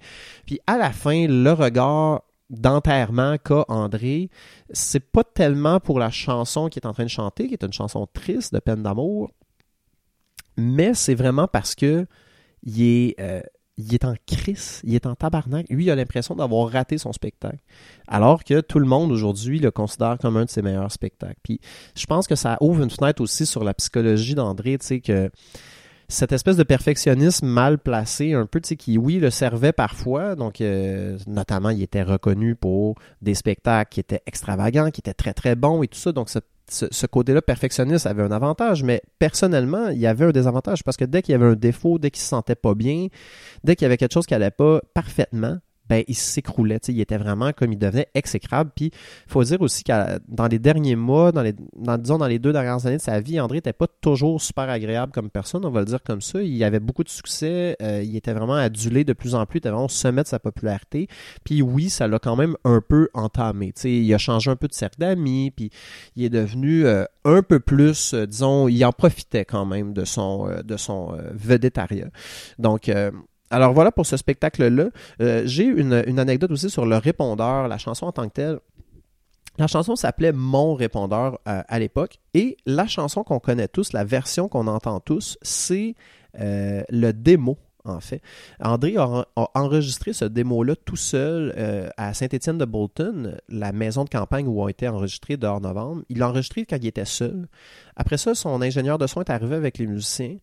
Puis 0.47 0.61
à 0.69 0.79
la 0.79 0.93
fin, 0.93 1.27
le 1.27 1.53
regard 1.53 2.23
d'enterrement 2.49 3.39
qu'a 3.39 3.65
André, 3.67 4.31
c'est 4.71 5.11
pas 5.11 5.25
tellement 5.25 5.81
pour 5.81 5.99
la 5.99 6.11
chanson 6.11 6.69
qu'il 6.69 6.81
est 6.81 6.87
en 6.87 6.93
train 6.93 7.05
de 7.05 7.09
chanter, 7.09 7.49
qui 7.49 7.55
est 7.55 7.65
une 7.65 7.73
chanson 7.73 8.07
triste 8.13 8.55
de 8.55 8.61
peine 8.61 8.85
d'amour, 8.85 9.33
mais 10.57 10.95
c'est 10.95 11.17
vraiment 11.17 11.49
parce 11.49 11.75
que 11.75 12.07
il 12.63 12.83
est 12.83 13.21
euh, 13.21 13.41
il 13.81 13.95
est 13.95 14.05
en 14.05 14.15
crise, 14.27 14.81
il 14.85 14.95
est 14.95 15.07
en 15.07 15.15
tabarnak. 15.15 15.67
Lui, 15.71 15.85
il 15.87 15.91
a 15.91 15.95
l'impression 15.95 16.35
d'avoir 16.35 16.71
raté 16.71 16.99
son 16.99 17.13
spectacle. 17.13 17.59
Alors 18.07 18.45
que 18.45 18.61
tout 18.61 18.79
le 18.79 18.87
monde 18.87 19.13
aujourd'hui 19.13 19.59
le 19.59 19.71
considère 19.71 20.19
comme 20.19 20.37
un 20.37 20.45
de 20.45 20.51
ses 20.51 20.63
meilleurs 20.63 20.93
spectacles. 20.93 21.39
Puis 21.43 21.61
je 21.97 22.07
pense 22.07 22.27
que 22.27 22.35
ça 22.35 22.57
ouvre 22.61 22.83
une 22.83 22.91
fenêtre 22.91 23.23
aussi 23.23 23.47
sur 23.47 23.65
la 23.65 23.75
psychologie 23.75 24.35
d'André, 24.35 24.79
tu 24.79 24.87
sais, 24.87 25.01
que 25.01 25.31
cette 26.11 26.33
espèce 26.33 26.57
de 26.57 26.65
perfectionnisme 26.65 27.47
mal 27.47 27.79
placé, 27.79 28.35
un 28.35 28.47
peu, 28.47 28.61
tu 28.61 28.69
sais, 28.69 28.77
qui, 28.77 28.99
oui, 28.99 29.19
le 29.19 29.31
servait 29.31 29.73
parfois. 29.73 30.35
Donc, 30.35 30.61
euh, 30.61 31.17
notamment, 31.27 31.71
il 31.71 31.83
était 31.83 32.03
reconnu 32.03 32.57
pour 32.57 32.97
des 33.23 33.35
spectacles 33.35 33.91
qui 33.91 34.01
étaient 34.01 34.23
extravagants, 34.27 34.91
qui 34.91 35.01
étaient 35.01 35.15
très, 35.15 35.35
très 35.35 35.55
bons 35.55 35.83
et 35.85 35.89
tout 35.89 35.99
ça. 35.99 36.11
Donc, 36.11 36.29
ce 36.71 37.07
côté-là 37.07 37.43
perfectionniste 37.43 38.07
avait 38.07 38.23
un 38.23 38.31
avantage, 38.31 38.83
mais 38.83 39.03
personnellement, 39.19 39.89
il 39.89 39.99
y 39.99 40.07
avait 40.07 40.27
un 40.27 40.31
désavantage 40.31 40.85
parce 40.85 40.97
que 40.97 41.05
dès 41.05 41.23
qu'il 41.23 41.33
y 41.33 41.35
avait 41.35 41.47
un 41.47 41.55
défaut, 41.55 41.99
dès 41.99 42.11
qu'il 42.11 42.23
se 42.23 42.29
sentait 42.29 42.55
pas 42.55 42.75
bien, 42.75 43.09
dès 43.65 43.77
qu'il 43.77 43.85
y 43.85 43.87
avait 43.87 43.97
quelque 43.97 44.15
chose 44.15 44.27
qui 44.27 44.35
allait 44.35 44.51
pas 44.51 44.81
parfaitement, 44.95 45.59
ben, 45.91 46.05
il 46.07 46.15
s'écroulait. 46.15 46.79
Il 46.87 47.01
était 47.01 47.19
vraiment 47.19 47.51
comme 47.53 47.73
il 47.73 47.79
devenait 47.79 48.07
exécrable. 48.15 48.71
Puis, 48.77 48.93
il 48.95 49.33
faut 49.33 49.43
dire 49.43 49.61
aussi 49.61 49.83
que 49.83 50.21
dans 50.29 50.47
les 50.47 50.61
derniers 50.61 50.95
mois, 50.95 51.33
dans 51.33 51.43
les, 51.43 51.53
disons 51.53 52.17
dans 52.17 52.29
les 52.29 52.39
deux 52.39 52.53
dernières 52.53 52.87
années 52.87 52.99
de 52.99 53.03
sa 53.03 53.19
vie, 53.19 53.41
André 53.41 53.57
n'était 53.57 53.73
pas 53.73 53.89
toujours 54.01 54.41
super 54.41 54.71
agréable 54.71 55.11
comme 55.11 55.31
personne, 55.31 55.65
on 55.65 55.71
va 55.71 55.81
le 55.81 55.87
dire 55.87 56.01
comme 56.05 56.21
ça. 56.21 56.41
Il 56.43 56.63
avait 56.63 56.79
beaucoup 56.79 57.03
de 57.03 57.09
succès. 57.09 57.77
Euh, 57.83 58.05
il 58.05 58.15
était 58.15 58.33
vraiment 58.33 58.55
adulé 58.55 59.03
de 59.03 59.13
plus 59.13 59.35
en 59.35 59.45
plus. 59.47 59.57
Il 59.57 59.59
était 59.59 59.71
vraiment 59.71 59.87
au 59.87 59.89
sommet 59.89 60.23
de 60.23 60.29
sa 60.29 60.39
popularité. 60.39 61.09
Puis, 61.43 61.61
oui, 61.61 61.91
ça 61.91 62.07
l'a 62.07 62.21
quand 62.21 62.37
même 62.37 62.57
un 62.63 62.81
peu 62.81 63.09
entamé. 63.13 63.75
il 63.83 64.15
a 64.15 64.19
changé 64.19 64.49
un 64.49 64.57
peu 64.57 64.69
de 64.69 64.75
cercle 64.75 65.01
d'amis. 65.01 65.51
Puis, 65.51 65.71
il 66.15 66.25
est 66.25 66.31
devenu 66.31 66.87
euh, 66.87 67.05
un 67.25 67.43
peu 67.43 67.59
plus, 67.59 68.15
euh, 68.15 68.27
disons, 68.27 68.69
il 68.69 68.85
en 68.85 68.93
profitait 68.93 69.45
quand 69.45 69.67
même 69.67 69.93
de 69.93 70.05
son, 70.05 70.49
de 70.65 70.77
son 70.77 71.19
vedettariat. 71.33 72.11
Donc, 72.61 72.89
alors 73.51 73.73
voilà 73.73 73.91
pour 73.91 74.07
ce 74.07 74.17
spectacle-là. 74.17 74.91
Euh, 75.21 75.43
j'ai 75.45 75.65
une, 75.65 75.93
anecdote 75.93 76.53
aussi 76.53 76.71
sur 76.71 76.87
le 76.87 76.97
répondeur, 76.97 77.67
la 77.69 77.79
chanson 77.79 78.07
en 78.07 78.13
tant 78.13 78.29
que 78.29 78.35
telle. 78.35 78.61
La 79.59 79.67
chanson 79.67 79.97
s'appelait 79.97 80.33
Mon 80.33 80.75
répondeur 80.75 81.41
euh, 81.49 81.63
à 81.67 81.79
l'époque 81.79 82.19
et 82.33 82.57
la 82.65 82.87
chanson 82.87 83.25
qu'on 83.25 83.41
connaît 83.41 83.69
tous, 83.69 83.93
la 83.93 84.05
version 84.05 84.49
qu'on 84.49 84.69
entend 84.69 85.01
tous, 85.01 85.37
c'est 85.43 85.95
euh, 86.39 86.83
le 86.89 87.13
démo 87.13 87.59
en 87.85 87.99
fait. 87.99 88.23
André 88.63 88.97
a, 88.99 89.27
enregistré 89.55 90.13
ce 90.13 90.27
démo-là 90.27 90.77
tout 90.77 90.97
seul 90.97 91.91
à 91.97 92.13
Saint-Étienne 92.13 92.59
de 92.59 92.67
Bolton, 92.67 93.39
la 93.49 93.73
maison 93.73 94.05
de 94.05 94.11
campagne 94.11 94.47
où 94.47 94.63
ont 94.63 94.69
été 94.69 94.87
enregistrés 94.87 95.39
dehors 95.39 95.63
novembre. 95.63 96.03
Il 96.11 96.19
l'a 96.19 96.29
enregistré 96.29 96.67
quand 96.67 96.77
il 96.77 96.87
était 96.87 97.07
seul. 97.07 97.49
Après 97.97 98.19
ça, 98.19 98.35
son 98.35 98.61
ingénieur 98.61 98.99
de 98.99 99.07
son 99.07 99.23
est 99.23 99.31
arrivé 99.31 99.57
avec 99.57 99.79
les 99.79 99.87
musiciens, 99.87 100.37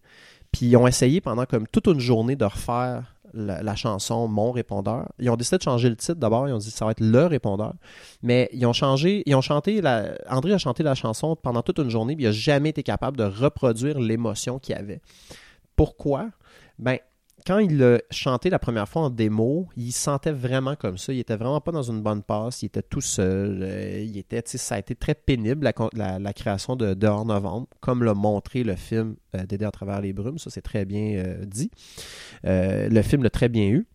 puis 0.57 0.65
ils 0.65 0.75
ont 0.75 0.87
essayé 0.87 1.21
pendant 1.21 1.45
comme 1.45 1.67
toute 1.67 1.85
une 1.85 1.99
journée 1.99 2.35
de 2.35 2.45
refaire 2.45 3.13
la, 3.35 3.75
chanson 3.75 4.27
Mon 4.27 4.51
répondeur. 4.51 5.07
Ils 5.19 5.29
ont 5.29 5.35
décidé 5.35 5.57
de 5.59 5.61
changer 5.61 5.87
le 5.87 5.95
titre 5.95 6.15
d'abord, 6.15 6.47
ils 6.47 6.53
ont 6.53 6.57
dit 6.57 6.71
ça 6.71 6.85
va 6.85 6.91
être 6.91 7.01
le 7.01 7.27
répondeur. 7.27 7.75
Mais 8.23 8.49
ils 8.53 8.65
ont 8.65 8.73
changé, 8.73 9.21
ils 9.27 9.35
ont 9.35 9.41
chanté 9.41 9.83
André 10.27 10.53
a 10.53 10.57
chanté 10.57 10.81
la 10.81 10.95
chanson 10.95 11.35
pendant 11.35 11.61
toute 11.61 11.77
une 11.77 11.91
journée, 11.91 12.15
puis 12.15 12.25
il 12.25 12.27
n'a 12.27 12.33
jamais 12.33 12.69
été 12.69 12.81
capable 12.81 13.17
de 13.17 13.23
reproduire 13.23 13.99
l'émotion 13.99 14.57
qu'il 14.57 14.73
avait. 14.73 14.99
Pourquoi? 15.75 16.29
Ben, 16.79 16.97
quand 17.47 17.59
il 17.59 17.77
l'a 17.77 17.99
chanté 18.11 18.49
la 18.49 18.59
première 18.59 18.89
fois 18.89 19.03
en 19.03 19.09
démo, 19.09 19.69
il 19.77 19.93
se 19.93 20.01
sentait 20.01 20.33
vraiment 20.33 20.75
comme 20.75 20.97
ça. 20.97 21.13
Il 21.13 21.19
était 21.19 21.37
vraiment 21.37 21.61
pas 21.61 21.71
dans 21.71 21.81
une 21.81 22.01
bonne 22.01 22.21
passe. 22.21 22.61
Il 22.61 22.65
était 22.65 22.81
tout 22.81 22.99
seul. 22.99 23.59
Euh, 23.63 24.03
il 24.05 24.17
était, 24.17 24.43
ça 24.45 24.75
a 24.75 24.79
été 24.79 24.95
très 24.95 25.15
pénible 25.15 25.71
la, 25.93 26.33
création 26.33 26.75
de 26.75 26.93
Dehors 26.93 27.25
Novembre, 27.25 27.67
comme 27.79 28.03
l'a 28.03 28.13
montré 28.13 28.63
le 28.63 28.75
film 28.75 29.15
euh, 29.33 29.45
D'aider 29.45 29.63
à 29.63 29.71
travers 29.71 30.01
les 30.01 30.11
brumes. 30.11 30.37
Ça, 30.37 30.49
c'est 30.49 30.61
très 30.61 30.83
bien 30.83 31.15
euh, 31.19 31.45
dit. 31.45 31.71
Le 32.43 33.01
film 33.01 33.23
l'a 33.23 33.29
très 33.29 33.47
bien 33.47 33.67
eu. 33.69 33.87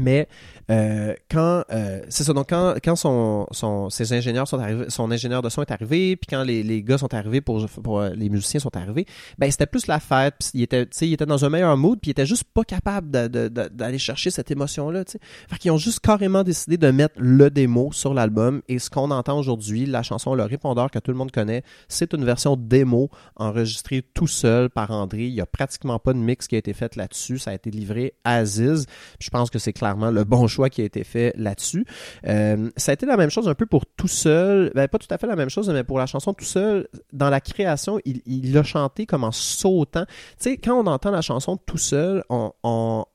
Mais 0.00 0.28
euh, 0.70 1.14
quand 1.30 1.64
euh, 1.70 2.00
c'est 2.08 2.24
ça, 2.24 2.32
donc 2.32 2.48
quand, 2.48 2.74
quand 2.82 2.96
son, 2.96 3.46
ses 3.90 4.12
ingénieurs 4.12 4.48
sont 4.48 4.58
arrivés, 4.58 4.86
son 4.88 5.10
ingénieur 5.10 5.42
de 5.42 5.48
son 5.48 5.62
est 5.62 5.70
arrivé, 5.70 6.16
puis 6.16 6.26
quand 6.28 6.42
les, 6.42 6.82
gars 6.82 6.98
sont 6.98 7.12
arrivés 7.12 7.40
pour, 7.40 7.66
pour 7.66 8.02
les 8.02 8.28
musiciens 8.28 8.60
sont 8.60 8.76
arrivés, 8.76 9.06
ben 9.38 9.50
c'était 9.50 9.66
plus 9.66 9.86
la 9.86 10.00
fête, 10.00 10.34
puis 10.38 10.50
il 10.54 10.62
était, 10.62 10.84
il 11.02 11.12
était 11.12 11.26
dans 11.26 11.44
un 11.44 11.48
meilleur 11.50 11.76
mood, 11.76 11.98
puis 12.00 12.10
il 12.10 12.12
était 12.12 12.26
juste 12.26 12.44
pas 12.44 12.64
capable 12.64 13.10
d'aller 13.10 13.98
chercher 13.98 14.30
cette 14.30 14.50
émotion-là. 14.50 15.04
Fait 15.48 15.58
qu'ils 15.58 15.70
ont 15.70 15.78
juste 15.78 16.00
carrément 16.00 16.42
décidé 16.42 16.76
de 16.76 16.90
mettre 16.90 17.14
le 17.18 17.50
démo 17.50 17.90
sur 17.92 18.14
l'album, 18.14 18.62
et 18.68 18.78
ce 18.78 18.90
qu'on 18.90 19.10
entend 19.10 19.38
aujourd'hui, 19.38 19.86
la 19.86 20.02
chanson 20.02 20.34
Le 20.34 20.44
Répondeur 20.44 20.90
que 20.90 20.98
tout 20.98 21.10
le 21.10 21.16
monde 21.16 21.32
connaît, 21.32 21.62
c'est 21.88 22.12
une 22.14 22.24
version 22.24 22.56
démo 22.56 23.10
enregistrée 23.36 24.02
tout 24.14 24.26
seul 24.26 24.70
par 24.70 24.90
André. 24.90 25.26
Il 25.26 25.34
y 25.34 25.40
a 25.40 25.46
pratiquement 25.46 25.98
pas 25.98 26.12
de 26.12 26.18
mix 26.18 26.46
qui 26.46 26.54
a 26.54 26.58
été 26.58 26.72
fait 26.72 26.96
là-dessus, 26.96 27.38
ça 27.38 27.50
a 27.50 27.54
été 27.54 27.70
livré 27.70 28.14
à 28.24 28.36
Aziz. 28.36 28.86
Je 29.18 29.30
pense 29.30 29.50
que 29.50 29.58
c'est 29.58 29.72
le 29.94 30.24
bon 30.24 30.46
choix 30.46 30.70
qui 30.70 30.82
a 30.82 30.84
été 30.84 31.04
fait 31.04 31.32
là-dessus. 31.36 31.84
Euh, 32.26 32.70
ça 32.76 32.92
a 32.92 32.94
été 32.94 33.06
la 33.06 33.16
même 33.16 33.30
chose 33.30 33.48
un 33.48 33.54
peu 33.54 33.66
pour 33.66 33.86
Tout 33.86 34.08
Seul. 34.08 34.70
Ben, 34.74 34.88
pas 34.88 34.98
tout 34.98 35.06
à 35.10 35.18
fait 35.18 35.26
la 35.26 35.36
même 35.36 35.50
chose, 35.50 35.68
mais 35.70 35.84
pour 35.84 35.98
la 35.98 36.06
chanson 36.06 36.32
Tout 36.34 36.44
Seul, 36.44 36.88
dans 37.12 37.30
la 37.30 37.40
création, 37.40 38.00
il 38.04 38.52
l'a 38.52 38.62
chanté 38.62 39.06
comme 39.06 39.24
en 39.24 39.32
sautant. 39.32 40.04
Tu 40.06 40.14
sais, 40.38 40.56
quand 40.56 40.78
on 40.78 40.86
entend 40.86 41.10
la 41.10 41.22
chanson 41.22 41.56
Tout 41.56 41.78
Seul, 41.78 42.24
on, 42.30 42.52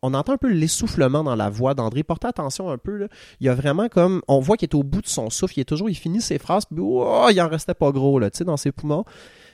entend 0.01 0.33
un 0.33 0.37
peu 0.37 0.49
l'essoufflement 0.49 1.23
dans 1.23 1.35
la 1.35 1.49
voix 1.49 1.73
d'André. 1.73 2.03
Portez 2.03 2.27
attention 2.27 2.69
un 2.69 2.77
peu. 2.77 3.07
Il 3.39 3.47
y 3.47 3.49
a 3.49 3.55
vraiment 3.55 3.89
comme... 3.89 4.21
On 4.27 4.39
voit 4.39 4.57
qu'il 4.57 4.67
est 4.67 4.75
au 4.75 4.83
bout 4.83 5.01
de 5.01 5.07
son 5.07 5.29
souffle. 5.29 5.53
Il 5.57 5.61
est 5.61 5.65
toujours... 5.65 5.89
Il 5.89 5.95
finit 5.95 6.21
ses 6.21 6.37
phrases, 6.37 6.65
puis 6.65 6.79
oh, 6.81 7.27
il 7.29 7.41
en 7.41 7.47
restait 7.47 7.73
pas 7.73 7.91
gros, 7.91 8.19
là, 8.19 8.29
tu 8.29 8.39
sais, 8.39 8.43
dans 8.43 8.57
ses 8.57 8.71
poumons. 8.71 9.05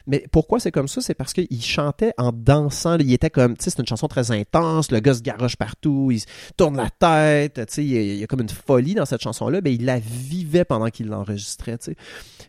Mais 0.07 0.25
pourquoi 0.31 0.59
c'est 0.59 0.71
comme 0.71 0.87
ça? 0.87 1.01
C'est 1.01 1.13
parce 1.13 1.33
qu'il 1.33 1.61
chantait 1.61 2.13
en 2.17 2.31
dansant. 2.31 2.97
Il 2.97 3.11
était 3.13 3.29
comme, 3.29 3.57
tu 3.57 3.63
sais, 3.63 3.69
c'est 3.71 3.79
une 3.79 3.87
chanson 3.87 4.07
très 4.07 4.31
intense. 4.31 4.91
Le 4.91 4.99
gars 4.99 5.13
se 5.13 5.21
garoche 5.21 5.55
partout, 5.55 6.09
il 6.11 6.21
tourne 6.57 6.77
la 6.77 6.89
tête. 6.89 7.65
Tu 7.67 7.73
sais, 7.73 7.85
il 7.85 8.17
y 8.17 8.23
a 8.23 8.27
comme 8.27 8.41
une 8.41 8.49
folie 8.49 8.95
dans 8.95 9.05
cette 9.05 9.21
chanson-là. 9.21 9.61
Mais 9.63 9.73
il 9.73 9.85
la 9.85 9.99
vivait 9.99 10.65
pendant 10.65 10.89
qu'il 10.89 11.07
l'enregistrait, 11.07 11.77
tu 11.77 11.91
sais. 11.91 11.95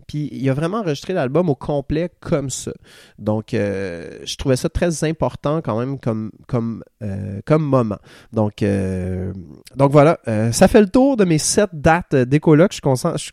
Puis 0.07 0.29
il 0.33 0.49
a 0.51 0.55
vraiment 0.55 0.79
enregistré 0.79 1.13
l'album 1.13 1.49
au 1.49 1.55
complet 1.55 2.11
comme 2.21 2.51
ça. 2.51 2.73
Donc, 3.19 3.55
euh, 3.55 4.19
je 4.25 4.37
trouvais 4.37 4.57
ça 4.57 4.69
très 4.69 5.05
important 5.05 5.61
quand 5.63 5.79
même 5.79 5.99
comme, 5.99 6.31
comme, 6.47 6.85
euh, 7.03 7.41
comme 7.45 7.65
moment. 7.65 7.99
Donc, 8.33 8.63
euh, 8.63 9.33
donc 9.77 9.91
voilà, 9.91 10.21
euh, 10.29 10.53
ça 10.53 10.69
fait 10.69 10.81
le 10.81 10.89
tour 10.89 11.17
de 11.17 11.25
mes 11.25 11.39
sept 11.39 11.71
dates 11.73 12.15
d'écologue. 12.15 12.69
Je 12.71 12.75
suis 12.75 12.81
conscient, 12.81 13.13
je 13.17 13.25
suis 13.25 13.33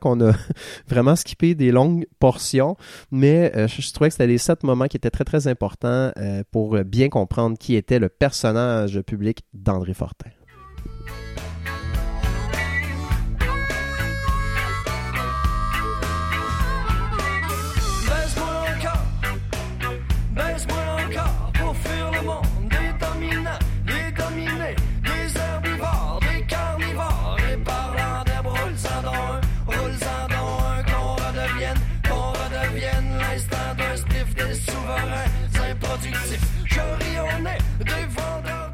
qu'on 0.00 0.20
a 0.20 0.32
vraiment 0.88 1.16
skippé 1.16 1.54
des 1.54 1.72
longues 1.72 2.06
portions, 2.20 2.76
mais 3.10 3.52
je, 3.54 3.82
je, 3.82 3.92
trouvais 3.92 4.08
que 4.10 4.14
c'était 4.14 4.26
les 4.26 4.38
sept 4.38 4.62
moments 4.62 4.86
qui 4.86 4.96
étaient 4.96 5.10
très 5.10 5.24
très 5.24 5.48
importants 5.48 6.12
pour 6.50 6.78
bien 6.84 7.08
comprendre 7.08 7.58
qui 7.58 7.74
était 7.74 7.98
le 7.98 8.08
personnage 8.08 9.00
public 9.02 9.44
d'André 9.52 9.94
Fortin. 9.94 10.30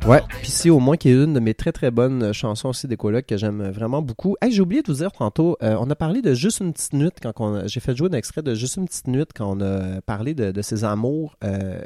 Ouais, 0.08 0.22
puis 0.40 0.50
c'est 0.50 0.70
au 0.70 0.78
moins 0.78 0.96
qui 0.96 1.10
est 1.10 1.12
une 1.12 1.34
de 1.34 1.40
mes 1.40 1.52
très 1.52 1.70
très 1.70 1.90
bonnes 1.90 2.32
chansons 2.32 2.70
aussi 2.70 2.88
des 2.88 2.96
que 2.96 3.36
j'aime 3.36 3.68
vraiment 3.68 4.00
beaucoup. 4.00 4.36
Hey, 4.40 4.50
j'ai 4.50 4.62
oublié 4.62 4.80
de 4.80 4.90
vous 4.90 5.00
dire 5.00 5.12
tantôt, 5.12 5.58
euh, 5.62 5.76
on 5.78 5.90
a 5.90 5.94
parlé 5.94 6.22
de 6.22 6.32
Juste 6.32 6.60
une 6.60 6.72
petite 6.72 6.94
nuit 6.94 7.10
quand 7.20 7.32
on 7.40 7.66
j'ai 7.66 7.80
fait 7.80 7.94
jouer 7.94 8.08
un 8.10 8.16
extrait 8.16 8.40
de 8.40 8.54
Juste 8.54 8.78
une 8.78 8.86
petite 8.86 9.06
nuit 9.06 9.26
quand 9.34 9.54
on 9.54 9.60
a 9.60 10.00
parlé 10.00 10.32
de, 10.32 10.62
ses 10.62 10.84
amours. 10.84 11.36
Euh, 11.44 11.82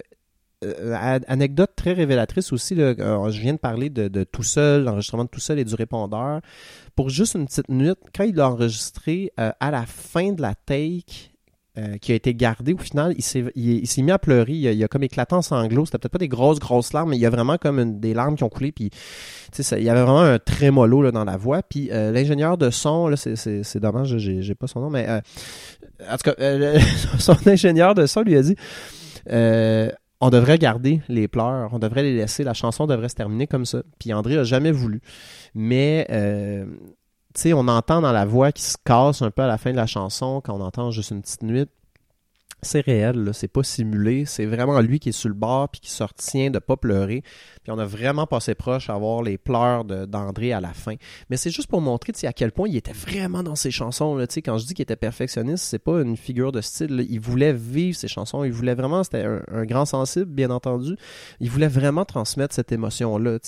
euh, 0.65 1.19
anecdote 1.27 1.73
très 1.75 1.95
révélatrice 1.95 2.53
aussi, 2.53 2.77
je 2.77 3.41
viens 3.41 3.55
de 3.55 3.59
parler 3.59 3.91
de, 3.91 4.07
de 4.07 4.23
tout 4.23 4.45
seul, 4.45 4.85
l'enregistrement 4.85 5.25
de 5.25 5.29
tout 5.29 5.41
seul 5.41 5.59
et 5.59 5.65
du 5.65 5.75
répondeur. 5.75 6.43
Pour 6.95 7.11
juste 7.11 7.35
une 7.35 7.47
petite 7.47 7.71
nuit, 7.71 7.95
quand 8.15 8.23
il 8.23 8.37
l'a 8.37 8.49
enregistré 8.49 9.33
à 9.37 9.71
la 9.73 9.85
fin 9.85 10.31
de 10.31 10.43
la 10.43 10.55
take, 10.55 11.32
euh, 11.79 11.97
qui 11.97 12.13
a 12.13 12.15
été 12.15 12.35
gardé. 12.35 12.75
Au 12.75 12.79
final, 12.79 13.15
il 13.17 13.23
s'est, 13.23 13.45
il, 13.55 13.87
s'est 13.87 14.03
mis 14.03 14.11
à 14.11 14.19
pleurer. 14.19 14.53
Il 14.53 14.69
a, 14.69 14.73
il 14.73 14.85
a 14.85 14.89
comme 14.89 15.05
éclaté 15.05 15.35
en 15.35 15.41
sanglots. 15.41 15.87
C'était 15.87 15.97
peut-être 15.97 16.13
pas 16.13 16.19
des 16.19 16.29
grosses, 16.29 16.59
grosses 16.59 16.93
larmes, 16.93 17.11
mais 17.11 17.17
il 17.17 17.21
y 17.21 17.27
a 17.27 17.31
vraiment 17.31 17.57
comme 17.57 17.79
une, 17.79 17.99
des 17.99 18.13
larmes 18.13 18.37
qui 18.37 18.45
ont 18.45 18.51
coulé. 18.51 18.73
Puis, 18.73 18.91
il 19.59 19.83
y 19.83 19.89
avait 19.89 20.03
vraiment 20.03 20.21
un 20.21 20.39
trémolo 20.39 21.01
là, 21.01 21.13
dans 21.13 21.25
la 21.25 21.39
voix. 21.39 21.63
Puis 21.63 21.91
euh, 21.91 22.13
l'ingénieur 22.13 22.59
de 22.59 22.69
son, 22.69 23.09
là, 23.09 23.17
c'est, 23.17 23.37
c'est, 23.37 23.63
c'est 23.63 23.81
dommage, 23.81 24.19
j'ai, 24.19 24.43
j'ai 24.43 24.55
pas 24.55 24.67
son 24.67 24.81
nom, 24.81 24.91
mais 24.91 25.09
euh, 25.09 25.21
en 26.11 26.17
tout 26.17 26.31
cas, 26.31 26.35
euh, 26.41 26.79
son 27.19 27.37
ingénieur 27.47 27.95
de 27.95 28.05
son 28.07 28.21
lui 28.21 28.37
a 28.37 28.43
dit 28.43 28.57
on 30.25 30.31
devrait 30.31 30.59
garder 30.59 31.01
les 31.09 31.27
pleurs, 31.27 31.71
on 31.73 31.81
devrait 31.81 32.03
les 32.03 32.15
laisser, 32.15 32.45
la 32.45 32.55
chanson 32.55 32.87
devrait 32.87 33.09
se 33.09 33.17
terminer 33.17 33.49
comme 33.49 33.67
ça. 33.67 33.83
Puis 33.99 34.13
André 34.13 34.37
a 34.37 34.45
jamais 34.45 34.71
voulu. 34.71 35.01
Mais 35.55 36.07
tu 37.35 37.41
sais, 37.43 37.53
on 37.53 37.69
entend 37.69 38.01
dans 38.01 38.13
la 38.13 38.25
voix 38.25 38.53
qui 38.53 38.63
se 38.63 38.77
casse 38.85 39.23
un 39.23 39.31
peu 39.31 39.43
à 39.43 39.47
la 39.47 39.59
fin 39.59 39.73
de 39.73 39.77
la 39.77 39.87
chanson 39.87 40.41
quand 40.41 40.55
on 40.55 40.61
entend 40.61 40.91
juste 40.91 41.11
une 41.11 41.23
petite 41.23 41.43
nuit. 41.43 41.69
C'est 42.65 42.81
réel, 42.81 43.31
c'est 43.33 43.49
pas 43.49 43.65
simulé, 43.65 44.25
c'est 44.25 44.47
vraiment 44.47 44.81
lui 44.81 45.01
qui 45.01 45.09
est 45.09 45.13
sur 45.13 45.29
le 45.29 45.35
bord 45.35 45.69
puis 45.69 45.81
qui 45.81 45.91
se 45.91 46.05
retient 46.05 46.49
de 46.49 46.61
pas 46.61 46.77
pleurer. 46.77 47.25
Puis 47.65 47.73
on 47.73 47.79
a 47.79 47.85
vraiment 47.85 48.25
passé 48.27 48.55
proche 48.55 48.89
à 48.89 48.97
voir 48.97 49.23
les 49.23 49.37
pleurs 49.37 49.85
d'André 49.85 50.53
à 50.53 50.61
la 50.61 50.73
fin. 50.73 50.95
Mais 51.29 51.37
c'est 51.37 51.51
juste 51.51 51.69
pour 51.69 51.81
montrer 51.81 52.13
à 52.23 52.33
quel 52.33 52.53
point 52.53 52.69
il 52.69 52.77
était 52.77 52.93
vraiment 52.93 53.43
dans 53.43 53.57
ses 53.57 53.73
chansons. 53.73 54.15
Là, 54.15 54.27
quand 54.29 54.59
je 54.59 54.67
dis 54.67 54.75
qu'il 54.75 54.85
était 54.85 54.95
perfectionniste, 54.95 55.65
c'est 55.65 55.81
pas 55.81 56.03
une 56.03 56.17
figure 56.17 56.53
de 56.53 56.61
style. 56.61 56.97
Là. 56.97 57.03
Il 57.09 57.19
voulait 57.19 57.53
vivre 57.53 57.97
ses 57.97 58.07
chansons. 58.07 58.45
Il 58.45 58.53
voulait 58.53 58.75
vraiment, 58.75 59.03
c'était 59.03 59.25
un, 59.25 59.65
grand 59.65 59.85
sensible, 59.85 60.27
bien 60.27 60.51
entendu. 60.51 60.95
Il 61.41 61.51
voulait 61.51 61.67
vraiment 61.67 62.05
transmettre 62.05 62.55
cette 62.55 62.71
émotion-là. 62.71 63.39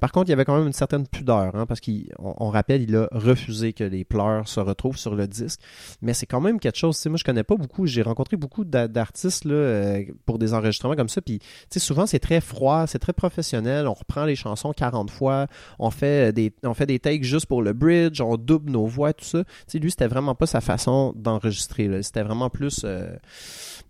Par 0.00 0.12
contre, 0.12 0.28
il 0.28 0.30
y 0.30 0.32
avait 0.32 0.46
quand 0.46 0.56
même 0.56 0.66
une 0.66 0.72
certaine 0.72 1.06
pudeur, 1.06 1.54
hein, 1.54 1.66
parce 1.66 1.82
qu'on 1.82 2.04
on 2.20 2.48
rappelle, 2.48 2.80
il 2.80 2.96
a 2.96 3.08
refusé 3.12 3.74
que 3.74 3.84
les 3.84 4.04
pleurs 4.04 4.48
se 4.48 4.60
retrouvent 4.60 4.96
sur 4.96 5.14
le 5.14 5.26
disque. 5.26 5.60
Mais 6.00 6.14
c'est 6.14 6.26
quand 6.26 6.40
même 6.40 6.58
quelque 6.58 6.78
chose. 6.78 7.04
Moi, 7.06 7.18
je 7.18 7.24
connais 7.24 7.44
pas 7.44 7.56
beaucoup. 7.56 7.86
J'ai 7.86 8.00
rencontré 8.00 8.38
beaucoup 8.38 8.61
d'artistes 8.64 9.46
euh, 9.46 10.04
pour 10.26 10.38
des 10.38 10.54
enregistrements 10.54 10.96
comme 10.96 11.08
ça. 11.08 11.20
Puis 11.20 11.40
souvent, 11.76 12.06
c'est 12.06 12.18
très 12.18 12.40
froid, 12.40 12.86
c'est 12.86 12.98
très 12.98 13.12
professionnel 13.12 13.86
on 13.86 13.94
reprend 13.94 14.24
les 14.24 14.36
chansons 14.36 14.72
40 14.72 15.10
fois, 15.10 15.46
on 15.78 15.90
fait 15.90 16.32
des, 16.32 16.52
on 16.64 16.74
fait 16.74 16.86
des 16.86 16.98
takes 16.98 17.24
juste 17.24 17.46
pour 17.46 17.62
le 17.62 17.72
bridge, 17.72 18.20
on 18.20 18.36
double 18.36 18.70
nos 18.70 18.86
voix, 18.86 19.12
tout 19.12 19.24
ça. 19.24 19.44
sais, 19.66 19.78
lui, 19.78 19.90
c'était 19.90 20.06
vraiment 20.06 20.34
pas 20.34 20.46
sa 20.46 20.60
façon 20.60 21.12
d'enregistrer. 21.16 22.02
C'était 22.02 22.22
vraiment 22.22 22.50
plus 22.50 22.82
euh, 22.84 23.14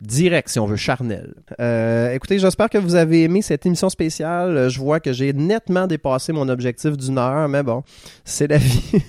direct, 0.03 0.49
si 0.49 0.59
on 0.59 0.67
veut, 0.67 0.77
charnel. 0.77 1.33
Euh, 1.61 2.13
écoutez, 2.13 2.39
j'espère 2.39 2.69
que 2.69 2.79
vous 2.79 2.97
avez 2.97 3.23
aimé 3.23 3.41
cette 3.41 3.65
émission 3.65 3.89
spéciale. 3.89 4.69
Je 4.69 4.79
vois 4.79 4.99
que 5.01 5.13
j'ai 5.13 5.33
nettement 5.33 5.87
dépassé 5.87 6.33
mon 6.33 6.49
objectif 6.49 6.97
d'une 6.97 7.19
heure, 7.19 7.49
mais 7.49 7.63
bon, 7.63 7.83
c'est 8.25 8.49
la 8.49 8.57
vie. 8.59 9.01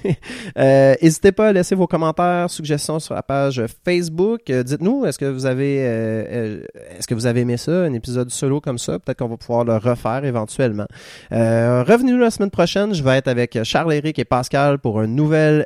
euh, 0.58 0.96
N'hésitez 1.02 1.32
pas 1.32 1.48
à 1.48 1.52
laisser 1.54 1.74
vos 1.76 1.88
commentaires, 1.88 2.50
suggestions 2.50 3.00
sur 3.00 3.16
la 3.16 3.24
page 3.24 3.62
Facebook. 3.84 4.42
Euh, 4.50 4.62
Dites-nous, 4.64 5.06
est-ce 5.06 5.18
que 5.18 5.26
vous 5.26 5.46
avez 5.48 5.80
euh, 5.80 6.24
euh, 6.32 6.64
est-ce 6.98 7.08
que 7.08 7.16
vous 7.16 7.26
avez 7.26 7.42
aimé 7.42 7.58
ça, 7.58 7.72
un 7.72 7.94
épisode 7.94 8.30
solo 8.30 8.62
comme 8.62 8.78
ça? 8.78 9.00
Peut-être 9.00 9.18
qu'on 9.18 9.28
va 9.28 9.38
pouvoir 9.38 9.66
le 9.66 9.78
refaire 9.78 10.24
éventuellement. 10.26 10.86
Revenez-nous 11.32 12.20
la 12.20 12.32
semaine 12.32 12.52
prochaine. 12.52 12.94
Je 12.94 13.04
vais 13.04 13.18
être 13.18 13.28
avec 13.28 13.58
Charles-Éric 13.64 14.20
et 14.20 14.26
Pascal 14.26 14.78
pour 14.78 15.00
un 15.00 15.08
nouvel 15.08 15.66